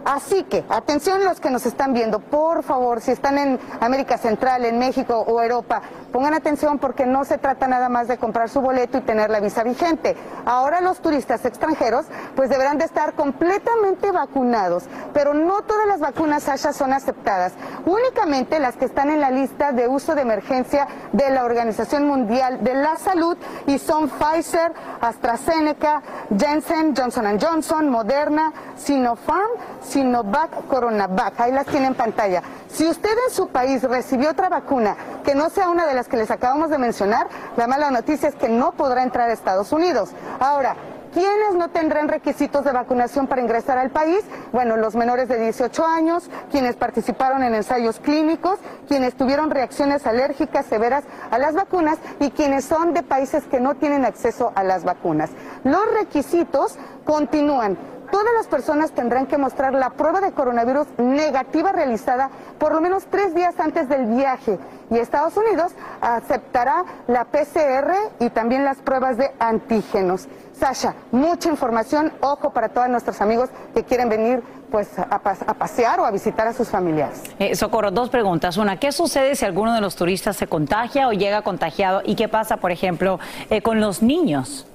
Así 0.04 0.42
que, 0.44 0.64
atención 0.68 1.24
los 1.24 1.40
que 1.40 1.50
nos 1.50 1.64
están 1.64 1.94
viendo, 1.94 2.20
por 2.20 2.62
favor, 2.62 3.00
si 3.00 3.10
están 3.10 3.38
en 3.38 3.58
América 3.80 4.18
Central, 4.18 4.66
en 4.66 4.78
México 4.78 5.24
o 5.26 5.42
Europa, 5.42 5.80
pongan 6.14 6.34
atención 6.34 6.78
porque 6.78 7.06
no 7.06 7.24
se 7.24 7.38
trata 7.38 7.66
nada 7.66 7.88
más 7.88 8.06
de 8.06 8.18
comprar 8.18 8.48
su 8.48 8.60
boleto 8.60 8.98
y 8.98 9.00
tener 9.00 9.30
la 9.30 9.40
visa 9.40 9.64
vigente. 9.64 10.16
Ahora 10.44 10.80
los 10.80 11.00
turistas 11.00 11.44
extranjeros 11.44 12.06
pues 12.36 12.48
deberán 12.48 12.78
de 12.78 12.84
estar 12.84 13.14
completamente 13.14 14.12
vacunados, 14.12 14.84
pero 15.12 15.34
no 15.34 15.62
todas 15.62 15.88
las 15.88 15.98
vacunas, 15.98 16.44
Sasha, 16.44 16.72
son 16.72 16.92
aceptadas. 16.92 17.54
Únicamente 17.84 18.60
las 18.60 18.76
que 18.76 18.84
están 18.84 19.10
en 19.10 19.20
la 19.20 19.32
lista 19.32 19.72
de 19.72 19.88
uso 19.88 20.14
de 20.14 20.22
emergencia 20.22 20.86
de 21.10 21.30
la 21.30 21.44
Organización 21.44 22.06
Mundial 22.06 22.62
de 22.62 22.74
la 22.74 22.96
Salud 22.96 23.36
y 23.66 23.80
son 23.80 24.08
Pfizer, 24.08 24.72
AstraZeneca, 25.00 26.00
Janssen, 26.38 26.94
Johnson 26.96 27.40
Johnson, 27.40 27.90
Moderna, 27.90 28.52
Sinopharm, 28.76 29.50
Sinovac, 29.82 30.68
Coronavac. 30.68 31.40
Ahí 31.40 31.50
las 31.50 31.66
tiene 31.66 31.88
en 31.88 31.96
pantalla. 31.96 32.40
Si 32.68 32.86
usted 32.86 33.10
en 33.28 33.34
su 33.34 33.48
país 33.48 33.82
recibió 33.82 34.30
otra 34.30 34.48
vacuna 34.48 34.96
que 35.24 35.34
no 35.34 35.48
sea 35.48 35.70
una 35.70 35.86
de 35.86 35.94
las 35.94 36.03
que 36.08 36.16
les 36.16 36.30
acabamos 36.30 36.70
de 36.70 36.78
mencionar, 36.78 37.28
la 37.56 37.66
mala 37.66 37.90
noticia 37.90 38.28
es 38.28 38.34
que 38.34 38.48
no 38.48 38.72
podrá 38.72 39.02
entrar 39.02 39.30
a 39.30 39.32
Estados 39.32 39.72
Unidos. 39.72 40.10
Ahora, 40.40 40.76
¿Quiénes 41.14 41.54
no 41.54 41.68
tendrán 41.68 42.08
requisitos 42.08 42.64
de 42.64 42.72
vacunación 42.72 43.28
para 43.28 43.40
ingresar 43.40 43.78
al 43.78 43.90
país? 43.90 44.24
Bueno, 44.50 44.76
los 44.76 44.96
menores 44.96 45.28
de 45.28 45.38
18 45.38 45.86
años, 45.86 46.28
quienes 46.50 46.74
participaron 46.74 47.44
en 47.44 47.54
ensayos 47.54 48.00
clínicos, 48.00 48.58
quienes 48.88 49.14
tuvieron 49.14 49.50
reacciones 49.50 50.08
alérgicas 50.08 50.66
severas 50.66 51.04
a 51.30 51.38
las 51.38 51.54
vacunas 51.54 51.98
y 52.18 52.30
quienes 52.32 52.64
son 52.64 52.94
de 52.94 53.04
países 53.04 53.44
que 53.44 53.60
no 53.60 53.76
tienen 53.76 54.04
acceso 54.04 54.50
a 54.56 54.64
las 54.64 54.82
vacunas. 54.82 55.30
Los 55.62 55.88
requisitos 55.92 56.76
continúan 57.04 57.78
todas 58.10 58.32
las 58.36 58.46
personas 58.46 58.92
tendrán 58.92 59.26
que 59.26 59.38
mostrar 59.38 59.72
la 59.72 59.90
prueba 59.90 60.20
de 60.20 60.32
coronavirus 60.32 60.86
negativa 60.98 61.72
realizada 61.72 62.30
por 62.58 62.72
lo 62.72 62.80
menos 62.80 63.04
tres 63.10 63.34
días 63.34 63.54
antes 63.58 63.88
del 63.88 64.06
viaje. 64.06 64.58
Y 64.90 64.98
Estados 64.98 65.36
Unidos 65.36 65.72
aceptará 66.00 66.84
la 67.06 67.24
PCR 67.24 67.94
y 68.20 68.30
también 68.30 68.64
las 68.64 68.78
pruebas 68.78 69.16
de 69.16 69.30
antígenos. 69.38 70.28
Sasha, 70.58 70.94
mucha 71.10 71.48
información, 71.48 72.12
ojo 72.20 72.50
para 72.50 72.68
todos 72.68 72.88
nuestros 72.88 73.20
amigos 73.20 73.50
que 73.74 73.82
quieren 73.82 74.08
venir 74.08 74.42
pues 74.70 74.88
a, 74.98 75.20
pasear 75.20 76.00
o 76.00 76.04
a 76.04 76.10
visitar 76.10 76.46
a 76.48 76.52
sus 76.52 76.68
familiares. 76.68 77.22
Eh, 77.38 77.54
Socorro, 77.54 77.90
dos 77.90 78.10
preguntas. 78.10 78.56
Una, 78.56 78.78
¿qué 78.78 78.92
sucede 78.92 79.36
si 79.36 79.44
alguno 79.44 79.72
de 79.72 79.80
los 79.80 79.94
turistas 79.94 80.36
se 80.36 80.46
contagia 80.46 81.08
o 81.08 81.12
llega 81.12 81.42
contagiado? 81.42 82.02
¿Y 82.04 82.16
qué 82.16 82.28
pasa, 82.28 82.56
por 82.56 82.72
ejemplo, 82.72 83.20
eh, 83.50 83.62
con 83.62 83.80
los 83.80 84.02
niños? 84.02 84.66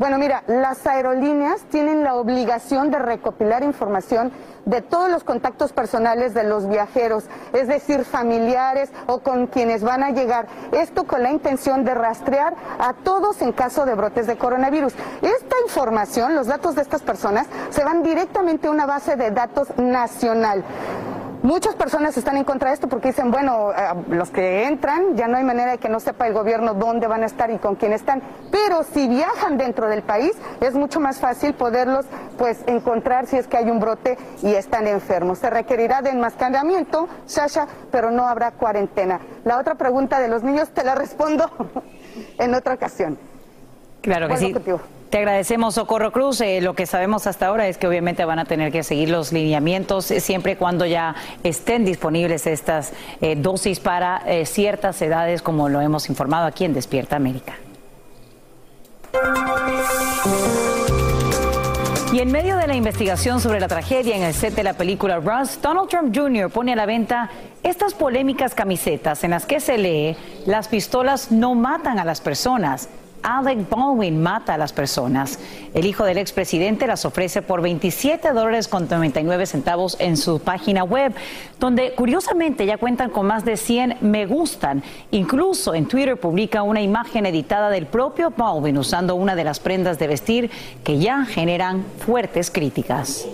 Bueno, 0.00 0.16
mira, 0.16 0.44
las 0.46 0.86
aerolíneas 0.86 1.60
tienen 1.64 2.02
la 2.04 2.14
obligación 2.14 2.90
de 2.90 2.98
recopilar 2.98 3.62
información 3.62 4.32
de 4.64 4.80
todos 4.80 5.10
los 5.10 5.24
contactos 5.24 5.74
personales 5.74 6.32
de 6.32 6.42
los 6.42 6.66
viajeros, 6.70 7.24
es 7.52 7.68
decir, 7.68 8.06
familiares 8.06 8.90
o 9.06 9.18
con 9.18 9.46
quienes 9.46 9.82
van 9.82 10.02
a 10.02 10.08
llegar. 10.08 10.46
Esto 10.72 11.04
con 11.04 11.22
la 11.22 11.30
intención 11.30 11.84
de 11.84 11.92
rastrear 11.92 12.54
a 12.78 12.94
todos 12.94 13.42
en 13.42 13.52
caso 13.52 13.84
de 13.84 13.94
brotes 13.94 14.26
de 14.26 14.38
coronavirus. 14.38 14.94
Esta 15.20 15.56
información, 15.66 16.34
los 16.34 16.46
datos 16.46 16.76
de 16.76 16.80
estas 16.80 17.02
personas, 17.02 17.46
se 17.68 17.84
van 17.84 18.02
directamente 18.02 18.68
a 18.68 18.70
una 18.70 18.86
base 18.86 19.16
de 19.16 19.30
datos 19.32 19.68
nacional. 19.76 20.64
Muchas 21.42 21.74
personas 21.74 22.16
están 22.18 22.36
en 22.36 22.44
contra 22.44 22.68
de 22.68 22.74
esto 22.74 22.88
porque 22.88 23.08
dicen, 23.08 23.30
bueno, 23.30 23.72
eh, 23.72 23.76
los 24.10 24.30
que 24.30 24.66
entran 24.66 25.16
ya 25.16 25.26
no 25.26 25.38
hay 25.38 25.44
manera 25.44 25.72
de 25.72 25.78
que 25.78 25.88
no 25.88 25.98
sepa 25.98 26.26
el 26.26 26.34
gobierno 26.34 26.74
dónde 26.74 27.06
van 27.06 27.22
a 27.22 27.26
estar 27.26 27.50
y 27.50 27.56
con 27.56 27.76
quién 27.76 27.94
están, 27.94 28.22
pero 28.50 28.84
si 28.84 29.08
viajan 29.08 29.56
dentro 29.56 29.88
del 29.88 30.02
país 30.02 30.32
es 30.60 30.74
mucho 30.74 31.00
más 31.00 31.18
fácil 31.18 31.54
poderlos 31.54 32.04
pues 32.36 32.62
encontrar 32.66 33.26
si 33.26 33.36
es 33.36 33.46
que 33.46 33.56
hay 33.56 33.70
un 33.70 33.80
brote 33.80 34.18
y 34.42 34.54
están 34.54 34.86
enfermos. 34.86 35.38
Se 35.38 35.48
requerirá 35.48 36.02
de 36.02 36.10
enmascaramiento, 36.10 37.08
Sasha, 37.24 37.66
pero 37.90 38.10
no 38.10 38.26
habrá 38.26 38.50
cuarentena. 38.52 39.20
La 39.44 39.58
otra 39.58 39.76
pregunta 39.76 40.20
de 40.20 40.28
los 40.28 40.42
niños 40.42 40.70
te 40.70 40.84
la 40.84 40.94
respondo 40.94 41.50
en 42.38 42.54
otra 42.54 42.74
ocasión. 42.74 43.18
Claro 44.02 44.28
que 44.28 44.36
sí. 44.36 44.54
Te 45.10 45.18
agradecemos, 45.18 45.74
Socorro 45.74 46.12
Cruz. 46.12 46.40
Eh, 46.40 46.60
lo 46.60 46.74
que 46.74 46.86
sabemos 46.86 47.26
hasta 47.26 47.48
ahora 47.48 47.66
es 47.66 47.78
que 47.78 47.88
obviamente 47.88 48.24
van 48.24 48.38
a 48.38 48.44
tener 48.44 48.70
que 48.70 48.84
seguir 48.84 49.08
los 49.08 49.32
lineamientos 49.32 50.08
eh, 50.12 50.20
siempre 50.20 50.52
y 50.52 50.56
cuando 50.56 50.86
ya 50.86 51.16
estén 51.42 51.84
disponibles 51.84 52.46
estas 52.46 52.92
eh, 53.20 53.34
dosis 53.34 53.80
para 53.80 54.22
ciertas 54.44 55.02
edades, 55.02 55.42
como 55.42 55.68
lo 55.68 55.80
hemos 55.80 56.08
informado 56.08 56.46
aquí 56.46 56.64
en 56.64 56.74
Despierta 56.74 57.16
América. 57.16 57.54
Y 62.12 62.20
en 62.20 62.30
medio 62.30 62.56
de 62.56 62.68
la 62.68 62.76
investigación 62.76 63.40
sobre 63.40 63.58
la 63.58 63.66
tragedia 63.66 64.16
en 64.16 64.22
el 64.22 64.34
set 64.34 64.54
de 64.54 64.62
la 64.62 64.74
película 64.74 65.18
Rust, 65.18 65.60
Donald 65.60 65.88
Trump 65.88 66.16
Jr. 66.16 66.50
pone 66.50 66.72
a 66.72 66.76
la 66.76 66.86
venta 66.86 67.30
estas 67.64 67.94
polémicas 67.94 68.54
camisetas 68.54 69.24
en 69.24 69.32
las 69.32 69.44
que 69.44 69.58
se 69.58 69.76
lee, 69.76 70.16
las 70.46 70.68
pistolas 70.68 71.32
no 71.32 71.56
matan 71.56 71.98
a 71.98 72.04
las 72.04 72.20
personas. 72.20 72.88
Alec 73.22 73.68
Baldwin 73.68 74.22
mata 74.22 74.54
a 74.54 74.58
las 74.58 74.72
personas. 74.72 75.38
El 75.74 75.86
hijo 75.86 76.04
del 76.04 76.18
expresidente 76.18 76.86
las 76.86 77.04
ofrece 77.04 77.42
por 77.42 77.62
27 77.62 78.32
dólares 78.32 78.68
con 78.68 78.88
99 78.88 79.46
centavos 79.46 79.96
en 80.00 80.16
su 80.16 80.40
página 80.40 80.84
web, 80.84 81.12
donde 81.58 81.94
curiosamente 81.94 82.66
ya 82.66 82.78
cuentan 82.78 83.10
con 83.10 83.26
más 83.26 83.44
de 83.44 83.56
100 83.56 83.98
me 84.00 84.26
gustan. 84.26 84.82
Incluso 85.10 85.74
en 85.74 85.86
Twitter 85.86 86.18
publica 86.18 86.62
una 86.62 86.80
imagen 86.80 87.26
editada 87.26 87.70
del 87.70 87.86
propio 87.86 88.32
Baldwin 88.36 88.78
usando 88.78 89.14
una 89.14 89.34
de 89.34 89.44
las 89.44 89.60
prendas 89.60 89.98
de 89.98 90.06
vestir 90.06 90.50
que 90.84 90.98
ya 90.98 91.24
generan 91.24 91.84
fuertes 91.98 92.50
críticas. 92.50 93.26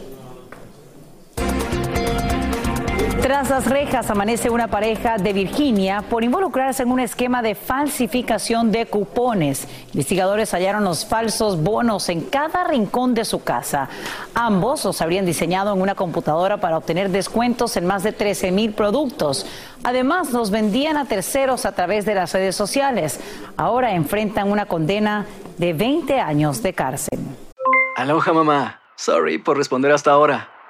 Tras 3.22 3.50
las 3.50 3.66
rejas 3.66 4.10
amanece 4.10 4.50
una 4.50 4.68
pareja 4.68 5.16
de 5.16 5.32
Virginia 5.32 6.02
por 6.08 6.22
involucrarse 6.22 6.82
en 6.82 6.90
un 6.90 7.00
esquema 7.00 7.42
de 7.42 7.54
falsificación 7.54 8.70
de 8.70 8.86
cupones. 8.86 9.66
Investigadores 9.92 10.52
hallaron 10.52 10.84
los 10.84 11.06
falsos 11.06 11.62
bonos 11.62 12.08
en 12.08 12.20
cada 12.20 12.64
rincón 12.64 13.14
de 13.14 13.24
su 13.24 13.42
casa. 13.42 13.88
Ambos 14.34 14.84
los 14.84 15.00
habrían 15.00 15.26
diseñado 15.26 15.72
en 15.74 15.80
una 15.80 15.94
computadora 15.94 16.58
para 16.58 16.76
obtener 16.76 17.10
descuentos 17.10 17.76
en 17.76 17.86
más 17.86 18.02
de 18.02 18.12
13 18.12 18.52
mil 18.52 18.72
productos. 18.74 19.46
Además, 19.82 20.32
los 20.32 20.50
vendían 20.50 20.96
a 20.96 21.06
terceros 21.06 21.66
a 21.66 21.72
través 21.72 22.04
de 22.04 22.14
las 22.14 22.32
redes 22.32 22.54
sociales. 22.54 23.18
Ahora 23.56 23.92
enfrentan 23.92 24.50
una 24.50 24.66
condena 24.66 25.26
de 25.58 25.72
20 25.72 26.20
años 26.20 26.62
de 26.62 26.74
cárcel. 26.74 27.18
Aloha 27.96 28.32
mamá. 28.32 28.80
Sorry 28.96 29.38
por 29.38 29.56
responder 29.56 29.92
hasta 29.92 30.10
ahora. 30.10 30.55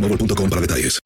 boostmobile.com 0.00 0.50
para 0.50 0.60
detalles. 0.60 1.00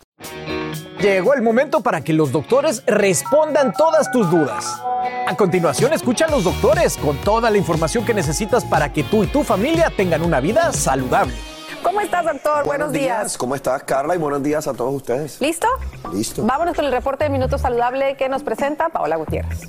Llegó 1.01 1.35
el 1.35 1.43
momento 1.43 1.81
para 1.81 2.03
que 2.03 2.13
los 2.13 2.31
doctores 2.31 2.85
respondan 2.87 3.73
todas 3.73 4.13
tus 4.13 4.31
dudas. 4.31 4.81
A 5.27 5.37
continuación, 5.37 5.93
escucha 5.93 6.27
a 6.27 6.31
los 6.31 6.45
doctores 6.45 6.97
con 6.97 7.17
toda 7.19 7.51
la 7.51 7.59
información 7.59 8.05
que 8.05 8.15
necesitas 8.15 8.65
para 8.65 8.93
que 8.93 9.03
tú 9.03 9.25
y 9.25 9.27
tu 9.27 9.43
familia 9.43 9.93
tengan 9.97 10.23
una 10.23 10.39
vida 10.39 10.73
saludable. 10.73 11.35
¿Cómo 11.83 12.01
estás, 12.01 12.25
doctor? 12.25 12.65
Buenos, 12.65 12.93
días. 12.93 13.37
¿Cómo 13.37 13.57
estás, 13.57 13.83
Carla? 13.83 14.15
Y 14.15 14.19
buenos 14.19 14.45
días 14.45 14.69
a 14.69 14.75
todos 14.75 14.95
ustedes. 14.95 15.41
¿Listo? 15.41 15.67
Listo. 16.13 16.45
Vámonos 16.45 16.77
con 16.77 16.85
el 16.85 16.93
reporte 16.93 17.25
de 17.25 17.31
Minuto 17.31 17.59
Saludable 17.59 18.17
que 18.17 18.29
nos 18.29 18.45
presenta 18.45 18.89
Paola 18.89 19.17
Gutiérrez. 19.17 19.63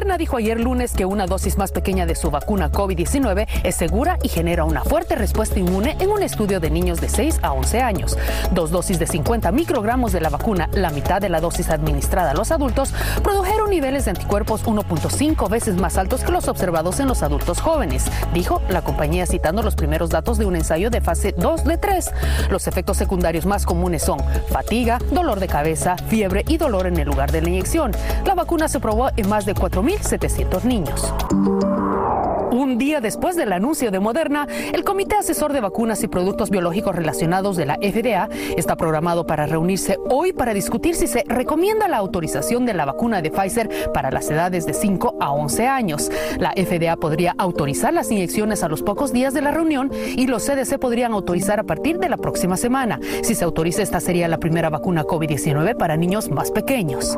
Moderna 0.00 0.16
dijo 0.16 0.38
ayer 0.38 0.58
lunes 0.58 0.94
que 0.94 1.04
una 1.04 1.26
dosis 1.26 1.58
más 1.58 1.72
pequeña 1.72 2.06
de 2.06 2.14
su 2.14 2.30
vacuna 2.30 2.72
COVID-19 2.72 3.46
es 3.64 3.74
segura 3.74 4.18
y 4.22 4.28
genera 4.30 4.64
una 4.64 4.82
fuerte 4.82 5.14
respuesta 5.14 5.58
inmune 5.58 5.94
en 6.00 6.08
un 6.08 6.22
estudio 6.22 6.58
de 6.58 6.70
niños 6.70 7.02
de 7.02 7.10
6 7.10 7.40
a 7.42 7.52
11 7.52 7.82
años. 7.82 8.16
Dos 8.52 8.70
dosis 8.70 8.98
de 8.98 9.06
50 9.06 9.52
microgramos 9.52 10.12
de 10.12 10.22
la 10.22 10.30
vacuna, 10.30 10.70
la 10.72 10.88
mitad 10.88 11.20
de 11.20 11.28
la 11.28 11.42
dosis 11.42 11.68
administrada 11.68 12.30
a 12.30 12.34
los 12.34 12.50
adultos, 12.50 12.94
produjeron 13.22 13.68
niveles 13.68 14.06
de 14.06 14.12
anticuerpos 14.12 14.64
1.5 14.64 15.50
veces 15.50 15.76
más 15.76 15.98
altos 15.98 16.24
que 16.24 16.32
los 16.32 16.48
observados 16.48 16.98
en 16.98 17.06
los 17.06 17.22
adultos 17.22 17.60
jóvenes, 17.60 18.06
dijo 18.32 18.62
la 18.70 18.80
compañía 18.80 19.26
citando 19.26 19.62
los 19.62 19.74
primeros 19.74 20.08
datos 20.08 20.38
de 20.38 20.46
un 20.46 20.56
ensayo 20.56 20.88
de 20.88 21.02
fase 21.02 21.34
2 21.36 21.64
de 21.64 21.76
3. 21.76 22.10
Los 22.48 22.66
efectos 22.68 22.96
secundarios 22.96 23.44
más 23.44 23.66
comunes 23.66 24.02
son 24.02 24.20
fatiga, 24.48 24.98
dolor 25.10 25.40
de 25.40 25.48
cabeza, 25.48 25.98
fiebre 26.08 26.42
y 26.48 26.56
dolor 26.56 26.86
en 26.86 26.96
el 26.96 27.06
lugar 27.06 27.30
de 27.32 27.42
la 27.42 27.50
inyección. 27.50 27.92
La 28.24 28.34
vacuna 28.34 28.66
se 28.66 28.80
probó 28.80 29.10
en 29.14 29.28
más 29.28 29.44
de 29.44 29.52
4.700 29.90 30.64
niños. 30.64 31.14
Un 32.52 32.78
día 32.78 33.00
después 33.00 33.36
del 33.36 33.52
anuncio 33.52 33.90
de 33.90 34.00
Moderna, 34.00 34.46
el 34.72 34.84
Comité 34.84 35.16
Asesor 35.16 35.52
de 35.52 35.60
Vacunas 35.60 36.02
y 36.02 36.08
Productos 36.08 36.50
Biológicos 36.50 36.94
Relacionados 36.94 37.56
de 37.56 37.66
la 37.66 37.74
FDA 37.76 38.28
está 38.56 38.76
programado 38.76 39.26
para 39.26 39.46
reunirse 39.46 39.98
hoy 40.08 40.32
para 40.32 40.54
discutir 40.54 40.94
si 40.94 41.06
se 41.06 41.24
recomienda 41.26 41.88
la 41.88 41.96
autorización 41.96 42.66
de 42.66 42.74
la 42.74 42.84
vacuna 42.84 43.22
de 43.22 43.30
Pfizer 43.30 43.92
para 43.92 44.10
las 44.10 44.30
edades 44.30 44.66
de 44.66 44.74
5 44.74 45.16
a 45.20 45.32
11 45.32 45.66
años. 45.66 46.10
La 46.38 46.52
FDA 46.52 46.96
podría 46.96 47.34
autorizar 47.38 47.92
las 47.92 48.10
inyecciones 48.10 48.62
a 48.62 48.68
los 48.68 48.82
pocos 48.82 49.12
días 49.12 49.34
de 49.34 49.42
la 49.42 49.50
reunión 49.50 49.90
y 49.92 50.26
los 50.26 50.44
CDC 50.44 50.78
podrían 50.78 51.12
autorizar 51.12 51.60
a 51.60 51.64
partir 51.64 51.98
de 51.98 52.08
la 52.08 52.16
próxima 52.16 52.56
semana. 52.56 53.00
Si 53.22 53.34
se 53.34 53.44
autoriza, 53.44 53.82
esta 53.82 54.00
sería 54.00 54.28
la 54.28 54.38
primera 54.38 54.70
vacuna 54.70 55.04
COVID-19 55.04 55.76
para 55.76 55.96
niños 55.96 56.30
más 56.30 56.50
pequeños. 56.50 57.16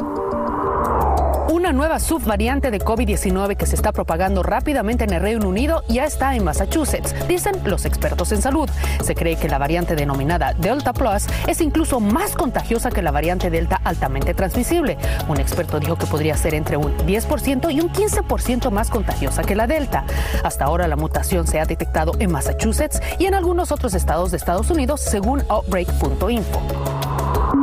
Una 1.53 1.70
nueva 1.70 2.00
subvariante 2.00 2.70
de 2.70 2.80
COVID-19 2.80 3.59
que 3.59 3.66
se 3.66 3.76
está 3.76 3.92
propagando 3.92 4.42
rápidamente 4.42 5.05
en 5.05 5.12
el 5.12 5.20
Reino 5.20 5.46
Unido 5.46 5.84
ya 5.86 6.07
está 6.07 6.34
en 6.34 6.44
Massachusetts, 6.44 7.14
dicen 7.28 7.57
los 7.66 7.84
expertos 7.84 8.32
en 8.32 8.40
salud. 8.40 8.70
Se 9.05 9.14
cree 9.14 9.36
que 9.36 9.50
la 9.50 9.59
variante 9.59 9.94
denominada 9.94 10.55
Delta 10.55 10.94
Plus 10.94 11.26
es 11.46 11.61
incluso 11.61 12.00
más 12.00 12.36
contagiosa 12.36 12.90
que 12.90 13.03
la 13.03 13.11
variante 13.11 13.50
Delta 13.50 13.82
altamente 13.84 14.32
transmisible. 14.32 14.96
Un 15.28 15.40
experto 15.40 15.78
dijo 15.78 15.96
que 15.96 16.07
podría 16.07 16.38
ser 16.38 16.55
entre 16.55 16.78
un 16.78 16.96
10% 16.96 17.70
y 17.70 17.82
un 17.82 17.90
15% 17.90 18.70
más 18.70 18.88
contagiosa 18.88 19.42
que 19.42 19.55
la 19.55 19.66
Delta. 19.66 20.07
Hasta 20.42 20.64
ahora 20.64 20.88
la 20.88 20.96
mutación 20.96 21.46
se 21.46 21.61
ha 21.61 21.66
detectado 21.66 22.12
en 22.18 22.32
Massachusetts 22.32 22.98
y 23.18 23.26
en 23.26 23.34
algunos 23.34 23.72
otros 23.72 23.92
estados 23.92 24.30
de 24.30 24.38
Estados 24.38 24.70
Unidos, 24.70 25.03
según 25.03 25.42
Outbreak.info. 25.50 27.61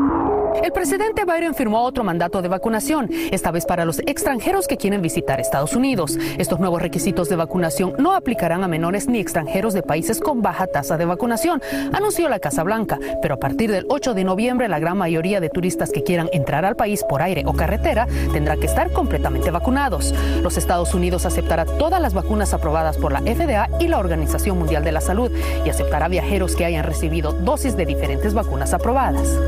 El 0.62 0.74
presidente 0.74 1.24
Biden 1.24 1.56
firmó 1.56 1.84
otro 1.84 2.04
mandato 2.04 2.42
de 2.42 2.50
vacunación, 2.50 3.10
esta 3.32 3.50
vez 3.50 3.66
para 3.66 3.86
los 3.86 4.00
extranjeros 4.00 4.68
que 4.68 4.76
quieren 4.76 5.02
visitar 5.02 5.40
Estados 5.40 5.74
Unidos. 5.74 6.18
Estos 6.38 6.60
nuevos 6.60 6.82
requisitos 6.82 7.30
de 7.30 7.38
vacunación 7.38 7.94
no 7.98 8.14
aplicarán 8.14 8.64
a 8.64 8.68
menores 8.68 9.08
ni 9.08 9.20
extranjeros 9.20 9.74
de 9.74 9.84
países 9.84 10.20
con 10.20 10.42
baja 10.42 10.68
tasa 10.68 10.98
de 10.98 11.06
vacunación, 11.06 11.62
anunció 11.94 12.28
la 12.28 12.40
Casa 12.40 12.64
Blanca. 12.64 13.00
Pero 13.22 13.36
a 13.36 13.40
partir 13.40 13.72
del 13.72 13.86
8 13.88 14.14
de 14.14 14.26
noviembre, 14.26 14.68
la 14.68 14.80
gran 14.80 14.98
mayoría 14.98 15.40
de 15.40 15.50
turistas 15.50 15.92
que 15.92 16.04
quieran 16.04 16.30
entrar 16.34 16.66
al 16.66 16.76
país 16.76 17.06
por 17.08 17.22
aire 17.22 17.44
o 17.46 17.54
carretera 17.54 18.06
tendrá 18.34 18.58
que 18.58 18.66
estar 18.66 18.92
completamente 18.92 19.52
vacunados. 19.52 20.14
Los 20.44 20.58
Estados 20.58 20.94
Unidos 20.94 21.26
aceptará 21.26 21.66
todas 21.66 22.02
las 22.02 22.14
vacunas 22.14 22.54
aprobadas 22.54 22.98
por 22.98 23.14
la 23.14 23.22
FDA 23.22 23.70
y 23.80 23.88
la 23.88 24.00
Organización 24.00 24.60
Mundial 24.60 24.84
de 24.84 24.92
la 24.92 25.02
Salud 25.02 25.32
y 25.66 25.70
aceptará 25.70 26.10
viajeros 26.10 26.56
que 26.56 26.66
hayan 26.66 26.84
recibido 26.84 27.32
dosis 27.32 27.78
de 27.78 27.86
diferentes 27.86 28.34
vacunas 28.34 28.74
aprobadas. 28.74 29.40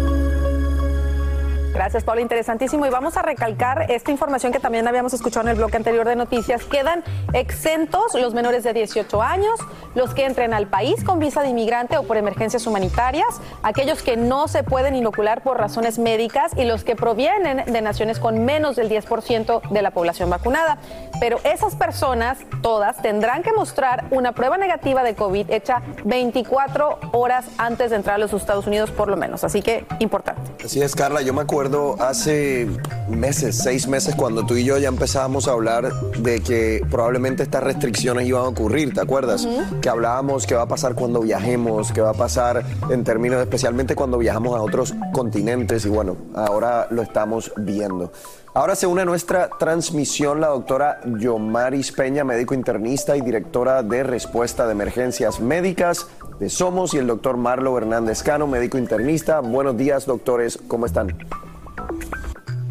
Gracias, 1.74 2.04
Paula. 2.04 2.22
Interesantísimo. 2.22 2.86
Y 2.86 2.90
vamos 2.90 3.16
a 3.16 3.22
recalcar 3.22 3.90
esta 3.90 4.12
información 4.12 4.52
que 4.52 4.60
también 4.60 4.88
habíamos 4.88 5.14
escuchado 5.14 5.46
en 5.48 5.52
el 5.52 5.58
bloque 5.58 5.78
anterior 5.78 6.06
de 6.06 6.18
noticias. 6.18 6.66
Quedan 6.66 7.04
exentos 7.34 8.14
los 8.14 8.34
menores 8.34 8.64
de 8.64 8.74
18 8.74 9.22
años, 9.22 9.60
los 9.96 10.14
que 10.14 10.26
entren 10.26 10.54
al 10.54 10.68
país 10.68 11.04
con 11.04 11.20
visa 11.20 11.42
de 11.42 11.50
inmigrante 11.50 11.98
o 11.98 12.04
por 12.04 12.18
emergencias 12.18 12.68
humanitarias, 12.68 13.28
aquellos 13.64 14.04
que 14.04 14.18
no 14.18 14.50
se 14.50 14.64
pueden 14.64 14.96
inocular 14.96 15.44
por 15.44 15.58
razones 15.58 15.98
médicas 15.98 16.52
y 16.58 16.66
los 16.66 16.84
que 16.84 16.96
provienen 16.96 17.72
de 17.72 17.82
naciones 17.82 18.20
con 18.20 18.44
menos 18.44 18.76
del 18.76 18.90
10% 18.90 19.70
de 19.70 19.82
la 19.82 19.92
población 19.92 20.30
vacunada. 20.30 20.78
Pero 21.22 21.40
esas 21.44 21.76
personas, 21.76 22.40
todas, 22.62 23.02
tendrán 23.02 23.44
que 23.44 23.54
mostrar 23.54 24.06
una 24.12 24.34
prueba 24.34 24.58
negativa 24.58 25.04
de 25.04 25.16
COVID 25.16 25.50
hecha 25.50 25.82
24 26.04 27.00
horas 27.14 27.46
antes 27.58 27.92
de 27.92 27.96
entrar 27.96 28.16
a 28.16 28.20
los 28.20 28.34
Estados 28.34 28.68
Unidos, 28.68 28.92
por 28.92 29.08
lo 29.08 29.16
menos. 29.16 29.44
Así 29.44 29.62
que, 29.62 29.86
importante. 30.00 30.52
Así 30.66 30.82
es, 30.82 30.96
Carla. 30.96 31.22
Yo 31.22 31.34
me 31.34 31.42
acuerdo 31.42 31.61
hace 32.00 32.68
meses, 33.10 33.58
seis 33.58 33.88
meses, 33.88 34.16
cuando 34.16 34.46
tú 34.46 34.56
y 34.56 34.64
yo 34.64 34.78
ya 34.80 34.88
empezábamos 34.88 35.48
a 35.48 35.52
hablar 35.52 35.94
de 36.20 36.42
que 36.42 36.82
probablemente 36.90 37.44
estas 37.44 37.62
restricciones 37.64 38.28
iban 38.28 38.44
a 38.44 38.48
ocurrir, 38.48 38.94
¿te 38.94 39.02
acuerdas? 39.02 39.48
Que 39.82 39.90
hablábamos 39.90 40.48
qué 40.48 40.56
va 40.56 40.64
a 40.64 40.68
pasar 40.68 40.96
cuando 40.96 41.22
viajemos, 41.22 41.92
qué 41.92 42.02
va 42.02 42.12
a 42.12 42.14
pasar 42.14 42.64
en 42.90 43.04
términos, 43.04 43.40
especialmente 43.42 43.96
cuando 43.96 44.18
viajamos 44.18 44.56
a 44.56 44.62
otros 44.62 44.96
continentes 45.14 45.86
y 45.86 45.90
bueno, 45.90 46.18
ahora 46.34 46.88
lo 46.90 47.04
estamos 47.04 47.52
viendo. 47.58 48.12
Ahora 48.54 48.76
se 48.76 48.86
une 48.86 49.04
a 49.04 49.06
nuestra 49.06 49.50
transmisión 49.50 50.42
la 50.42 50.48
doctora 50.48 51.00
Yomaris 51.06 51.94
Peña, 51.94 52.24
médico 52.24 52.54
internista 52.54 53.16
y 53.16 53.22
directora 53.22 53.82
de 53.82 54.04
respuesta 54.04 54.66
de 54.66 54.74
emergencias 54.74 55.40
médicas 55.40 56.08
de 56.40 56.50
Somos, 56.50 56.94
y 56.94 56.98
el 56.98 57.08
doctor 57.08 57.38
Marlo 57.38 57.78
Hernández 57.78 58.24
Cano, 58.24 58.48
médico 58.48 58.78
internista. 58.78 59.40
Buenos 59.40 59.78
días, 59.78 60.06
doctores, 60.06 60.60
¿cómo 60.68 60.86
están? 60.86 61.16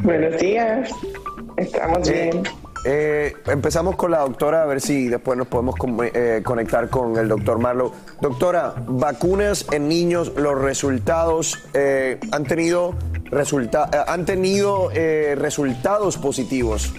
Buenos 0.02 0.40
días, 0.40 0.90
estamos 1.56 2.08
Eh, 2.08 2.30
bien. 2.32 2.42
eh, 2.86 3.34
empezamos 3.46 3.96
con 3.96 4.10
la 4.10 4.20
doctora, 4.20 4.62
a 4.62 4.66
ver 4.66 4.80
si 4.80 5.08
después 5.08 5.36
nos 5.36 5.46
podemos 5.46 5.74
eh, 6.14 6.40
conectar 6.44 6.88
con 6.88 7.16
el 7.18 7.28
doctor 7.28 7.58
Marlo. 7.58 7.92
Doctora, 8.20 8.74
vacunas 8.86 9.66
en 9.72 9.88
niños, 9.88 10.32
los 10.36 10.58
resultados 10.60 11.58
han 12.32 12.44
tenido, 12.44 12.94
resulta- 13.26 13.90
han 14.06 14.24
tenido 14.24 14.88
resultados 15.36 16.16
positivos. 16.16 16.92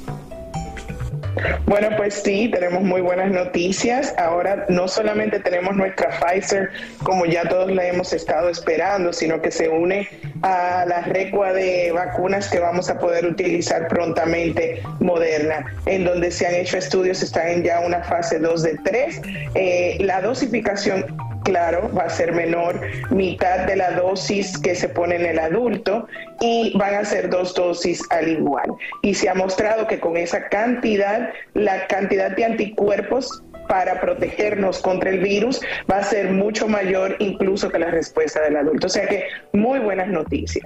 Bueno, 1.66 1.90
pues 1.96 2.16
sí, 2.16 2.50
tenemos 2.52 2.84
muy 2.84 3.02
buenas 3.02 3.32
noticias. 3.32 4.14
Ahora 4.18 4.66
no 4.70 4.88
solamente 4.88 5.40
tenemos 5.40 5.76
nuestra 5.76 6.10
Pfizer, 6.10 6.70
como 7.04 7.26
ya 7.26 7.48
todos 7.48 7.72
la 7.72 7.88
hemos 7.88 8.14
estado 8.14 8.50
esperando, 8.50 9.14
sino 9.14 9.42
que 9.42 9.52
se 9.52 9.70
une 9.70 10.08
a 10.42 10.86
la 10.88 11.02
recua 11.02 11.54
de 11.54 11.92
vacunas 11.94 12.50
que 12.50 12.60
vamos 12.60 12.90
a 12.90 13.00
poder 13.00 13.26
utilizar 13.26 13.88
prontamente, 13.88 14.82
Moderna, 15.00 15.74
en 15.86 16.04
donde 16.04 16.32
se 16.32 16.48
han 16.48 16.56
hecho 16.56 16.78
estudios, 16.78 17.24
están 17.24 17.48
en 17.48 17.64
ya 17.64 17.80
una 17.80 18.04
fase 18.04 18.40
2 18.40 18.64
de 18.64 18.78
3. 18.84 19.22
Eh, 19.56 19.98
la 20.02 20.22
dosificación 20.22 21.06
claro, 21.44 21.90
va 21.96 22.04
a 22.04 22.10
ser 22.10 22.34
menor, 22.34 22.80
mitad 23.10 23.66
de 23.66 23.76
la 23.76 23.92
dosis 23.92 24.58
que 24.58 24.76
se 24.76 24.90
pone 24.90 25.16
en 25.16 25.26
el 25.26 25.40
adulto 25.40 26.08
y 26.40 26.76
van 26.78 26.96
a 26.96 27.06
ser 27.06 27.30
dos 27.30 27.54
dosis 27.54 28.04
al 28.12 28.28
igual. 28.28 28.72
Y 29.02 29.14
se 29.14 29.30
ha 29.30 29.34
mostrado 29.34 29.88
que 29.88 30.00
con 30.00 30.18
esa 30.18 30.50
cantidad, 30.50 31.30
la 31.54 31.88
cantidad 31.88 32.32
de 32.32 32.46
anticuerpos 32.46 33.44
para 33.68 34.02
protegernos 34.02 34.82
contra 34.82 35.10
el 35.10 35.20
virus 35.20 35.62
va 35.90 35.98
a 35.98 36.04
ser 36.04 36.32
mucho 36.32 36.68
mayor 36.68 37.16
incluso 37.20 37.70
que 37.70 37.80
la 37.80 37.90
respuesta 37.90 38.42
del 38.42 38.58
adulto. 38.58 38.88
O 38.88 38.90
sea 38.90 39.08
que 39.08 39.26
muy 39.54 39.80
buenas 39.80 40.10
noticias. 40.10 40.66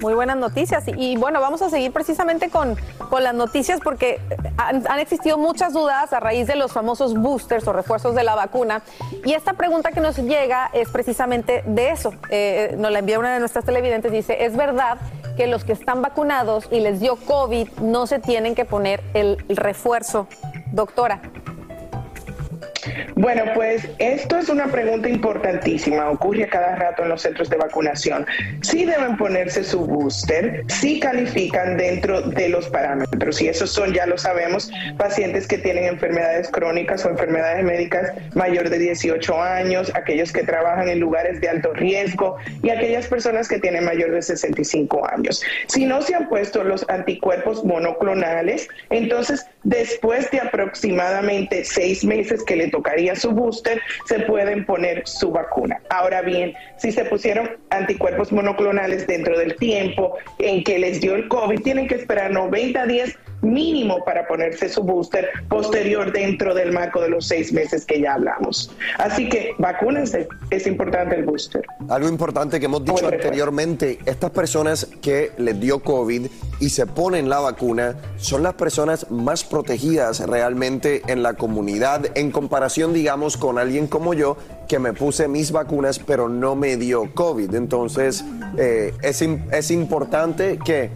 Muy 0.00 0.14
buenas 0.14 0.36
noticias. 0.36 0.84
Y, 0.86 1.16
bueno, 1.16 1.40
vamos 1.40 1.62
a 1.62 1.70
seguir 1.70 1.92
precisamente 1.92 2.50
con, 2.50 2.76
con 3.08 3.22
las 3.22 3.34
noticias 3.34 3.80
porque 3.82 4.20
han, 4.56 4.90
han 4.90 4.98
existido 4.98 5.38
muchas 5.38 5.72
dudas 5.72 6.12
a 6.12 6.20
raíz 6.20 6.46
de 6.46 6.56
los 6.56 6.72
famosos 6.72 7.14
boosters 7.14 7.66
o 7.68 7.72
refuerzos 7.72 8.14
de 8.14 8.24
la 8.24 8.34
vacuna. 8.34 8.82
Y 9.24 9.34
esta 9.34 9.54
pregunta 9.54 9.92
que 9.92 10.00
nos 10.00 10.16
llega 10.16 10.70
es 10.72 10.88
precisamente 10.90 11.62
de 11.66 11.90
eso. 11.90 12.12
Eh, 12.30 12.74
nos 12.78 12.90
la 12.90 13.00
envía 13.00 13.18
una 13.18 13.32
de 13.32 13.40
nuestras 13.40 13.64
televidentes. 13.64 14.12
Dice, 14.12 14.44
¿es 14.44 14.56
verdad 14.56 14.98
que 15.36 15.46
los 15.46 15.64
que 15.64 15.72
están 15.72 16.02
vacunados 16.02 16.68
y 16.70 16.80
les 16.80 17.00
dio 17.00 17.16
COVID 17.16 17.68
no 17.80 18.06
se 18.06 18.18
tienen 18.18 18.54
que 18.54 18.64
poner 18.64 19.02
el 19.14 19.38
refuerzo? 19.48 20.26
Doctora. 20.72 21.20
Bueno, 23.14 23.44
pues 23.54 23.88
esto 23.98 24.38
es 24.38 24.48
una 24.48 24.66
pregunta 24.68 25.08
importantísima. 25.08 26.10
Ocurre 26.10 26.44
a 26.44 26.48
cada 26.48 26.76
rato 26.76 27.02
en 27.02 27.10
los 27.10 27.22
centros 27.22 27.50
de 27.50 27.56
vacunación. 27.56 28.26
Sí 28.62 28.84
deben 28.84 29.16
ponerse 29.16 29.64
su 29.64 29.80
booster, 29.80 30.64
sí 30.68 31.00
califican 31.00 31.76
dentro 31.76 32.22
de 32.22 32.48
los 32.48 32.68
parámetros. 32.68 33.40
Y 33.42 33.48
esos 33.48 33.70
son, 33.70 33.92
ya 33.92 34.06
lo 34.06 34.18
sabemos, 34.18 34.70
pacientes 34.96 35.46
que 35.46 35.58
tienen 35.58 35.84
enfermedades 35.84 36.48
crónicas 36.48 37.04
o 37.04 37.10
enfermedades 37.10 37.64
médicas 37.64 38.12
mayor 38.34 38.70
de 38.70 38.78
18 38.78 39.42
años, 39.42 39.92
aquellos 39.94 40.32
que 40.32 40.42
trabajan 40.42 40.88
en 40.88 41.00
lugares 41.00 41.40
de 41.40 41.48
alto 41.48 41.72
riesgo 41.72 42.36
y 42.62 42.70
aquellas 42.70 43.06
personas 43.06 43.48
que 43.48 43.58
tienen 43.58 43.84
mayor 43.84 44.12
de 44.12 44.22
65 44.22 45.06
años. 45.10 45.42
Si 45.68 45.84
no 45.84 46.02
se 46.02 46.14
han 46.14 46.28
puesto 46.28 46.64
los 46.64 46.88
anticuerpos 46.88 47.64
monoclonales, 47.64 48.68
entonces 48.90 49.46
después 49.62 50.30
de 50.30 50.40
aproximadamente 50.40 51.64
seis 51.64 52.04
meses 52.04 52.42
que 52.44 52.56
le 52.56 52.68
tocaría 52.68 53.16
su 53.16 53.30
booster, 53.32 53.80
se 54.06 54.20
pueden 54.20 54.64
poner 54.64 55.06
su 55.06 55.30
vacuna. 55.30 55.80
Ahora 55.90 56.22
bien, 56.22 56.54
si 56.78 56.92
se 56.92 57.04
pusieron 57.04 57.50
anticuerpos 57.70 58.32
monoclonales 58.32 59.06
dentro 59.06 59.38
del 59.38 59.56
tiempo 59.56 60.16
en 60.38 60.64
que 60.64 60.78
les 60.78 61.00
dio 61.00 61.14
el 61.14 61.28
COVID, 61.28 61.60
tienen 61.60 61.88
que 61.88 61.96
esperar 61.96 62.30
90 62.30 62.86
días 62.86 63.18
mínimo 63.42 64.04
para 64.04 64.26
ponerse 64.26 64.68
su 64.68 64.82
booster 64.82 65.28
posterior 65.48 66.12
dentro 66.12 66.54
del 66.54 66.72
marco 66.72 67.00
de 67.00 67.10
los 67.10 67.26
seis 67.26 67.52
meses 67.52 67.84
que 67.86 68.00
ya 68.00 68.14
hablamos. 68.14 68.70
Así 68.98 69.28
que 69.28 69.54
vacúnense, 69.58 70.28
es 70.50 70.66
importante 70.66 71.16
el 71.16 71.24
booster. 71.24 71.62
Algo 71.88 72.08
importante 72.08 72.60
que 72.60 72.66
hemos 72.66 72.84
dicho 72.84 73.06
anteriormente, 73.06 73.98
estas 74.04 74.30
personas 74.30 74.86
que 75.00 75.32
les 75.38 75.58
dio 75.58 75.80
COVID 75.80 76.26
y 76.60 76.68
se 76.68 76.86
ponen 76.86 77.28
la 77.28 77.40
vacuna 77.40 77.96
son 78.16 78.42
las 78.42 78.54
personas 78.54 79.10
más 79.10 79.44
protegidas 79.44 80.20
realmente 80.20 81.02
en 81.06 81.22
la 81.22 81.34
comunidad 81.34 82.06
en 82.14 82.30
comparación, 82.30 82.92
digamos, 82.92 83.36
con 83.36 83.58
alguien 83.58 83.86
como 83.86 84.14
yo 84.14 84.36
que 84.68 84.78
me 84.78 84.92
puse 84.92 85.26
mis 85.26 85.52
vacunas 85.52 85.98
pero 85.98 86.28
no 86.28 86.54
me 86.54 86.76
dio 86.76 87.12
COVID. 87.14 87.54
Entonces, 87.54 88.24
eh, 88.58 88.92
es, 89.02 89.22
es 89.22 89.70
importante 89.70 90.58
que 90.64 90.90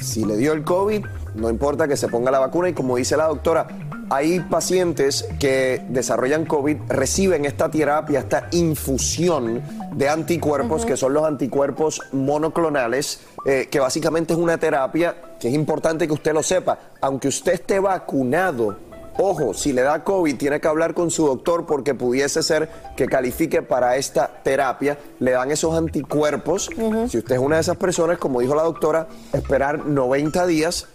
si 0.00 0.24
le 0.24 0.36
dio 0.36 0.52
el 0.52 0.62
COVID, 0.62 1.04
no 1.38 1.48
importa 1.48 1.88
que 1.88 1.96
se 1.96 2.08
ponga 2.08 2.30
la 2.30 2.40
vacuna 2.40 2.68
y 2.68 2.72
como 2.72 2.96
dice 2.96 3.16
la 3.16 3.28
doctora, 3.28 3.66
hay 4.10 4.40
pacientes 4.40 5.28
que 5.38 5.84
desarrollan 5.88 6.46
COVID, 6.46 6.76
reciben 6.88 7.44
esta 7.44 7.70
terapia, 7.70 8.20
esta 8.20 8.48
infusión 8.52 9.62
de 9.94 10.08
anticuerpos, 10.08 10.84
que 10.84 10.96
son 10.96 11.14
los 11.14 11.24
anticuerpos 11.24 12.00
monoclonales, 12.12 13.20
eh, 13.44 13.68
que 13.70 13.80
básicamente 13.80 14.32
es 14.32 14.38
una 14.38 14.58
terapia 14.58 15.14
que 15.38 15.48
es 15.48 15.54
importante 15.54 16.06
que 16.06 16.14
usted 16.14 16.32
lo 16.32 16.42
sepa. 16.42 16.78
Aunque 17.00 17.28
usted 17.28 17.52
esté 17.52 17.78
vacunado, 17.80 18.76
ojo, 19.18 19.52
si 19.52 19.72
le 19.72 19.82
da 19.82 20.02
COVID, 20.02 20.36
tiene 20.36 20.60
que 20.60 20.68
hablar 20.68 20.94
con 20.94 21.10
su 21.10 21.26
doctor 21.26 21.66
porque 21.66 21.94
pudiese 21.94 22.42
ser 22.42 22.68
que 22.96 23.06
califique 23.06 23.62
para 23.62 23.96
esta 23.96 24.40
terapia. 24.42 24.98
Le 25.20 25.32
dan 25.32 25.50
esos 25.50 25.76
anticuerpos. 25.76 26.70
Si 27.08 27.18
usted 27.18 27.34
es 27.34 27.40
una 27.40 27.56
de 27.56 27.62
esas 27.62 27.76
personas, 27.76 28.18
como 28.18 28.40
dijo 28.40 28.54
la 28.54 28.62
doctora, 28.62 29.06
esperar 29.32 29.86
90 29.86 30.46
días 30.46 30.88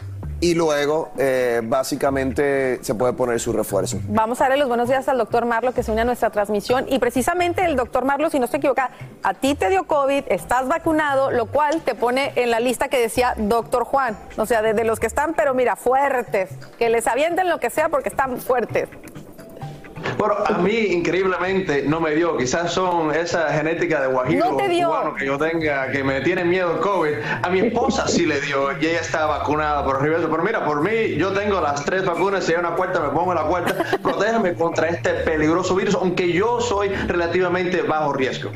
y 0.43 0.55
luego 0.55 1.09
eh, 1.17 1.61
básicamente 1.63 2.83
se 2.83 2.95
puede 2.95 3.13
poner 3.13 3.39
su 3.39 3.53
refuerzo. 3.53 3.99
Vamos 4.09 4.41
a 4.41 4.43
darle 4.43 4.57
los 4.57 4.67
buenos 4.67 4.89
días 4.89 5.07
al 5.07 5.17
doctor 5.17 5.45
Marlo 5.45 5.71
que 5.73 5.83
se 5.83 5.91
une 5.93 6.01
a 6.01 6.05
nuestra 6.05 6.31
transmisión. 6.31 6.85
Y 6.89 6.99
precisamente 6.99 7.63
el 7.63 7.77
doctor 7.77 8.03
Marlo, 8.03 8.29
si 8.29 8.39
no 8.39 8.45
estoy 8.45 8.57
equivocada, 8.57 8.91
a 9.23 9.33
ti 9.35 9.55
te 9.55 9.69
dio 9.69 9.85
COVID, 9.85 10.25
estás 10.27 10.67
vacunado, 10.67 11.31
lo 11.31 11.45
cual 11.45 11.81
te 11.83 11.95
pone 11.95 12.33
en 12.35 12.51
la 12.51 12.59
lista 12.59 12.89
que 12.89 12.99
decía 12.99 13.35
doctor 13.37 13.85
Juan. 13.85 14.17
O 14.35 14.45
sea, 14.45 14.61
de, 14.61 14.73
de 14.73 14.83
los 14.83 14.99
que 14.99 15.07
están, 15.07 15.33
pero 15.33 15.53
mira, 15.53 15.77
fuertes. 15.77 16.49
Que 16.77 16.89
les 16.89 17.07
avienten 17.07 17.47
lo 17.47 17.61
que 17.61 17.69
sea 17.69 17.87
porque 17.87 18.09
están 18.09 18.37
fuertes. 18.41 18.89
Bueno, 20.17 20.35
a 20.45 20.57
mí 20.59 20.71
increíblemente 20.71 21.83
no 21.83 21.99
me 21.99 22.11
dio. 22.15 22.37
Quizás 22.37 22.73
son 22.73 23.13
esa 23.13 23.49
genética 23.49 24.01
de 24.01 24.07
guajiro 24.07 24.51
No 24.51 24.57
cubano 24.57 25.15
que 25.15 25.25
yo 25.25 25.37
tenga, 25.37 25.91
que 25.91 26.03
me 26.03 26.21
tiene 26.21 26.43
miedo 26.43 26.73
el 26.73 26.79
COVID. 26.79 27.13
A 27.41 27.49
mi 27.49 27.59
esposa 27.59 28.07
sí 28.07 28.25
le 28.25 28.39
dio 28.41 28.71
y 28.79 28.85
ella 28.85 29.01
está 29.01 29.25
vacunada 29.25 29.83
por 29.83 30.01
reverso. 30.01 30.29
Pero 30.29 30.43
mira, 30.43 30.65
por 30.65 30.81
mí 30.81 31.15
yo 31.17 31.31
tengo 31.31 31.61
las 31.61 31.83
tres 31.85 32.05
vacunas. 32.05 32.43
Si 32.45 32.53
hay 32.53 32.59
una 32.59 32.71
cuarta, 32.71 32.99
me 32.99 33.09
pongo 33.09 33.33
la 33.33 33.43
cuarta. 33.43 33.75
Protégeme 34.01 34.53
contra 34.53 34.89
este 34.89 35.09
peligroso 35.11 35.75
virus, 35.75 35.95
aunque 35.95 36.31
yo 36.31 36.61
soy 36.61 36.89
relativamente 36.89 37.81
bajo 37.81 38.13
riesgo. 38.13 38.51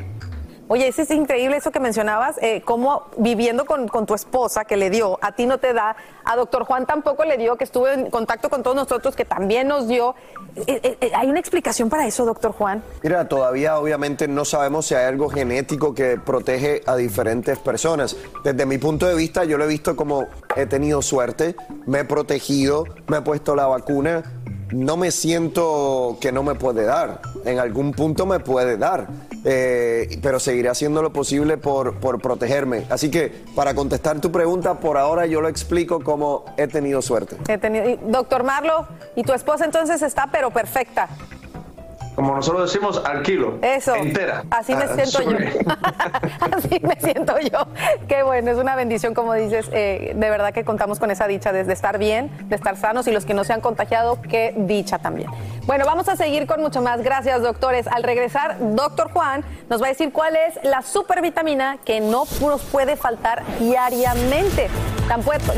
Oye, 0.70 0.88
eso 0.88 1.02
es 1.02 1.12
increíble 1.12 1.58
eso 1.58 1.72
que 1.72 1.80
mencionabas, 1.80 2.38
eh, 2.42 2.62
cómo 2.66 3.06
viviendo 3.18 3.66
con, 3.66 3.88
con 3.88 4.06
tu 4.06 4.14
esposa 4.14 4.66
que 4.66 4.76
le 4.76 4.90
dio, 4.90 5.18
a 5.22 5.32
ti 5.32 5.46
no 5.46 5.60
te 5.60 5.74
da, 5.74 5.96
a 6.26 6.36
doctor 6.36 6.66
Juan 6.66 6.86
tampoco 6.86 7.24
le 7.24 7.38
dio, 7.38 7.56
que 7.56 7.64
estuvo 7.64 7.88
en 7.88 8.10
contacto 8.10 8.50
con 8.50 8.64
todos 8.64 8.76
nosotros, 8.76 9.16
que 9.16 9.24
también 9.24 9.68
nos 9.70 9.88
dio. 9.88 10.14
Eh, 10.58 10.80
eh, 10.84 10.98
eh, 11.00 11.12
¿Hay 11.16 11.30
una 11.30 11.40
explicación 11.40 11.90
para 11.90 12.06
eso, 12.06 12.26
doctor 12.26 12.52
Juan? 12.52 12.84
Mira, 13.02 13.30
todavía 13.30 13.80
obviamente 13.80 14.28
no 14.28 14.44
sabemos 14.44 14.88
si 14.88 14.96
hay 14.96 15.06
algo 15.06 15.30
genético 15.30 15.94
que 15.96 16.18
protege 16.18 16.82
a 16.86 16.98
diferentes 16.98 17.58
personas. 17.60 18.18
Desde 18.44 18.66
mi 18.66 18.78
punto 18.78 19.08
de 19.08 19.16
vista, 19.16 19.46
yo 19.46 19.58
lo 19.58 19.64
he 19.64 19.68
visto 19.68 19.96
como 19.96 20.28
he 20.58 20.66
tenido 20.66 21.02
suerte, 21.02 21.56
me 21.86 22.00
he 22.00 22.06
protegido, 22.06 22.84
me 23.08 23.18
he 23.18 23.22
puesto 23.22 23.56
la 23.56 23.68
vacuna. 23.68 24.24
No 24.72 24.98
me 24.98 25.12
siento 25.12 26.18
que 26.20 26.32
no 26.32 26.44
me 26.44 26.56
puede 26.56 26.84
dar. 26.84 27.22
En 27.46 27.60
algún 27.60 27.94
punto 27.94 28.26
me 28.26 28.40
puede 28.40 28.78
dar. 28.78 29.08
Eh, 29.46 30.20
pero 30.22 30.40
seguiré 30.40 30.68
haciendo 30.70 31.02
lo 31.02 31.14
posible 31.14 31.58
por, 31.58 32.00
por 32.00 32.20
protegerme. 32.22 32.86
Así 32.90 33.10
que 33.10 33.32
para 33.56 33.74
contestar 33.74 34.20
tu 34.20 34.32
pregunta, 34.32 34.80
por 34.80 34.98
ahora 34.98 35.26
yo 35.26 35.40
lo 35.40 35.48
explico 35.48 36.02
como 36.04 36.44
he 36.58 36.68
tenido 36.68 37.02
suerte. 37.02 37.38
He 37.48 37.58
tenido- 37.58 37.98
doctor 38.08 38.44
Marlo, 38.44 38.88
y 39.16 39.24
tu 39.24 39.34
esposa 39.34 39.64
entonces 39.64 40.02
está 40.02 40.28
pero 40.32 40.52
perfecta. 40.52 41.08
Como 42.18 42.36
nosotros 42.36 42.72
decimos, 42.74 43.00
al 43.06 43.22
kilo. 43.22 43.60
Eso. 43.62 43.94
Entera. 43.94 44.44
Así 44.50 44.74
me 44.74 44.86
Ah, 44.86 44.88
siento 44.96 45.22
yo. 45.22 45.38
Así 46.58 46.80
me 46.82 46.96
siento 47.00 47.36
yo. 47.40 47.68
Qué 48.08 48.24
bueno, 48.24 48.50
es 48.50 48.58
una 48.58 48.76
bendición, 48.76 49.14
como 49.14 49.36
dices. 49.36 49.70
eh, 49.72 50.14
de 50.16 50.30
verdad 50.32 50.52
que 50.52 50.66
contamos 50.66 50.98
con 50.98 51.12
esa 51.12 51.28
dicha 51.28 51.52
de, 51.52 51.64
de 51.64 51.74
estar 51.74 52.00
bien, 52.00 52.32
de 52.50 52.56
estar 52.56 52.76
sanos 52.76 53.06
y 53.08 53.12
los 53.12 53.24
que 53.26 53.36
no 53.36 53.44
se 53.44 53.54
han 53.54 53.62
contagiado, 53.62 54.20
qué 54.24 54.56
dicha 54.58 54.98
también. 54.98 55.30
Bueno, 55.68 55.86
vamos 55.86 56.10
a 56.10 56.16
seguir 56.16 56.48
con 56.48 56.60
mucho 56.60 56.82
más. 56.82 57.04
Gracias, 57.04 57.44
doctores. 57.44 57.86
Al 57.88 58.02
regresar, 58.02 58.58
doctor 58.60 59.12
Juan 59.12 59.46
nos 59.70 59.80
va 59.80 59.86
a 59.86 59.90
decir 59.90 60.12
cuál 60.12 60.36
es 60.38 60.58
la 60.64 60.82
supervitamina 60.82 61.78
que 61.86 62.00
no 62.02 62.24
nos 62.42 62.64
puede 62.64 62.96
faltar 62.96 63.44
diariamente. 63.60 64.70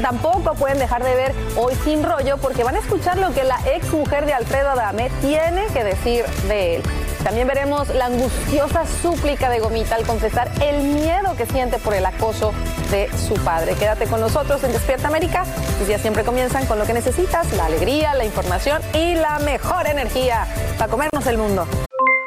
Tampoco 0.02 0.54
pueden 0.56 0.78
dejar 0.78 1.04
de 1.04 1.16
ver 1.16 1.34
Hoy 1.58 1.74
Sin 1.84 2.04
Rollo 2.04 2.38
porque 2.38 2.64
van 2.64 2.76
a 2.76 2.80
escuchar 2.80 3.18
lo 3.18 3.34
que 3.34 3.44
la 3.44 3.58
ex 3.74 3.92
mujer 3.94 4.26
de 4.28 4.34
Alfredo 4.34 4.70
Adame 4.70 5.10
tiene 5.22 5.66
que 5.74 5.84
decir 5.84 6.24
de 6.50 6.76
él. 6.76 6.84
También 7.24 7.48
veremos 7.48 7.88
la 7.90 8.08
angustiosa 8.08 8.86
súplica 8.86 9.50
de 9.50 9.60
Gomita 9.60 9.96
al 9.96 10.06
confesar 10.06 10.52
el 10.62 10.84
miedo 10.84 11.36
que 11.38 11.46
siente 11.46 11.80
por 11.80 11.94
el 11.94 12.06
acoso 12.06 12.54
de 12.92 13.10
su 13.18 13.36
padre. 13.44 13.76
Quédate 13.76 14.08
con 14.08 14.20
nosotros 14.20 14.64
en 14.64 14.74
Despierta 14.74 15.08
América. 15.08 15.46
Tus 15.78 15.88
días 15.88 16.02
siempre 16.02 16.24
comienzan 16.24 16.66
con 16.66 16.80
lo 16.80 16.86
que 16.86 16.94
necesitas, 16.94 17.54
la 17.54 17.66
alegría, 17.66 18.14
la 18.16 18.26
información 18.26 18.82
y 18.94 19.16
la 19.16 19.40
mejor 19.40 19.88
energía 19.88 20.46
para 20.78 20.92
comernos 20.92 21.26
el 21.28 21.38
mundo. 21.38 21.68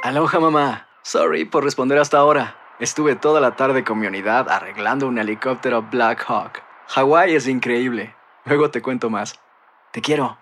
Aloha 0.03 0.41
mamá. 0.41 0.89
Sorry 1.03 1.45
por 1.45 1.65
responder 1.65 1.99
hasta 1.99 2.19
ahora. 2.19 2.57
Estuve 2.79 3.17
toda 3.17 3.41
la 3.41 3.57
tarde 3.57 3.85
con 3.85 3.99
mi 3.99 4.07
unidad 4.07 4.49
arreglando 4.49 5.07
un 5.07 5.19
helicóptero 5.19 5.83
Black 5.83 6.25
Hawk. 6.29 6.63
Hawái 6.89 7.35
es 7.35 7.47
increíble. 7.47 8.15
Luego 8.45 8.71
te 8.71 8.83
cuento 8.83 9.11
más. 9.11 9.39
Te 9.93 10.01
quiero. 10.01 10.42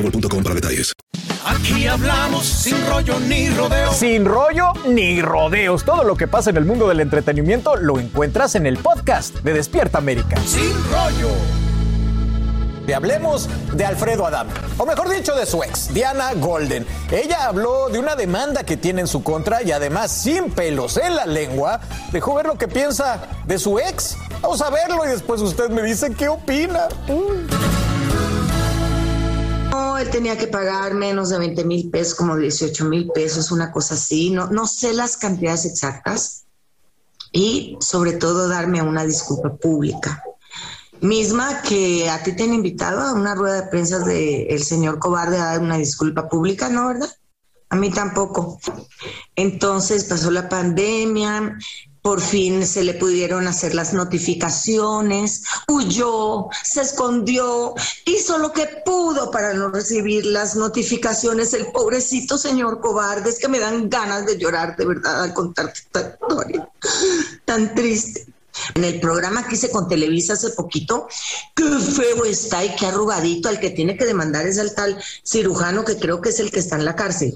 boostmobile.com 0.01 0.43
para 0.43 0.55
detalles. 0.55 0.93
Aquí 1.45 1.87
hablamos 1.87 2.45
sin 2.45 2.75
rollo 2.87 3.19
ni 3.21 3.49
rodeos. 3.49 3.95
Sin 3.95 4.25
rollo 4.25 4.73
ni 4.87 5.21
rodeos. 5.21 5.83
Todo 5.83 6.03
lo 6.03 6.15
que 6.15 6.27
pasa 6.27 6.51
en 6.51 6.57
el 6.57 6.65
mundo 6.65 6.87
del 6.87 6.99
entretenimiento 6.99 7.75
lo 7.75 7.99
encuentras 7.99 8.55
en 8.55 8.67
el 8.67 8.77
podcast 8.77 9.35
de 9.37 9.53
Despierta 9.53 9.97
América. 9.97 10.37
Sin 10.45 10.71
rollo. 10.91 11.29
Y 12.87 12.93
hablemos 12.93 13.47
de 13.73 13.85
Alfredo 13.85 14.25
Adam, 14.25 14.47
o 14.77 14.85
mejor 14.85 15.09
dicho, 15.09 15.35
de 15.35 15.45
su 15.45 15.63
ex, 15.63 15.93
Diana 15.93 16.33
Golden. 16.33 16.85
Ella 17.11 17.45
habló 17.45 17.89
de 17.89 17.99
una 17.99 18.15
demanda 18.15 18.63
que 18.63 18.75
tiene 18.75 19.01
en 19.01 19.07
su 19.07 19.23
contra 19.23 19.63
y 19.63 19.71
además, 19.71 20.11
sin 20.11 20.49
pelos 20.51 20.97
en 20.97 21.15
la 21.15 21.25
lengua, 21.25 21.79
dejó 22.11 22.35
ver 22.35 22.47
lo 22.47 22.57
que 22.57 22.67
piensa 22.67 23.21
de 23.45 23.59
su 23.59 23.79
ex. 23.79 24.17
Vamos 24.41 24.61
a 24.61 24.69
verlo 24.69 25.05
y 25.05 25.09
después 25.09 25.41
usted 25.41 25.69
me 25.69 25.83
dice 25.83 26.13
qué 26.15 26.27
opina. 26.27 26.87
No, 29.71 29.97
él 29.97 30.09
tenía 30.09 30.37
que 30.37 30.47
pagar 30.47 30.93
menos 30.93 31.29
de 31.29 31.39
20 31.39 31.63
mil 31.63 31.89
pesos, 31.89 32.15
como 32.15 32.35
18 32.35 32.85
mil 32.85 33.09
pesos, 33.13 33.51
una 33.51 33.71
cosa 33.71 33.95
así. 33.95 34.29
No, 34.29 34.47
no 34.47 34.67
sé 34.67 34.93
las 34.93 35.17
cantidades 35.17 35.65
exactas. 35.65 36.43
Y 37.31 37.77
sobre 37.79 38.13
todo 38.13 38.49
darme 38.49 38.81
una 38.81 39.05
disculpa 39.05 39.55
pública. 39.55 40.23
Misma 40.99 41.61
que 41.61 42.09
a 42.09 42.21
ti 42.21 42.35
te 42.35 42.43
han 42.43 42.53
invitado 42.53 42.99
a 42.99 43.13
una 43.13 43.33
rueda 43.33 43.61
de 43.61 43.67
prensa 43.69 43.99
del 43.99 44.63
señor 44.63 44.99
Cobarde 44.99 45.37
a 45.37 45.45
dar 45.45 45.61
una 45.61 45.77
disculpa 45.77 46.27
pública, 46.27 46.69
¿no, 46.69 46.89
verdad? 46.89 47.09
A 47.69 47.75
mí 47.77 47.89
tampoco. 47.89 48.59
Entonces 49.35 50.03
pasó 50.03 50.29
la 50.29 50.49
pandemia, 50.49 51.57
por 52.01 52.19
fin 52.19 52.65
se 52.65 52.83
le 52.83 52.95
pudieron 52.95 53.47
hacer 53.47 53.75
las 53.75 53.93
notificaciones, 53.93 55.43
huyó, 55.67 56.47
se 56.63 56.81
escondió, 56.81 57.75
hizo 58.05 58.37
lo 58.37 58.51
que 58.51 58.67
pudo 58.83 59.29
para 59.29 59.53
no 59.53 59.69
recibir 59.69 60.25
las 60.25 60.55
notificaciones. 60.55 61.53
El 61.53 61.67
pobrecito 61.67 62.37
señor 62.37 62.81
cobarde, 62.81 63.29
es 63.29 63.39
que 63.39 63.47
me 63.47 63.59
dan 63.59 63.89
ganas 63.89 64.25
de 64.25 64.37
llorar 64.37 64.75
de 64.75 64.85
verdad 64.85 65.23
al 65.23 65.33
contarte 65.33 65.79
esta 65.79 66.17
historia 66.19 66.69
tan 67.45 67.75
triste. 67.75 68.25
En 68.75 68.83
el 68.83 68.99
programa 68.99 69.47
que 69.47 69.55
hice 69.55 69.71
con 69.71 69.87
Televisa 69.87 70.33
hace 70.33 70.49
poquito, 70.51 71.07
qué 71.55 71.63
feo 71.63 72.25
está 72.25 72.63
y 72.63 72.75
qué 72.75 72.87
arrugadito. 72.87 73.49
Al 73.49 73.59
que 73.59 73.69
tiene 73.69 73.97
que 73.97 74.05
demandar 74.05 74.45
es 74.45 74.59
al 74.59 74.73
tal 74.75 75.01
cirujano 75.23 75.83
que 75.83 75.97
creo 75.97 76.21
que 76.21 76.29
es 76.29 76.39
el 76.39 76.51
que 76.51 76.59
está 76.59 76.75
en 76.75 76.85
la 76.85 76.95
cárcel. 76.95 77.33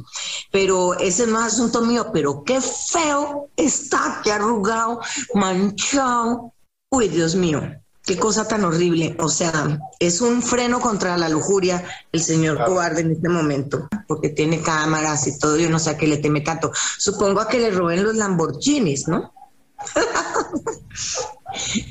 Pero 0.51 0.97
ese 0.99 1.27
no 1.27 1.39
es 1.39 1.53
asunto 1.53 1.81
mío, 1.81 2.11
pero 2.13 2.43
qué 2.43 2.61
feo 2.61 3.49
está, 3.55 4.21
qué 4.23 4.31
arrugado, 4.31 4.99
manchado. 5.33 6.53
Uy, 6.91 7.07
Dios 7.09 7.35
mío, 7.35 7.61
qué 8.05 8.17
cosa 8.17 8.47
tan 8.47 8.63
horrible. 8.63 9.15
O 9.19 9.29
sea, 9.29 9.79
es 9.99 10.21
un 10.21 10.41
freno 10.41 10.79
contra 10.79 11.17
la 11.17 11.29
lujuria 11.29 11.83
el 12.11 12.21
señor 12.21 12.63
cobarde 12.63 13.01
en 13.01 13.11
este 13.11 13.29
momento, 13.29 13.87
porque 14.07 14.29
tiene 14.29 14.61
cámaras 14.61 15.27
y 15.27 15.37
todo, 15.39 15.57
yo 15.57 15.69
no 15.69 15.79
sé 15.79 15.91
a 15.91 15.97
qué 15.97 16.07
le 16.07 16.17
teme 16.17 16.41
tanto. 16.41 16.71
Supongo 16.97 17.41
a 17.41 17.47
que 17.47 17.59
le 17.59 17.71
roben 17.71 18.03
los 18.03 18.15
Lamborghinis, 18.15 19.07
¿no? 19.07 19.33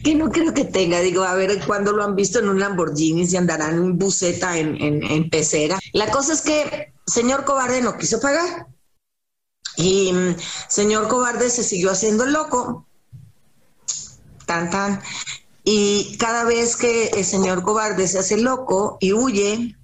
que 0.03 0.15
no 0.15 0.31
creo 0.31 0.53
que 0.53 0.65
tenga, 0.65 1.01
digo, 1.01 1.25
a 1.25 1.35
ver 1.35 1.65
cuándo 1.67 1.93
lo 1.93 2.05
han 2.05 2.17
visto 2.17 2.39
en 2.39 2.49
un 2.49 2.61
Lamborghini, 2.61 3.27
si 3.27 3.37
andarán 3.37 3.77
en 3.77 3.99
buseta 3.99 4.59
en, 4.59 4.81
en, 4.81 5.03
en 5.03 5.31
pecera. 5.31 5.79
La 5.93 6.11
cosa 6.11 6.33
es 6.33 6.43
que 6.43 6.93
señor 7.07 7.45
cobarde 7.45 7.81
no 7.81 7.97
quiso 7.97 8.21
pagar. 8.21 8.67
Y 9.77 10.13
mm, 10.13 10.37
señor 10.69 11.09
cobarde 11.09 11.51
se 11.51 11.65
siguió 11.65 11.91
haciendo 11.91 12.27
loco, 12.27 12.87
tan 14.47 14.71
tan, 14.71 15.01
y 15.65 16.17
cada 16.19 16.45
vez 16.45 16.77
que 16.77 17.09
el 17.09 17.25
señor 17.25 17.63
cobarde 17.63 18.07
se 18.07 18.19
hace 18.19 18.37
loco 18.37 18.99
y 19.01 19.13
huye, 19.13 19.77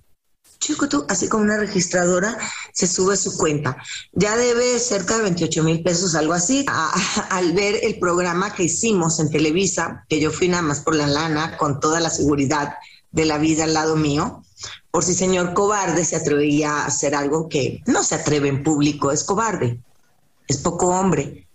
chico, 0.61 0.87
así 1.09 1.29
como 1.29 1.43
una 1.43 1.57
registradora, 1.57 2.39
se 2.73 2.87
sube 2.87 3.17
su 3.17 3.37
cuenta. 3.37 3.77
Ya 4.13 4.37
debe 4.37 4.79
cerca 4.79 5.17
de 5.17 5.25
28 5.25 5.65
mil 5.65 5.83
pesos, 5.83 6.15
algo 6.15 6.35
así. 6.35 6.65
Al 7.31 7.53
ver 7.53 7.81
el 7.83 7.99
programa 7.99 8.55
que 8.55 8.65
hicimos 8.65 9.19
en 9.19 9.31
Televisa, 9.31 10.05
que 10.09 10.21
yo 10.21 10.31
fui 10.31 10.49
nada 10.49 10.63
más 10.63 10.81
por 10.81 10.95
la 10.95 11.07
lana, 11.07 11.57
con 11.57 11.81
toda 11.81 11.99
la 11.99 12.11
seguridad 12.11 12.75
de 13.11 13.25
la 13.25 13.39
vida 13.39 13.65
al 13.65 13.75
lado 13.75 13.97
mío, 13.97 14.45
por 14.93 15.03
si 15.03 15.15
señor 15.15 15.53
cobarde 15.53 16.05
se 16.05 16.15
atrevía 16.15 16.71
a 16.71 16.87
hacer 16.87 17.17
algo 17.17 17.49
que 17.49 17.83
no 17.87 18.05
se 18.05 18.15
atreve 18.15 18.49
en 18.49 18.63
público, 18.63 19.11
es 19.11 19.25
cobarde, 19.25 19.81
es 20.47 20.59
poco 20.59 20.89
hombre. 20.89 21.49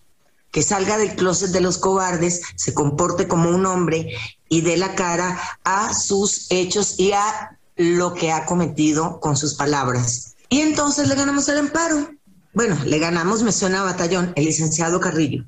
Que 0.52 0.64
salga 0.64 0.98
del 0.98 1.16
closet 1.16 1.52
de 1.52 1.60
los 1.60 1.78
cobardes, 1.78 2.42
se 2.56 2.74
comporte 2.74 3.28
como 3.28 3.50
un 3.50 3.66
hombre 3.66 4.16
y 4.48 4.62
dé 4.62 4.78
la 4.78 4.96
cara 4.96 5.38
a 5.66 5.94
sus 5.94 6.48
hechos 6.50 6.98
y 6.98 7.12
a 7.12 7.58
lo 7.76 8.14
que 8.14 8.32
ha 8.32 8.46
cometido 8.46 9.20
con 9.20 9.36
sus 9.38 9.56
palabras. 9.56 10.36
Y 10.50 10.62
entonces 10.62 11.08
le 11.08 11.16
ganamos 11.16 11.48
el 11.50 11.58
amparo. 11.58 12.10
Bueno, 12.54 12.78
le 12.86 13.00
ganamos, 13.00 13.44
me 13.44 13.52
suena 13.52 13.82
a 13.82 13.86
batallón, 13.86 14.34
el 14.36 14.46
licenciado 14.46 15.00
Carrillo. 15.00 15.46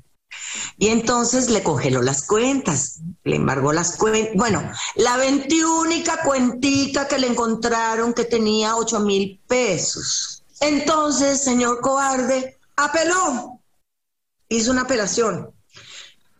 Y 0.76 0.88
entonces 0.88 1.48
le 1.48 1.62
congeló 1.62 2.02
las 2.02 2.22
cuentas, 2.22 3.00
le 3.24 3.36
embargó 3.36 3.72
las 3.72 3.96
cuentas. 3.96 4.34
Bueno, 4.36 4.70
la 4.96 5.16
veintiúnica 5.16 6.22
cuentica 6.22 7.08
que 7.08 7.18
le 7.18 7.28
encontraron 7.28 8.12
que 8.12 8.24
tenía 8.24 8.76
ocho 8.76 9.00
mil 9.00 9.40
pesos. 9.46 10.44
Entonces, 10.60 11.42
señor 11.42 11.80
cobarde, 11.80 12.58
apeló 12.76 13.58
hizo 14.48 14.70
una 14.70 14.82
apelación. 14.82 15.50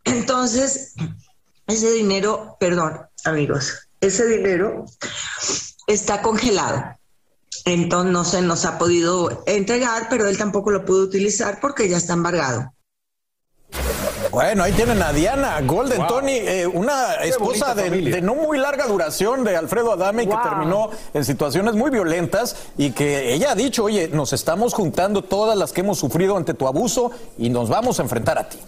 Entonces, 0.04 0.94
ese 1.66 1.90
dinero, 1.92 2.56
perdón, 2.58 3.00
amigos, 3.24 3.88
ese 4.00 4.26
dinero 4.26 4.86
está 5.88 6.22
congelado. 6.22 6.84
Entonces 7.64 8.12
no 8.12 8.24
se 8.24 8.40
nos 8.42 8.64
ha 8.64 8.78
podido 8.78 9.42
entregar, 9.46 10.06
pero 10.08 10.28
él 10.28 10.38
tampoco 10.38 10.70
lo 10.70 10.84
pudo 10.84 11.02
utilizar 11.02 11.58
porque 11.60 11.88
ya 11.88 11.96
está 11.96 12.12
embargado. 12.12 12.72
Bueno, 14.30 14.62
ahí 14.62 14.72
tienen 14.72 15.02
a 15.02 15.12
Diana 15.12 15.60
Golden, 15.62 15.98
Wow. 15.98 16.06
Tony, 16.06 16.32
eh, 16.32 16.66
una 16.66 17.14
esposa 17.16 17.74
de, 17.74 18.20
no 18.20 18.34
muy 18.34 18.58
larga 18.58 18.86
duración 18.86 19.42
de 19.42 19.56
Alfredo 19.56 19.92
Adame 19.92 20.24
y 20.24 20.26
que 20.26 20.34
Wow. 20.34 20.42
terminó 20.42 20.90
en 21.14 21.24
situaciones 21.24 21.74
muy 21.74 21.90
violentas 21.90 22.56
y 22.76 22.92
que 22.92 23.32
ella 23.32 23.52
ha 23.52 23.54
dicho, 23.54 23.84
oye, 23.84 24.08
nos 24.08 24.32
estamos 24.32 24.74
juntando 24.74 25.22
todas 25.22 25.56
las 25.56 25.72
que 25.72 25.80
hemos 25.80 25.98
sufrido 25.98 26.36
ante 26.36 26.54
tu 26.54 26.68
abuso 26.68 27.10
y 27.38 27.48
nos 27.48 27.68
vamos 27.68 27.98
a 27.98 28.02
enfrentar 28.02 28.38
a 28.38 28.48
ti. 28.48 28.58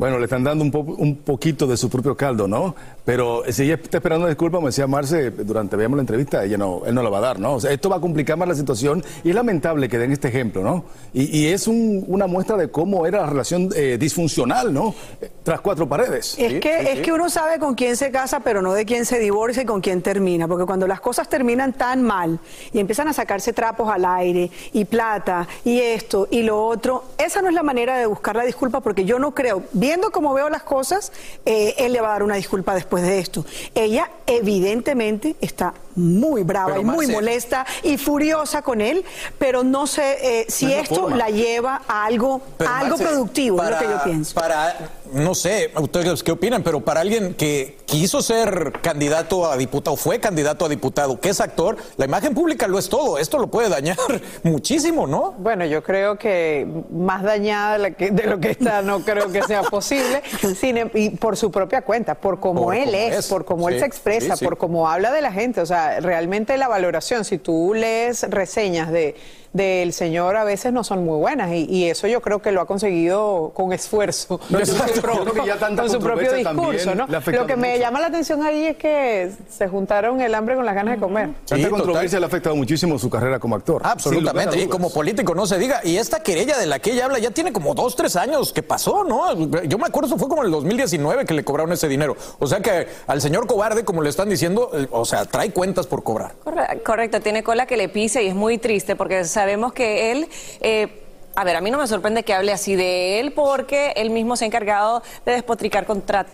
Bueno, 0.00 0.16
le 0.18 0.24
están 0.24 0.42
dando 0.42 0.64
un, 0.64 0.70
po- 0.70 0.80
un 0.80 1.16
poquito 1.16 1.66
de 1.66 1.76
su 1.76 1.90
propio 1.90 2.16
caldo, 2.16 2.48
¿no? 2.48 2.74
Pero 3.04 3.42
si 3.50 3.64
ella 3.64 3.74
está 3.74 3.98
esperando 3.98 4.22
una 4.24 4.30
disculpa, 4.30 4.58
me 4.58 4.66
decía 4.68 4.86
Marce, 4.86 5.30
durante 5.30 5.76
veíamos 5.76 5.98
la 5.98 6.00
entrevista, 6.00 6.42
ella 6.42 6.56
no, 6.56 6.80
él 6.86 6.94
no 6.94 7.02
la 7.02 7.10
va 7.10 7.18
a 7.18 7.20
dar, 7.20 7.38
¿no? 7.38 7.56
O 7.56 7.60
sea, 7.60 7.70
esto 7.70 7.90
va 7.90 7.96
a 7.96 8.00
complicar 8.00 8.38
más 8.38 8.48
la 8.48 8.54
situación 8.54 9.04
y 9.22 9.28
es 9.28 9.34
lamentable 9.34 9.90
que 9.90 9.98
den 9.98 10.10
este 10.10 10.28
ejemplo, 10.28 10.62
¿no? 10.62 10.84
Y, 11.12 11.38
y 11.38 11.48
es 11.48 11.68
un- 11.68 12.02
una 12.08 12.26
muestra 12.26 12.56
de 12.56 12.70
cómo 12.70 13.04
era 13.04 13.20
la 13.20 13.26
relación 13.26 13.68
eh, 13.76 13.98
disfuncional, 14.00 14.72
¿no? 14.72 14.94
Tras 15.42 15.60
cuatro 15.60 15.86
paredes. 15.86 16.34
Es 16.38 16.60
que, 16.60 16.92
es 16.92 17.00
que 17.00 17.12
uno 17.12 17.28
sabe 17.28 17.58
con 17.58 17.74
quién 17.74 17.94
se 17.98 18.10
casa, 18.10 18.40
pero 18.40 18.62
no 18.62 18.72
de 18.72 18.86
quién 18.86 19.04
se 19.04 19.18
divorcia 19.18 19.64
y 19.64 19.66
con 19.66 19.82
quién 19.82 20.00
termina. 20.00 20.48
Porque 20.48 20.64
cuando 20.64 20.86
las 20.86 21.02
cosas 21.02 21.28
terminan 21.28 21.74
tan 21.74 22.02
mal 22.02 22.38
y 22.72 22.78
empiezan 22.78 23.06
a 23.08 23.12
sacarse 23.12 23.52
trapos 23.52 23.90
al 23.92 24.06
aire 24.06 24.50
y 24.72 24.86
plata 24.86 25.46
y 25.62 25.78
esto 25.78 26.26
y 26.30 26.42
lo 26.42 26.64
otro, 26.64 27.04
esa 27.18 27.42
no 27.42 27.48
es 27.48 27.54
la 27.54 27.62
manera 27.62 27.98
de 27.98 28.06
buscar 28.06 28.34
la 28.34 28.44
disculpa 28.44 28.80
porque 28.80 29.04
yo 29.04 29.18
no 29.18 29.34
creo, 29.34 29.62
viendo 29.90 30.12
cómo 30.12 30.32
veo 30.34 30.48
las 30.48 30.62
cosas, 30.62 31.10
eh, 31.44 31.74
él 31.78 31.92
le 31.92 32.00
va 32.00 32.10
a 32.10 32.12
dar 32.12 32.22
una 32.22 32.36
disculpa 32.36 32.76
después 32.76 33.02
de 33.02 33.18
esto. 33.18 33.44
Ella 33.74 34.08
evidentemente 34.28 35.34
está 35.40 35.74
muy 35.96 36.42
brava 36.42 36.68
Pero, 36.70 36.80
y 36.80 36.84
muy 36.84 37.06
molesta 37.06 37.66
y 37.82 37.96
furiosa 37.98 38.62
con 38.62 38.80
él, 38.80 39.04
pero 39.38 39.62
no 39.64 39.86
sé 39.86 40.40
eh, 40.40 40.46
si 40.48 40.66
No 40.66 40.72
esto 40.72 40.94
forma. 41.02 41.16
la 41.16 41.28
lleva 41.30 41.82
a 41.88 42.04
algo, 42.04 42.40
a 42.64 42.78
algo 42.80 42.96
productivo, 42.96 43.62
es 43.62 43.70
lo 43.70 43.78
que 43.78 43.84
para- 43.84 43.98
yo 43.98 44.04
pienso. 44.04 44.34
Para, 44.34 44.76
no 45.12 45.34
sé, 45.34 45.70
ustedes 45.80 46.22
qué 46.22 46.32
opinan, 46.32 46.62
pero 46.62 46.80
para 46.80 47.00
alguien 47.00 47.34
que 47.34 47.78
quiso 47.86 48.22
ser 48.22 48.72
candidato 48.82 49.50
a 49.50 49.56
diputado, 49.56 49.96
fue 49.96 50.20
candidato 50.20 50.64
a 50.64 50.68
diputado, 50.68 51.18
que 51.20 51.30
es 51.30 51.40
actor, 51.40 51.76
la 51.96 52.04
imagen 52.04 52.34
pública 52.34 52.68
lo 52.68 52.78
es 52.78 52.88
todo. 52.88 53.18
Esto 53.18 53.38
lo 53.38 53.48
puede 53.48 53.68
dañar 53.68 53.96
muchísimo, 54.44 55.06
¿no? 55.06 55.32
Bueno, 55.38 55.64
yo 55.66 55.82
creo 55.82 56.16
que 56.18 56.66
más 56.90 57.22
dañada 57.22 57.72
de, 57.74 57.78
la 57.78 57.90
que- 57.92 58.10
de 58.10 58.24
lo 58.24 58.38
que 58.38 58.50
está 58.50 58.82
no 58.82 59.00
creo 59.00 59.30
que 59.32 59.42
sea 59.42 59.62
posible, 59.62 60.22
Sin 60.58 60.76
em- 60.78 60.90
y 60.94 61.10
por 61.10 61.36
su 61.36 61.50
propia 61.50 61.82
cuenta, 61.82 62.14
por 62.14 62.38
cómo 62.40 62.64
Por 62.64 62.74
él 62.74 62.94
es, 62.94 63.16
es, 63.16 63.26
por 63.28 63.44
cómo 63.44 63.68
él 63.68 63.78
se 63.80 63.86
expresa, 63.86 64.34
sí, 64.34 64.40
sí. 64.40 64.44
por 64.44 64.56
cómo 64.58 64.88
habla 64.88 65.10
de 65.10 65.20
la 65.22 65.32
gente, 65.32 65.60
o 65.60 65.66
sea, 65.66 65.79
realmente 66.00 66.56
la 66.56 66.68
valoración, 66.68 67.24
si 67.24 67.38
tú 67.38 67.72
lees 67.74 68.22
reseñas 68.30 68.90
de 68.90 69.14
del 69.52 69.92
señor 69.92 70.36
a 70.36 70.44
veces 70.44 70.72
no 70.72 70.84
son 70.84 71.04
muy 71.04 71.18
buenas 71.18 71.50
y, 71.52 71.64
y 71.68 71.90
eso 71.90 72.06
yo 72.06 72.20
creo 72.22 72.40
que 72.40 72.52
lo 72.52 72.60
ha 72.60 72.66
conseguido 72.66 73.50
con 73.54 73.72
esfuerzo 73.72 74.38
No, 74.48 74.58
con 74.58 74.66
su 74.66 74.72
exacto. 74.74 75.00
pro- 75.00 75.14
Yo 75.16 75.24
creo 75.32 75.42
que 75.42 75.48
ya 75.48 75.58
tanta 75.58 75.82
con 75.82 75.90
su 75.90 75.98
propio 75.98 76.32
discurso 76.32 76.94
¿no? 76.94 77.06
lo 77.08 77.46
que 77.46 77.56
me 77.56 77.70
mucho. 77.70 77.80
llama 77.80 78.00
la 78.00 78.06
atención 78.06 78.42
ahí 78.42 78.66
es 78.66 78.76
que 78.76 79.32
se 79.48 79.66
juntaron 79.68 80.20
el 80.20 80.34
hambre 80.34 80.54
con 80.54 80.64
las 80.64 80.74
ganas 80.74 80.94
de 80.94 81.00
comer 81.00 81.30
Tanta 81.46 81.68
controversia 81.68 82.18
le 82.20 82.26
ha 82.26 82.28
afectado 82.28 82.54
muchísimo 82.54 82.98
su 82.98 83.10
carrera 83.10 83.38
como 83.40 83.56
actor. 83.56 83.82
Absolutamente, 83.84 84.60
y 84.60 84.66
como 84.68 84.90
político 84.92 85.34
no 85.34 85.46
se 85.46 85.58
diga. 85.58 85.80
Y 85.84 85.96
esta 85.96 86.22
querella 86.22 86.56
de 86.58 86.66
la 86.66 86.78
que 86.78 86.92
ella 86.92 87.06
habla 87.06 87.18
ya 87.18 87.30
tiene 87.30 87.52
como 87.52 87.74
dos, 87.74 87.96
tres 87.96 88.16
años 88.16 88.52
que 88.52 88.62
pasó, 88.62 89.04
¿no? 89.04 89.34
Yo 89.64 89.78
me 89.78 89.86
acuerdo, 89.86 90.06
eso 90.08 90.18
fue 90.18 90.28
como 90.28 90.42
en 90.42 90.46
el 90.46 90.52
2019 90.52 91.24
que 91.24 91.34
le 91.34 91.44
cobraron 91.44 91.72
ese 91.72 91.88
dinero. 91.88 92.16
O 92.38 92.46
sea 92.46 92.60
que 92.60 92.86
al 93.06 93.20
señor 93.20 93.46
cobarde, 93.46 93.84
como 93.84 94.02
le 94.02 94.10
están 94.10 94.28
diciendo, 94.28 94.70
eh, 94.74 94.86
o 94.90 95.04
sea, 95.04 95.24
trae 95.24 95.50
cuentas 95.50 95.86
por 95.86 96.02
cobrar. 96.02 96.34
Corre- 96.44 96.82
Correcto, 96.84 97.20
tiene 97.20 97.42
cola 97.42 97.66
que 97.66 97.76
le 97.76 97.88
pise 97.88 98.22
y 98.22 98.28
es 98.28 98.34
muy 98.34 98.58
triste 98.58 98.96
porque 98.96 99.24
sabemos 99.40 99.72
que 99.72 100.12
él... 100.12 100.28
eh, 100.60 101.02
a 101.34 101.44
ver, 101.44 101.56
a 101.56 101.60
mí 101.62 101.70
no 101.70 101.78
me 101.78 101.86
sorprende 101.86 102.24
que 102.24 102.34
hable 102.34 102.52
así 102.52 102.74
de 102.74 103.20
él 103.20 103.32
porque 103.32 103.92
él 103.96 104.10
mismo 104.10 104.36
se 104.36 104.44
ha 104.44 104.48
encargado 104.48 105.02
de 105.24 105.32
despotricar 105.32 105.86
contra 105.86 106.26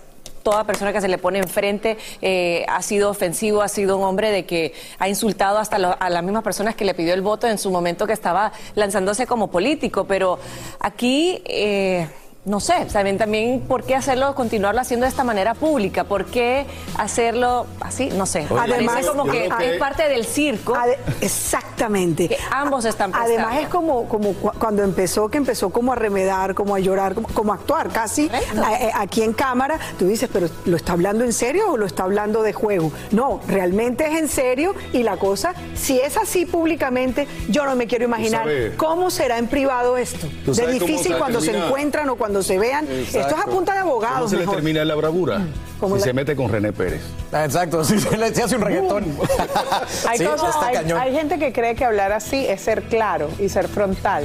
toda 0.43 0.65
persona 0.65 0.93
que 0.93 1.01
se 1.01 1.07
le 1.07 1.19
pone 1.19 1.39
enfrente, 1.39 1.99
eh, 2.23 2.65
ha 2.69 2.83
sido 2.83 3.11
ofensivo, 3.11 3.63
ha 3.63 3.69
sido 3.69 3.97
un 3.99 4.05
hombre 4.05 4.33
de 4.33 4.45
que 4.45 4.73
ha 4.99 5.09
insultado 5.09 5.59
hasta 5.59 5.77
a 5.77 6.11
las 6.11 6.23
mismas 6.25 6.43
personas 6.43 6.75
que 6.75 6.85
le 6.85 6.95
pidió 6.95 7.15
el 7.15 7.23
voto 7.23 7.47
en 7.47 7.59
su 7.59 7.71
momento 7.71 8.07
que 8.07 8.13
estaba 8.13 8.53
lanzándose 8.75 9.27
como 9.27 9.51
político, 9.51 10.05
pero 10.05 10.39
aquí... 10.81 11.43
eh, 11.45 12.09
no 12.47 12.61
sé, 12.61 12.89
saben 12.89 13.19
también 13.19 13.61
por 13.69 13.83
qué 13.85 13.95
hacerlo, 13.95 14.35
continuarlo 14.35 14.81
haciendo 14.81 15.05
de 15.05 15.11
esta 15.11 15.25
manera 15.25 15.55
pública, 15.55 16.05
por 16.05 16.25
qué 16.27 16.65
hacerlo 16.97 17.67
así, 17.81 18.09
no 18.15 18.25
sé. 18.25 18.47
Además, 18.59 19.05
como 19.07 19.25
que, 19.31 19.47
es 19.61 19.79
parte 19.79 20.09
del 20.09 20.25
circo. 20.25 20.75
exactamente. 21.21 22.29
Que 22.29 22.39
ambos 22.51 22.85
están 22.85 23.11
prestando. 23.13 23.35
Además 23.47 23.63
es 23.63 23.69
como, 23.69 24.09
como 24.09 24.33
cu- 24.35 24.53
cuando 24.59 24.83
empezó, 24.83 25.29
que 25.29 25.39
empezó 25.39 25.71
como 25.71 25.93
a 25.93 25.97
remedar, 25.97 26.55
como 26.55 26.75
a 26.75 26.79
llorar, 26.79 27.15
como, 27.15 27.29
como 27.29 27.53
a 27.53 27.57
actuar 27.57 27.89
casi 27.91 28.31
a- 28.63 28.75
eh, 28.75 28.91
aquí 28.95 29.23
en 29.23 29.33
cámara. 29.33 29.79
Tú 29.99 30.07
dices, 30.07 30.29
pero 30.33 30.49
¿lo 30.65 30.77
está 30.77 30.93
hablando 30.93 31.25
en 31.25 31.33
serio 31.33 31.71
o 31.73 31.77
lo 31.77 31.87
está 31.87 32.05
hablando 32.05 32.43
de 32.43 32.53
juego? 32.53 32.93
No, 33.11 33.41
realmente 33.49 34.07
es 34.07 34.19
en 34.19 34.29
serio 34.29 34.75
y 34.93 35.03
la 35.03 35.17
cosa, 35.17 35.53
si 35.75 35.99
es 36.01 36.17
así 36.17 36.47
públicamente, 36.47 37.27
yo 37.49 37.65
no 37.65 37.75
me 37.77 37.87
quiero 37.87 38.05
imaginar 38.05 38.47
cómo 38.77 39.11
será 39.11 39.39
en 39.39 39.49
privado 39.49 39.97
esto. 39.97 40.29
De 40.47 40.67
difícil 40.69 41.17
cuando 41.19 41.41
se 41.41 41.57
encuentran 41.57 42.09
o 42.09 42.17
cuando 42.17 42.36
se 42.43 42.59
vean. 42.59 42.85
Esto 42.91 43.19
es 43.19 43.25
a 43.25 43.29
Exacto. 43.31 43.51
punta 43.51 43.75
de 43.75 43.81
¿Cómo 43.81 43.93
abogados. 43.93 44.31
se 44.31 44.37
le 44.37 44.41
mejor. 44.43 44.55
termina 44.57 44.85
la 44.85 44.95
bravura? 44.95 45.41
Como 45.81 45.95
Si 45.97 46.01
la- 46.01 46.05
se 46.07 46.13
mete 46.13 46.35
con 46.37 46.49
René 46.51 46.73
Pérez. 46.73 47.03
Exacto, 47.33 47.85
si 47.85 47.99
se, 48.01 48.17
le- 48.17 48.35
se 48.35 48.43
hace 48.43 48.57
un 48.57 48.63
reggaetón. 48.63 49.05
Hay, 50.09 50.19
sí, 50.19 50.25
cosas- 50.25 50.57
hay- 50.63 50.91
hay 50.93 51.13
gente 51.15 51.39
que 51.39 51.53
cree 51.53 51.75
que 51.75 51.85
hablar 51.85 52.13
así 52.13 52.47
es 52.47 52.61
ser 52.61 52.83
claro 52.85 53.29
y 53.39 53.49
ser 53.49 53.69
frontal. 53.69 54.25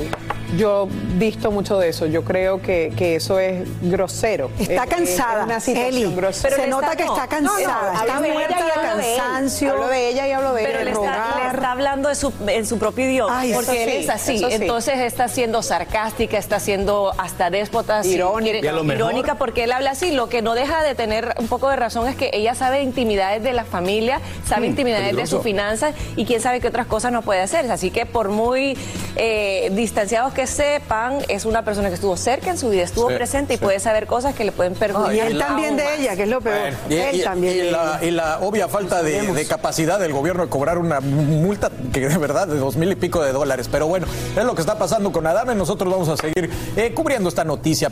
Yo 0.57 0.87
visto 1.15 1.49
mucho 1.51 1.79
de 1.79 1.89
eso. 1.89 2.05
Yo 2.07 2.23
creo 2.23 2.61
que, 2.61 2.91
que 2.97 3.15
eso 3.15 3.39
es 3.39 3.63
grosero. 3.81 4.51
Está 4.59 4.83
Es- 4.83 4.89
cansada, 4.89 5.39
Es 5.41 5.45
una 5.45 5.59
situación 5.61 5.95
Eli. 6.03 6.15
grosera. 6.15 6.55
Se 6.57 6.67
nota 6.67 6.95
que 6.95 7.03
está 7.03 7.27
cansada, 7.27 7.93
está 7.93 8.19
muerta 8.19 8.55
de 8.55 8.71
hablo 8.71 8.81
cansancio. 8.81 9.71
Hablo 9.71 9.87
de 9.87 10.09
ella 10.09 10.27
y 10.27 10.31
hablo 10.31 10.53
de 10.53 10.63
Pero 10.63 10.79
él. 10.79 10.85
le 10.85 10.91
está, 10.91 11.35
le 11.41 11.47
está 11.55 11.71
hablando 11.71 12.09
de 12.09 12.15
su- 12.15 12.33
en 12.47 12.65
su 12.65 12.77
propio 12.77 13.05
idioma, 13.05 13.39
Ay, 13.39 13.53
porque 13.53 13.83
él 13.83 13.89
es 14.03 14.09
así. 14.09 14.39
sí. 14.39 14.45
Entonces 14.49 14.99
está 14.99 15.27
siendo 15.29 15.61
sarcástica, 15.63 16.37
está 16.37 16.59
siendo 16.59 17.13
hasta 17.17 17.49
déspota, 17.49 18.01
Irónica. 18.05 18.51
quiere- 18.51 18.65
Y 18.65 18.67
a 18.69 18.73
lo 18.73 18.83
mejor- 18.83 19.11
irónica, 19.11 19.35
porque 19.35 19.63
él 19.63 19.71
habla 19.71 19.91
así. 19.91 20.11
Lo 20.11 20.27
que 20.27 20.41
no 20.41 20.53
deja 20.53 20.83
de 20.83 20.95
tener 20.95 21.33
un 21.39 21.47
poco 21.47 21.69
de 21.69 21.77
razón 21.77 22.07
es 22.09 22.15
que 22.15 22.29
ella 22.33 22.55
sabe 22.55 22.81
intimidades 22.81 23.41
de 23.41 23.53
la 23.53 23.63
familia, 23.63 24.19
sabe 24.45 24.67
Mm, 24.67 24.71
intimidades 24.71 25.15
de 25.15 25.25
sus 25.27 25.41
finanzas 25.41 25.95
y 26.17 26.25
quién 26.25 26.41
sabe 26.41 26.59
qué 26.59 26.67
otras 26.67 26.87
cosas 26.87 27.11
no 27.13 27.21
puede 27.21 27.39
hacer. 27.41 27.71
Así 27.71 27.89
que 27.89 28.05
por 28.05 28.27
muy 28.29 28.77
eh, 29.15 29.69
distanciados 29.73 30.33
que 30.33 30.40
sepan, 30.47 31.19
es 31.27 31.45
una 31.45 31.63
persona 31.63 31.89
que 31.89 31.95
estuvo 31.95 32.17
cerca 32.17 32.49
en 32.51 32.57
su 32.57 32.69
vida, 32.69 32.83
estuvo 32.83 33.09
Sí, 33.09 33.15
presente 33.15 33.53
y 33.53 33.57
sí. 33.57 33.63
puede 33.63 33.79
saber 33.79 34.07
cosas 34.07 34.33
que 34.35 34.43
le 34.43 34.51
pueden 34.51 34.73
perjudicar. 34.73 35.15
Y 35.15 35.19
él 35.19 35.37
también 35.37 35.77
de 35.77 35.95
ella, 35.95 36.15
que 36.15 36.23
es 36.23 36.29
lo 36.29 36.41
peor. 36.41 36.71
Y, 36.89 36.95
él 36.95 37.15
y- 37.17 37.23
también 37.23 37.55
y 37.55 37.57
de 37.59 37.71
la, 37.71 37.97
ella. 37.99 38.07
y 38.07 38.11
la 38.11 38.39
obvia 38.39 38.67
falta 38.67 39.01
de, 39.03 39.21
de 39.33 39.45
capacidad 39.47 39.99
del 39.99 40.13
gobierno 40.13 40.43
de 40.43 40.49
cobrar 40.49 40.77
una 40.77 40.99
multa 40.99 41.69
que 41.93 42.07
de 42.07 42.17
verdad 42.17 42.47
de 42.47 42.57
dos 42.57 42.75
mil 42.75 42.91
y 42.91 42.95
pico 42.95 43.21
de 43.23 43.31
dólares. 43.31 43.67
Pero 43.71 43.87
bueno, 43.87 44.07
es 44.35 44.43
lo 44.43 44.55
que 44.55 44.61
está 44.61 44.77
pasando 44.77 45.11
con 45.11 45.25
Adame. 45.27 45.55
Nosotros 45.55 45.91
vamos 45.91 46.09
a 46.09 46.17
seguir 46.17 46.49
eh, 46.75 46.93
cubriendo 46.93 47.29
esta 47.29 47.43
noticia. 47.43 47.91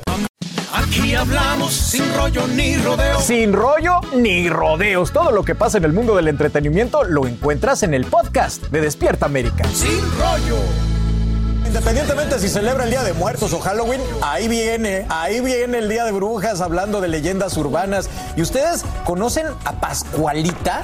Aquí 0.72 1.14
hablamos 1.16 1.74
sin 1.74 2.04
rollo 2.16 2.48
ni 2.48 2.78
rodeo. 2.78 3.20
Sin 3.20 3.54
rollo 3.54 4.00
ni 4.16 4.50
rodeos. 4.50 5.12
Todo 5.12 5.32
lo 5.32 5.44
que 5.44 5.56
pasa 5.56 5.78
en 5.80 5.84
el 5.86 5.94
mundo 5.94 6.16
del 6.16 6.28
entretenimiento 6.28 7.04
lo 7.04 7.28
encuentras 7.28 7.84
en 7.84 7.94
el 7.94 8.06
podcast 8.06 8.64
de 8.66 8.82
Despierta 8.82 9.26
América. 9.26 9.64
Sin 9.74 10.00
rollo. 10.20 10.58
Independientemente 11.70 12.40
si 12.40 12.50
celebra 12.50 12.86
el 12.86 12.90
Día 12.90 13.04
de 13.04 13.14
Muertos 13.14 13.54
o 13.54 13.60
Halloween, 13.60 14.02
ahí 14.24 14.48
viene, 14.48 15.06
ahí 15.08 15.40
viene 15.40 15.78
el 15.78 15.88
Día 15.88 16.04
de 16.04 16.12
Brujas 16.12 16.62
hablando 16.62 17.00
de 17.00 17.08
leyendas 17.08 17.56
urbanas. 17.58 18.10
¿Y 18.36 18.42
ustedes 18.42 18.84
conocen 19.06 19.46
a 19.66 19.74
Pascualita? 19.74 20.82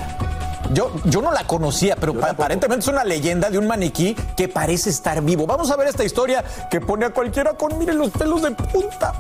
Yo, 0.74 0.92
yo 1.06 1.24
no 1.24 1.32
la 1.32 1.44
conocía, 1.46 1.96
pero 1.96 2.14
pa- 2.14 2.30
aparentemente 2.30 2.84
es 2.84 2.88
una 2.88 3.04
leyenda 3.04 3.50
de 3.50 3.58
un 3.58 3.66
maniquí 3.66 4.16
que 4.38 4.48
parece 4.48 4.92
estar 4.92 5.22
vivo. 5.24 5.48
Vamos 5.48 5.72
a 5.72 5.76
ver 5.76 5.88
esta 5.88 6.04
historia 6.04 6.44
que 6.70 6.80
pone 6.80 7.08
a 7.08 7.10
cualquiera 7.10 7.54
con, 7.56 7.76
miren, 7.80 7.98
los 7.98 8.12
pelos 8.12 8.44
de 8.44 8.52
punta. 8.52 9.12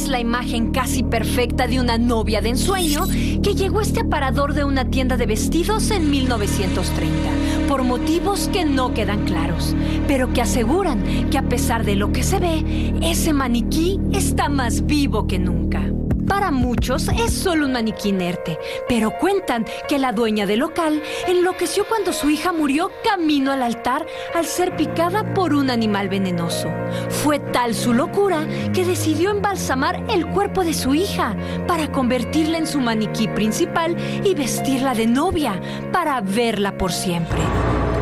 Es 0.00 0.08
la 0.08 0.18
imagen 0.18 0.72
casi 0.72 1.02
perfecta 1.02 1.66
de 1.66 1.78
una 1.78 1.98
novia 1.98 2.40
de 2.40 2.48
ensueño 2.48 3.06
que 3.42 3.54
llegó 3.54 3.80
a 3.80 3.82
este 3.82 4.00
aparador 4.00 4.54
de 4.54 4.64
una 4.64 4.86
tienda 4.86 5.18
de 5.18 5.26
vestidos 5.26 5.90
en 5.90 6.10
1930, 6.10 7.68
por 7.68 7.82
motivos 7.82 8.48
que 8.50 8.64
no 8.64 8.94
quedan 8.94 9.26
claros, 9.26 9.76
pero 10.08 10.32
que 10.32 10.40
aseguran 10.40 11.28
que 11.28 11.36
a 11.36 11.46
pesar 11.50 11.84
de 11.84 11.96
lo 11.96 12.12
que 12.12 12.22
se 12.22 12.38
ve, 12.38 12.94
ese 13.02 13.34
maniquí 13.34 14.00
está 14.10 14.48
más 14.48 14.86
vivo 14.86 15.26
que 15.26 15.38
nunca. 15.38 15.82
Para 16.30 16.52
muchos 16.52 17.08
es 17.08 17.34
solo 17.34 17.66
un 17.66 17.72
maniquí 17.72 18.10
inerte, 18.10 18.56
pero 18.88 19.10
cuentan 19.18 19.66
que 19.88 19.98
la 19.98 20.12
dueña 20.12 20.46
del 20.46 20.60
local 20.60 21.02
enloqueció 21.26 21.84
cuando 21.88 22.12
su 22.12 22.30
hija 22.30 22.52
murió 22.52 22.92
camino 23.02 23.50
al 23.50 23.64
altar 23.64 24.06
al 24.32 24.46
ser 24.46 24.76
picada 24.76 25.34
por 25.34 25.52
un 25.54 25.70
animal 25.70 26.08
venenoso. 26.08 26.70
Fue 27.08 27.40
tal 27.40 27.74
su 27.74 27.92
locura 27.92 28.46
que 28.72 28.84
decidió 28.84 29.32
embalsamar 29.32 30.04
el 30.08 30.24
cuerpo 30.28 30.62
de 30.62 30.72
su 30.72 30.94
hija 30.94 31.34
para 31.66 31.90
convertirla 31.90 32.58
en 32.58 32.68
su 32.68 32.80
maniquí 32.80 33.26
principal 33.26 33.96
y 34.24 34.32
vestirla 34.34 34.94
de 34.94 35.08
novia 35.08 35.60
para 35.90 36.20
verla 36.20 36.78
por 36.78 36.92
siempre. 36.92 37.40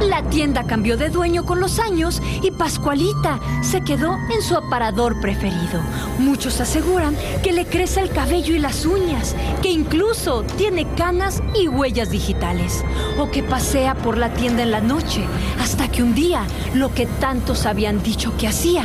La 0.02 0.22
tienda 0.22 0.64
cambió 0.64 0.96
de 0.96 1.10
dueño 1.10 1.44
con 1.44 1.60
los 1.60 1.80
años 1.80 2.22
y 2.42 2.52
Pascualita 2.52 3.40
se 3.62 3.80
quedó 3.80 4.16
en 4.32 4.42
su 4.42 4.56
aparador 4.56 5.20
preferido. 5.20 5.82
Muchos 6.18 6.60
aseguran 6.60 7.16
que 7.42 7.52
le 7.52 7.66
crece 7.66 8.00
el 8.00 8.10
cabello 8.10 8.54
y 8.54 8.60
las 8.60 8.86
uñas, 8.86 9.34
que 9.60 9.70
incluso 9.70 10.44
tiene 10.56 10.86
canas 10.94 11.42
y 11.60 11.66
huellas 11.66 12.10
digitales, 12.10 12.84
o 13.18 13.30
que 13.30 13.42
pasea 13.42 13.96
por 13.96 14.16
la 14.16 14.32
tienda 14.32 14.62
en 14.62 14.70
la 14.70 14.80
noche, 14.80 15.24
hasta 15.60 15.88
que 15.88 16.02
un 16.02 16.14
día 16.14 16.46
lo 16.74 16.94
que 16.94 17.06
tantos 17.06 17.66
habían 17.66 18.02
dicho 18.02 18.36
que 18.36 18.48
hacía 18.48 18.84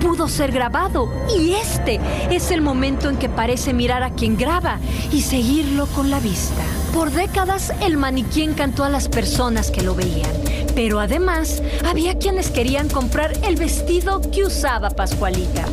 pudo 0.00 0.28
ser 0.28 0.50
grabado 0.50 1.12
y 1.38 1.52
este 1.52 2.00
es 2.30 2.50
el 2.50 2.62
momento 2.62 3.10
en 3.10 3.18
que 3.18 3.28
parece 3.28 3.74
mirar 3.74 4.02
a 4.02 4.10
quien 4.10 4.36
graba 4.36 4.78
y 5.12 5.20
seguirlo 5.20 5.86
con 5.88 6.10
la 6.10 6.20
vista. 6.20 6.62
Por 6.92 7.12
décadas 7.12 7.72
el 7.80 7.96
maniquí 7.96 8.42
encantó 8.42 8.82
a 8.84 8.88
las 8.88 9.08
personas 9.08 9.70
que 9.70 9.82
lo 9.82 9.94
veían, 9.94 10.32
pero 10.74 10.98
además 10.98 11.62
había 11.84 12.18
quienes 12.18 12.50
querían 12.50 12.88
comprar 12.88 13.32
el 13.44 13.56
vestido 13.56 14.20
que 14.30 14.44
usaba 14.44 14.90
Pascualita. 14.90 15.66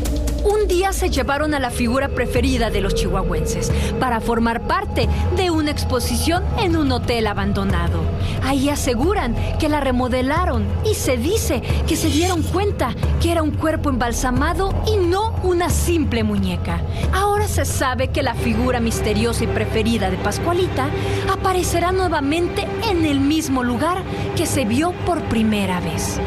Un 0.48 0.68
día 0.70 0.94
se 0.94 1.10
llevaron 1.10 1.54
a 1.54 1.60
la 1.60 1.72
figura 1.72 2.08
preferida 2.08 2.70
de 2.70 2.80
los 2.80 2.96
chihuahuenses 2.96 3.70
para 4.00 4.22
formar 4.22 4.62
parte 4.62 5.10
de 5.36 5.52
una 5.52 5.72
exposición 5.72 6.42
en 6.58 6.78
un 6.78 6.90
hotel 6.94 7.28
abandonado. 7.28 8.00
Ahí 8.46 8.70
aseguran 8.70 9.36
que 9.60 9.68
la 9.68 9.82
remodelaron 9.82 10.66
y 10.90 10.94
se 10.94 11.18
dice 11.18 11.62
que 11.86 11.98
se 11.98 12.08
dieron 12.08 12.44
cuenta 12.44 12.96
que 13.22 13.34
era 13.34 13.44
un 13.44 13.52
cuerpo 13.52 13.90
embalsamado 13.90 14.74
y 14.88 14.96
no 14.96 15.36
una 15.44 15.70
simple 15.70 16.24
muñeca. 16.24 16.82
Ahora 17.14 17.48
se 17.50 17.66
sabe 17.66 18.08
que 18.08 18.24
la 18.24 18.34
figura 18.34 18.80
misteriosa 18.80 19.44
y 19.44 19.48
preferida 19.48 20.10
de 20.10 20.18
Pascualita 20.18 20.88
aparecerá 21.30 21.92
nuevamente 21.92 22.66
en 22.90 23.06
el 23.06 23.20
mismo 23.20 23.64
lugar 23.64 24.02
que 24.38 24.46
se 24.46 24.64
vio 24.64 24.94
por 25.06 25.22
primera 25.24 25.82
vez. 25.82 26.22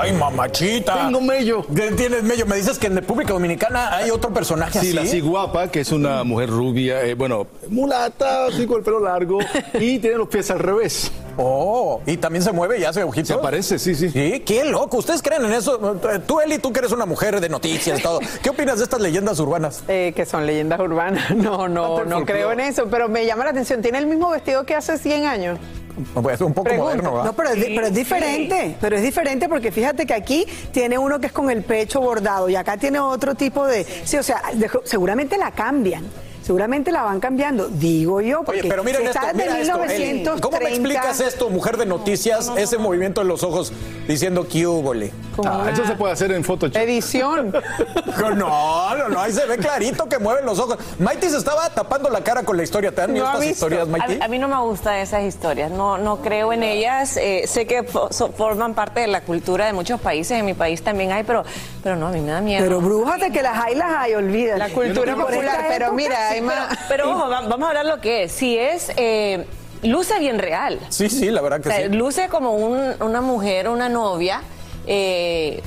Ay, 0.00 0.12
mamachita. 0.12 1.06
Tengo 1.06 1.20
mello. 1.20 1.64
¿Qué 1.74 1.92
¿Tienes 1.92 2.22
mello? 2.24 2.46
Me 2.46 2.56
dices 2.56 2.78
que 2.78 2.88
en 2.88 2.96
República 2.96 3.32
Dominicana 3.32 3.94
hay 3.96 4.10
otro 4.10 4.32
personaje 4.32 4.72
Sí, 4.80 4.88
así. 4.88 4.92
la 4.92 5.06
ciguapa, 5.06 5.68
que 5.70 5.80
es 5.80 5.92
una 5.92 6.24
mujer 6.24 6.50
rubia, 6.50 7.02
eh, 7.04 7.14
bueno, 7.14 7.46
mulata, 7.68 8.46
así 8.46 8.66
con 8.66 8.78
el 8.78 8.82
pelo 8.82 9.00
largo, 9.00 9.38
y 9.74 9.98
tiene 10.00 10.16
los 10.16 10.28
pies 10.28 10.50
al 10.50 10.58
revés. 10.58 11.12
Oh, 11.36 12.00
y 12.06 12.16
también 12.16 12.42
se 12.42 12.52
mueve 12.52 12.78
y 12.78 12.84
hace 12.84 13.02
ojitos. 13.02 13.28
Se 13.28 13.34
aparece, 13.34 13.78
sí, 13.78 13.94
sí. 13.94 14.08
Sí, 14.10 14.40
qué 14.40 14.64
loco. 14.64 14.98
¿Ustedes 14.98 15.22
creen 15.22 15.44
en 15.44 15.52
eso? 15.52 15.78
Tú, 16.26 16.40
Eli, 16.40 16.58
tú 16.58 16.72
que 16.72 16.80
eres 16.80 16.92
una 16.92 17.06
mujer 17.06 17.40
de 17.40 17.48
noticias, 17.48 18.02
todo. 18.02 18.20
¿Qué 18.42 18.50
opinas 18.50 18.78
de 18.78 18.84
estas 18.84 19.00
leyendas 19.00 19.38
urbanas? 19.40 19.82
Eh, 19.88 20.12
que 20.14 20.26
son 20.26 20.46
leyendas 20.46 20.80
urbanas. 20.80 21.30
No, 21.34 21.68
no, 21.68 21.98
Del 21.98 22.08
no 22.08 22.24
creo 22.24 22.52
en 22.52 22.60
eso, 22.60 22.86
pero 22.90 23.08
me 23.08 23.26
llama 23.26 23.44
la 23.44 23.50
atención. 23.50 23.82
¿Tiene 23.82 23.98
el 23.98 24.06
mismo 24.06 24.30
vestido 24.30 24.64
que 24.64 24.74
hace 24.74 24.96
100 24.98 25.26
años? 25.26 25.58
Pues 26.22 26.40
un 26.40 26.52
poco 26.54 26.74
moderno, 26.74 27.12
¿verdad? 27.12 27.24
No, 27.26 27.32
pero 27.34 27.50
es, 27.50 27.56
di- 27.56 27.74
pero 27.74 27.86
es 27.86 27.94
diferente, 27.94 28.76
pero 28.80 28.96
es 28.96 29.02
diferente 29.02 29.48
porque 29.48 29.70
fíjate 29.70 30.06
que 30.06 30.14
aquí 30.14 30.46
tiene 30.72 30.98
uno 30.98 31.20
que 31.20 31.26
es 31.26 31.32
con 31.32 31.50
el 31.50 31.62
pecho 31.62 32.00
bordado 32.00 32.48
y 32.48 32.56
acá 32.56 32.76
tiene 32.76 32.98
otro 32.98 33.34
tipo 33.34 33.64
de... 33.66 33.84
Sí, 34.04 34.16
o 34.16 34.22
sea, 34.22 34.42
de- 34.54 34.70
seguramente 34.84 35.38
la 35.38 35.52
cambian, 35.52 36.04
seguramente 36.44 36.92
la 36.92 37.02
van 37.02 37.20
cambiando, 37.20 37.68
digo 37.68 38.20
yo, 38.20 38.42
porque 38.42 38.60
Oye, 38.60 38.68
pero 38.68 38.84
miren 38.84 39.02
si 39.02 39.06
esto, 39.08 39.18
está 39.20 39.32
desde 39.32 39.50
mira 39.50 39.60
esto, 39.60 39.84
Eli. 39.84 40.04
1930, 40.04 40.40
¿Cómo 40.40 40.58
me 40.60 40.68
explicas 40.68 41.20
esto, 41.20 41.48
mujer 41.50 41.76
de 41.76 41.86
noticias, 41.86 42.50
ese 42.56 42.76
movimiento 42.78 43.22
en 43.22 43.28
los 43.28 43.42
ojos 43.42 43.72
diciendo 44.06 44.46
que? 44.48 44.64
Ah, 45.44 45.68
eso 45.72 45.84
se 45.84 45.94
puede 45.96 46.12
hacer 46.12 46.30
en 46.32 46.44
Photoshop. 46.44 46.76
Edición. 46.76 47.52
No, 48.36 48.94
no, 48.96 49.08
no, 49.08 49.20
ahí 49.20 49.32
se 49.32 49.44
ve 49.46 49.56
clarito 49.58 50.08
que 50.08 50.18
mueven 50.18 50.44
los 50.46 50.58
ojos. 50.58 50.78
Maiti 50.98 51.28
se 51.28 51.36
estaba 51.36 51.68
tapando 51.70 52.08
la 52.08 52.22
cara 52.22 52.42
con 52.44 52.56
la 52.56 52.62
historia. 52.62 52.90
¿Te 52.92 53.00
dan 53.02 53.12
miedo 53.12 53.24
No 53.26 53.30
ha 53.30 53.34
estas 53.34 53.48
visto. 53.48 53.66
historias, 53.66 54.20
A, 54.20 54.24
a 54.24 54.28
mí 54.28 54.38
no 54.38 54.48
me 54.48 54.56
gustan 54.60 54.94
esas 54.98 55.24
historias, 55.24 55.70
no, 55.70 55.98
no 55.98 56.18
creo 56.22 56.52
en 56.52 56.62
ellas. 56.62 57.16
eh, 57.16 57.44
sé 57.46 57.66
que 57.66 57.84
so- 58.10 58.30
forman 58.36 58.74
parte 58.74 59.00
de 59.00 59.06
la 59.08 59.22
cultura 59.22 59.66
de 59.66 59.72
muchos 59.72 60.00
países, 60.00 60.38
en 60.38 60.44
mi 60.46 60.54
país 60.54 60.82
también 60.82 61.12
hay, 61.12 61.24
pero, 61.24 61.44
pero 61.82 61.96
no, 61.96 62.06
a 62.08 62.10
mí 62.12 62.20
me 62.20 62.30
da 62.32 62.40
miedo. 62.40 62.62
Pero 62.64 62.80
brujas 62.80 63.20
de 63.20 63.30
que 63.30 63.42
las 63.42 63.58
hay, 63.64 63.74
las 63.74 63.90
hay, 63.96 64.14
olvídate. 64.14 64.58
La 64.58 64.68
cultura 64.70 65.16
popular, 65.16 65.64
pero 65.68 65.92
mira, 65.92 66.33
pero, 66.42 66.62
pero 66.88 67.10
ojo, 67.10 67.28
vamos 67.28 67.62
a 67.62 67.68
hablar 67.68 67.86
lo 67.86 68.00
que 68.00 68.24
es. 68.24 68.32
Si 68.32 68.58
es, 68.58 68.90
eh, 68.96 69.46
luce 69.82 70.18
bien 70.18 70.38
real. 70.38 70.80
Sí, 70.88 71.08
sí, 71.10 71.30
la 71.30 71.40
verdad 71.42 71.60
que 71.60 71.68
O 71.68 71.72
sea, 71.72 71.86
sí. 71.86 71.92
Luce 71.94 72.28
como 72.28 72.54
un- 72.54 72.94
una 73.00 73.20
mujer, 73.20 73.68
una 73.68 73.88
novia. 73.88 74.42
eh, 74.86 75.62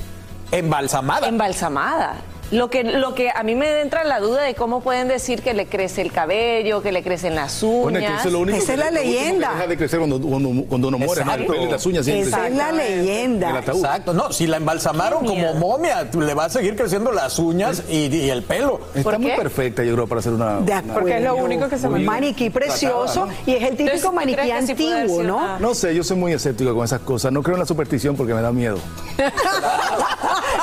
Embalsamada. 0.52 1.26
embalsamada. 1.28 2.16
Lo 2.50 2.70
que, 2.70 2.82
lo 2.82 3.14
que 3.14 3.30
a 3.30 3.42
mí 3.42 3.54
me 3.54 3.80
entra 3.82 4.04
la 4.04 4.20
duda 4.20 4.42
de 4.42 4.54
cómo 4.54 4.80
pueden 4.80 5.06
decir 5.08 5.42
que 5.42 5.52
le 5.52 5.66
crece 5.66 6.00
el 6.00 6.12
cabello, 6.12 6.80
que 6.82 6.92
le 6.92 7.02
crecen 7.02 7.34
las 7.34 7.62
uñas. 7.62 7.82
Bueno, 7.82 7.98
es 7.98 8.06
que 8.06 8.14
eso 8.14 8.26
es 8.28 8.32
lo 8.32 8.40
único 8.40 8.56
Esa 8.58 8.66
que- 8.68 8.72
es 8.72 8.78
la 8.78 8.84
lo 8.90 8.90
último 9.00 9.12
que 9.12 9.18
leyenda. 9.20 9.52
deja 9.54 9.66
de 9.66 9.76
crecer 9.76 9.98
cuando, 9.98 10.20
cuando, 10.20 10.64
cuando 10.66 10.88
uno 10.88 10.98
muere, 10.98 11.24
¿no? 11.24 11.34
El 11.34 11.40
Exacto. 11.42 11.52
pelo 11.52 11.68
y 11.68 11.72
las 11.72 11.86
uñas 11.86 12.04
siempre. 12.06 12.28
Esa 12.28 12.48
es 12.48 12.54
la 12.54 12.72
leyenda. 12.72 13.58
Exacto, 13.66 14.14
no, 14.14 14.32
si 14.32 14.46
la 14.46 14.56
embalsamaron 14.56 15.26
como 15.26 15.54
momia, 15.54 16.04
le 16.18 16.34
va 16.34 16.46
a 16.46 16.48
seguir 16.50 16.74
creciendo 16.74 17.12
las 17.12 17.38
uñas 17.38 17.82
y, 17.88 18.06
y 18.16 18.30
el 18.30 18.42
pelo. 18.42 18.80
Está 18.94 19.02
¿Por 19.02 19.18
muy 19.18 19.30
qué? 19.30 19.36
perfecta, 19.36 19.84
yo 19.84 19.92
creo, 19.94 20.06
para 20.06 20.20
hacer 20.20 20.32
una. 20.32 20.60
De 20.60 20.62
una- 20.72 20.78
acuerdo. 20.78 21.00
Porque 21.00 21.16
es 21.18 21.22
lo 21.24 21.36
único 21.36 21.68
que 21.68 21.76
se 21.78 21.88
me 21.88 21.98
Maniquí 21.98 22.48
precioso 22.48 23.24
tratada, 23.26 23.34
y 23.44 23.52
es 23.56 23.62
el 23.62 23.76
típico 23.76 23.82
Entonces, 23.96 24.02
¿tú 24.02 24.12
maniquí 24.12 24.42
sí 24.44 24.50
antiguo, 24.52 25.22
¿no? 25.22 25.58
No 25.58 25.74
sé, 25.74 25.94
yo 25.94 26.02
soy 26.02 26.16
muy 26.16 26.32
escéptico 26.32 26.74
con 26.74 26.84
esas 26.84 27.00
cosas. 27.00 27.30
No 27.30 27.42
creo 27.42 27.56
en 27.56 27.60
la 27.60 27.66
superstición 27.66 28.16
porque 28.16 28.32
me 28.32 28.40
da 28.40 28.52
miedo. 28.52 28.78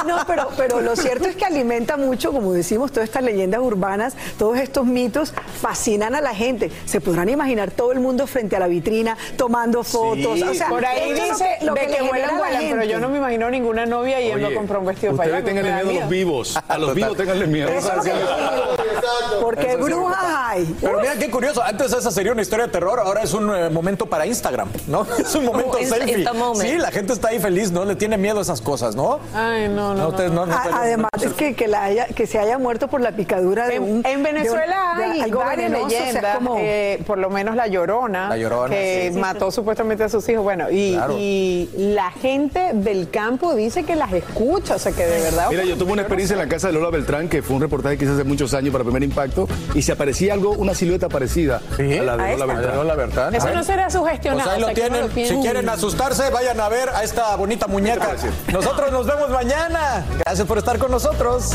No, 0.05 0.17
pero, 0.27 0.49
pero 0.55 0.81
lo 0.81 0.95
cierto 0.95 1.27
es 1.27 1.35
que 1.35 1.45
alimenta 1.45 1.74
mucho, 1.97 2.31
como 2.31 2.53
decimos, 2.53 2.91
todas 2.91 3.07
estas 3.09 3.23
leyendas 3.23 3.59
urbanas, 3.61 4.15
todos 4.37 4.57
estos 4.57 4.85
mitos 4.85 5.33
fascinan 5.61 6.15
a 6.15 6.21
la 6.21 6.33
gente. 6.33 6.71
Se 6.85 7.01
podrán 7.01 7.29
imaginar 7.29 7.71
todo 7.71 7.91
el 7.91 7.99
mundo 7.99 8.27
frente 8.27 8.55
a 8.55 8.59
la 8.59 8.67
vitrina 8.67 9.17
tomando 9.37 9.83
fotos. 9.83 10.41
o 10.41 10.53
sea, 10.53 10.67
Por 10.69 10.85
ahí 10.85 11.11
es 11.11 11.19
lo 11.19 11.25
dice 11.25 11.57
que- 11.59 11.65
lo 11.65 11.73
de 11.73 11.81
que 11.81 11.87
que, 11.95 12.01
vuelan, 12.01 12.37
vuelan, 12.37 12.63
pero 12.69 12.83
yo 12.85 12.99
no 12.99 13.09
me 13.09 13.17
imagino 13.17 13.49
ninguna 13.49 13.85
novia 13.85 14.19
yendo 14.19 14.45
a 14.45 14.49
Oye, 14.49 14.55
comprar 14.57 14.79
un 14.79 14.85
vestido 14.87 15.15
para 15.15 15.29
allá. 15.29 15.39
Ustedes 15.39 15.55
tengan 15.63 15.85
miedo 15.85 15.89
a 15.99 16.01
los 16.01 16.09
vivos. 16.09 16.59
A 16.67 16.77
los 16.77 16.93
vivos 16.95 17.17
tenganle 17.17 17.47
miedo. 17.47 17.69
Eso 17.69 17.89
es 17.89 17.95
lo 17.97 18.03
que 18.03 18.09
digo. 18.13 19.41
Porque 19.41 19.67
Eso 19.71 19.77
sí. 19.77 19.83
brujas 19.93 20.23
hay. 20.23 20.75
Pero 20.81 20.99
mira 20.99 21.13
qué 21.17 21.29
curioso, 21.29 21.61
antes 21.63 21.93
esa 21.93 22.11
sería 22.11 22.31
una 22.31 22.41
historia 22.41 22.65
de 22.65 22.71
terror, 22.71 22.99
ahora 22.99 23.21
es 23.21 23.33
un 23.33 23.53
eh, 23.55 23.69
momento 23.69 24.05
para 24.05 24.25
Instagram, 24.25 24.69
¿no? 24.87 25.05
Es 25.19 25.33
un 25.35 25.45
momento 25.45 25.77
Oh, 25.81 25.85
selfie. 25.85 26.25
Sí, 26.55 26.77
la 26.77 26.91
gente 26.91 27.13
está 27.13 27.29
ahí 27.29 27.39
feliz, 27.39 27.71
¿no? 27.71 27.83
Le 27.85 27.95
tiene 27.95 28.17
miedo 28.17 28.39
a 28.39 28.41
esas 28.41 28.61
cosas, 28.61 28.95
¿no? 28.95 29.19
Ay, 29.33 29.67
no, 29.67 29.93
no. 29.93 30.11
No, 30.11 30.17
no, 30.17 30.29
no, 30.29 30.45
no 30.45 30.55
Además 30.73 31.09
es 31.21 31.33
que, 31.33 31.55
que, 31.65 31.71
la 31.71 31.83
haya- 31.83 32.07
que 32.07 32.27
se 32.27 32.39
haya 32.39 32.57
muerto 32.57 32.87
por 32.87 33.01
la 33.01 33.11
picadura 33.11 33.67
de 33.67 33.79
un... 33.79 33.99
En, 34.05 34.05
en 34.05 34.23
Venezuela 34.23 34.93
de 34.97 35.03
un- 35.03 35.09
de 35.09 35.13
hay 35.15 35.21
algo 35.21 35.39
varias 35.39 35.71
venenoso, 35.71 35.85
o 35.85 35.89
sea, 35.89 36.05
leyendas, 36.05 36.35
como- 36.37 36.55
eh, 36.59 36.99
por 37.07 37.17
lo 37.17 37.29
menos 37.29 37.55
la 37.55 37.67
Llorona, 37.67 38.29
La 38.29 38.37
Llorona, 38.37 38.69
que 38.69 39.11
sí. 39.13 39.19
mató 39.19 39.51
supuestamente 39.51 40.03
a 40.03 40.09
sus 40.09 40.27
hijos. 40.29 40.43
Bueno, 40.43 40.69
y, 40.69 40.93
Claro. 40.93 41.15
y 41.17 41.69
la 41.75 42.11
gente 42.11 42.71
del 42.73 43.09
campo 43.09 43.55
dice 43.55 43.83
que 43.83 43.95
las 43.95 44.13
escucha, 44.13 44.75
o 44.75 44.79
sea, 44.79 44.91
que 44.91 45.05
de 45.05 45.21
verdad... 45.21 45.47
Mira, 45.49 45.63
yo 45.63 45.77
tuve 45.77 45.91
una 45.93 46.01
experiencia 46.03 46.33
en 46.35 46.39
la 46.39 46.47
casa 46.47 46.67
de 46.67 46.73
Lola 46.73 46.89
Beltrán, 46.91 47.27
que 47.29 47.41
fue 47.41 47.55
un 47.55 47.61
reportaje 47.61 47.97
que 47.97 48.05
hice 48.05 48.13
hace 48.13 48.23
muchos 48.23 48.53
años 48.53 48.71
para 48.71 48.83
Primer 48.83 49.03
Impacto, 49.03 49.47
y 49.73 49.81
se 49.81 49.91
aparecía 49.91 50.33
algo, 50.33 50.51
una 50.51 50.73
silueta 50.75 51.09
parecida 51.09 51.61
Sí, 51.77 51.97
a 51.97 52.03
la 52.03 52.17
de 52.17 52.33
a 52.33 52.37
Lola. 52.75 52.95
Beltrán. 52.95 53.33
Eso 53.35 53.49
no 53.53 53.63
será 53.63 53.83
Pues 53.83 53.93
sugestionado. 53.93 54.51
ahí 54.51 54.59
lo 54.59 54.67
o 54.67 54.69
sea, 54.69 54.73
que 54.75 54.81
uno 54.81 54.89
tienen. 54.89 55.07
lo 55.09 55.13
piensa. 55.13 55.33
Si 55.35 55.41
quieren 55.41 55.69
asustarse, 55.69 56.29
vayan 56.29 56.59
a 56.59 56.69
ver 56.69 56.89
a 56.89 57.03
esta 57.03 57.35
bonita 57.35 57.67
muñeca. 57.67 58.15
Nosotros 58.51 58.91
nos 58.91 59.05
vemos 59.07 59.29
mañana. 59.29 60.05
Gracias 60.23 60.47
por 60.47 60.57
estar 60.57 60.77
con 60.77 60.91
nosotros. 60.91 61.54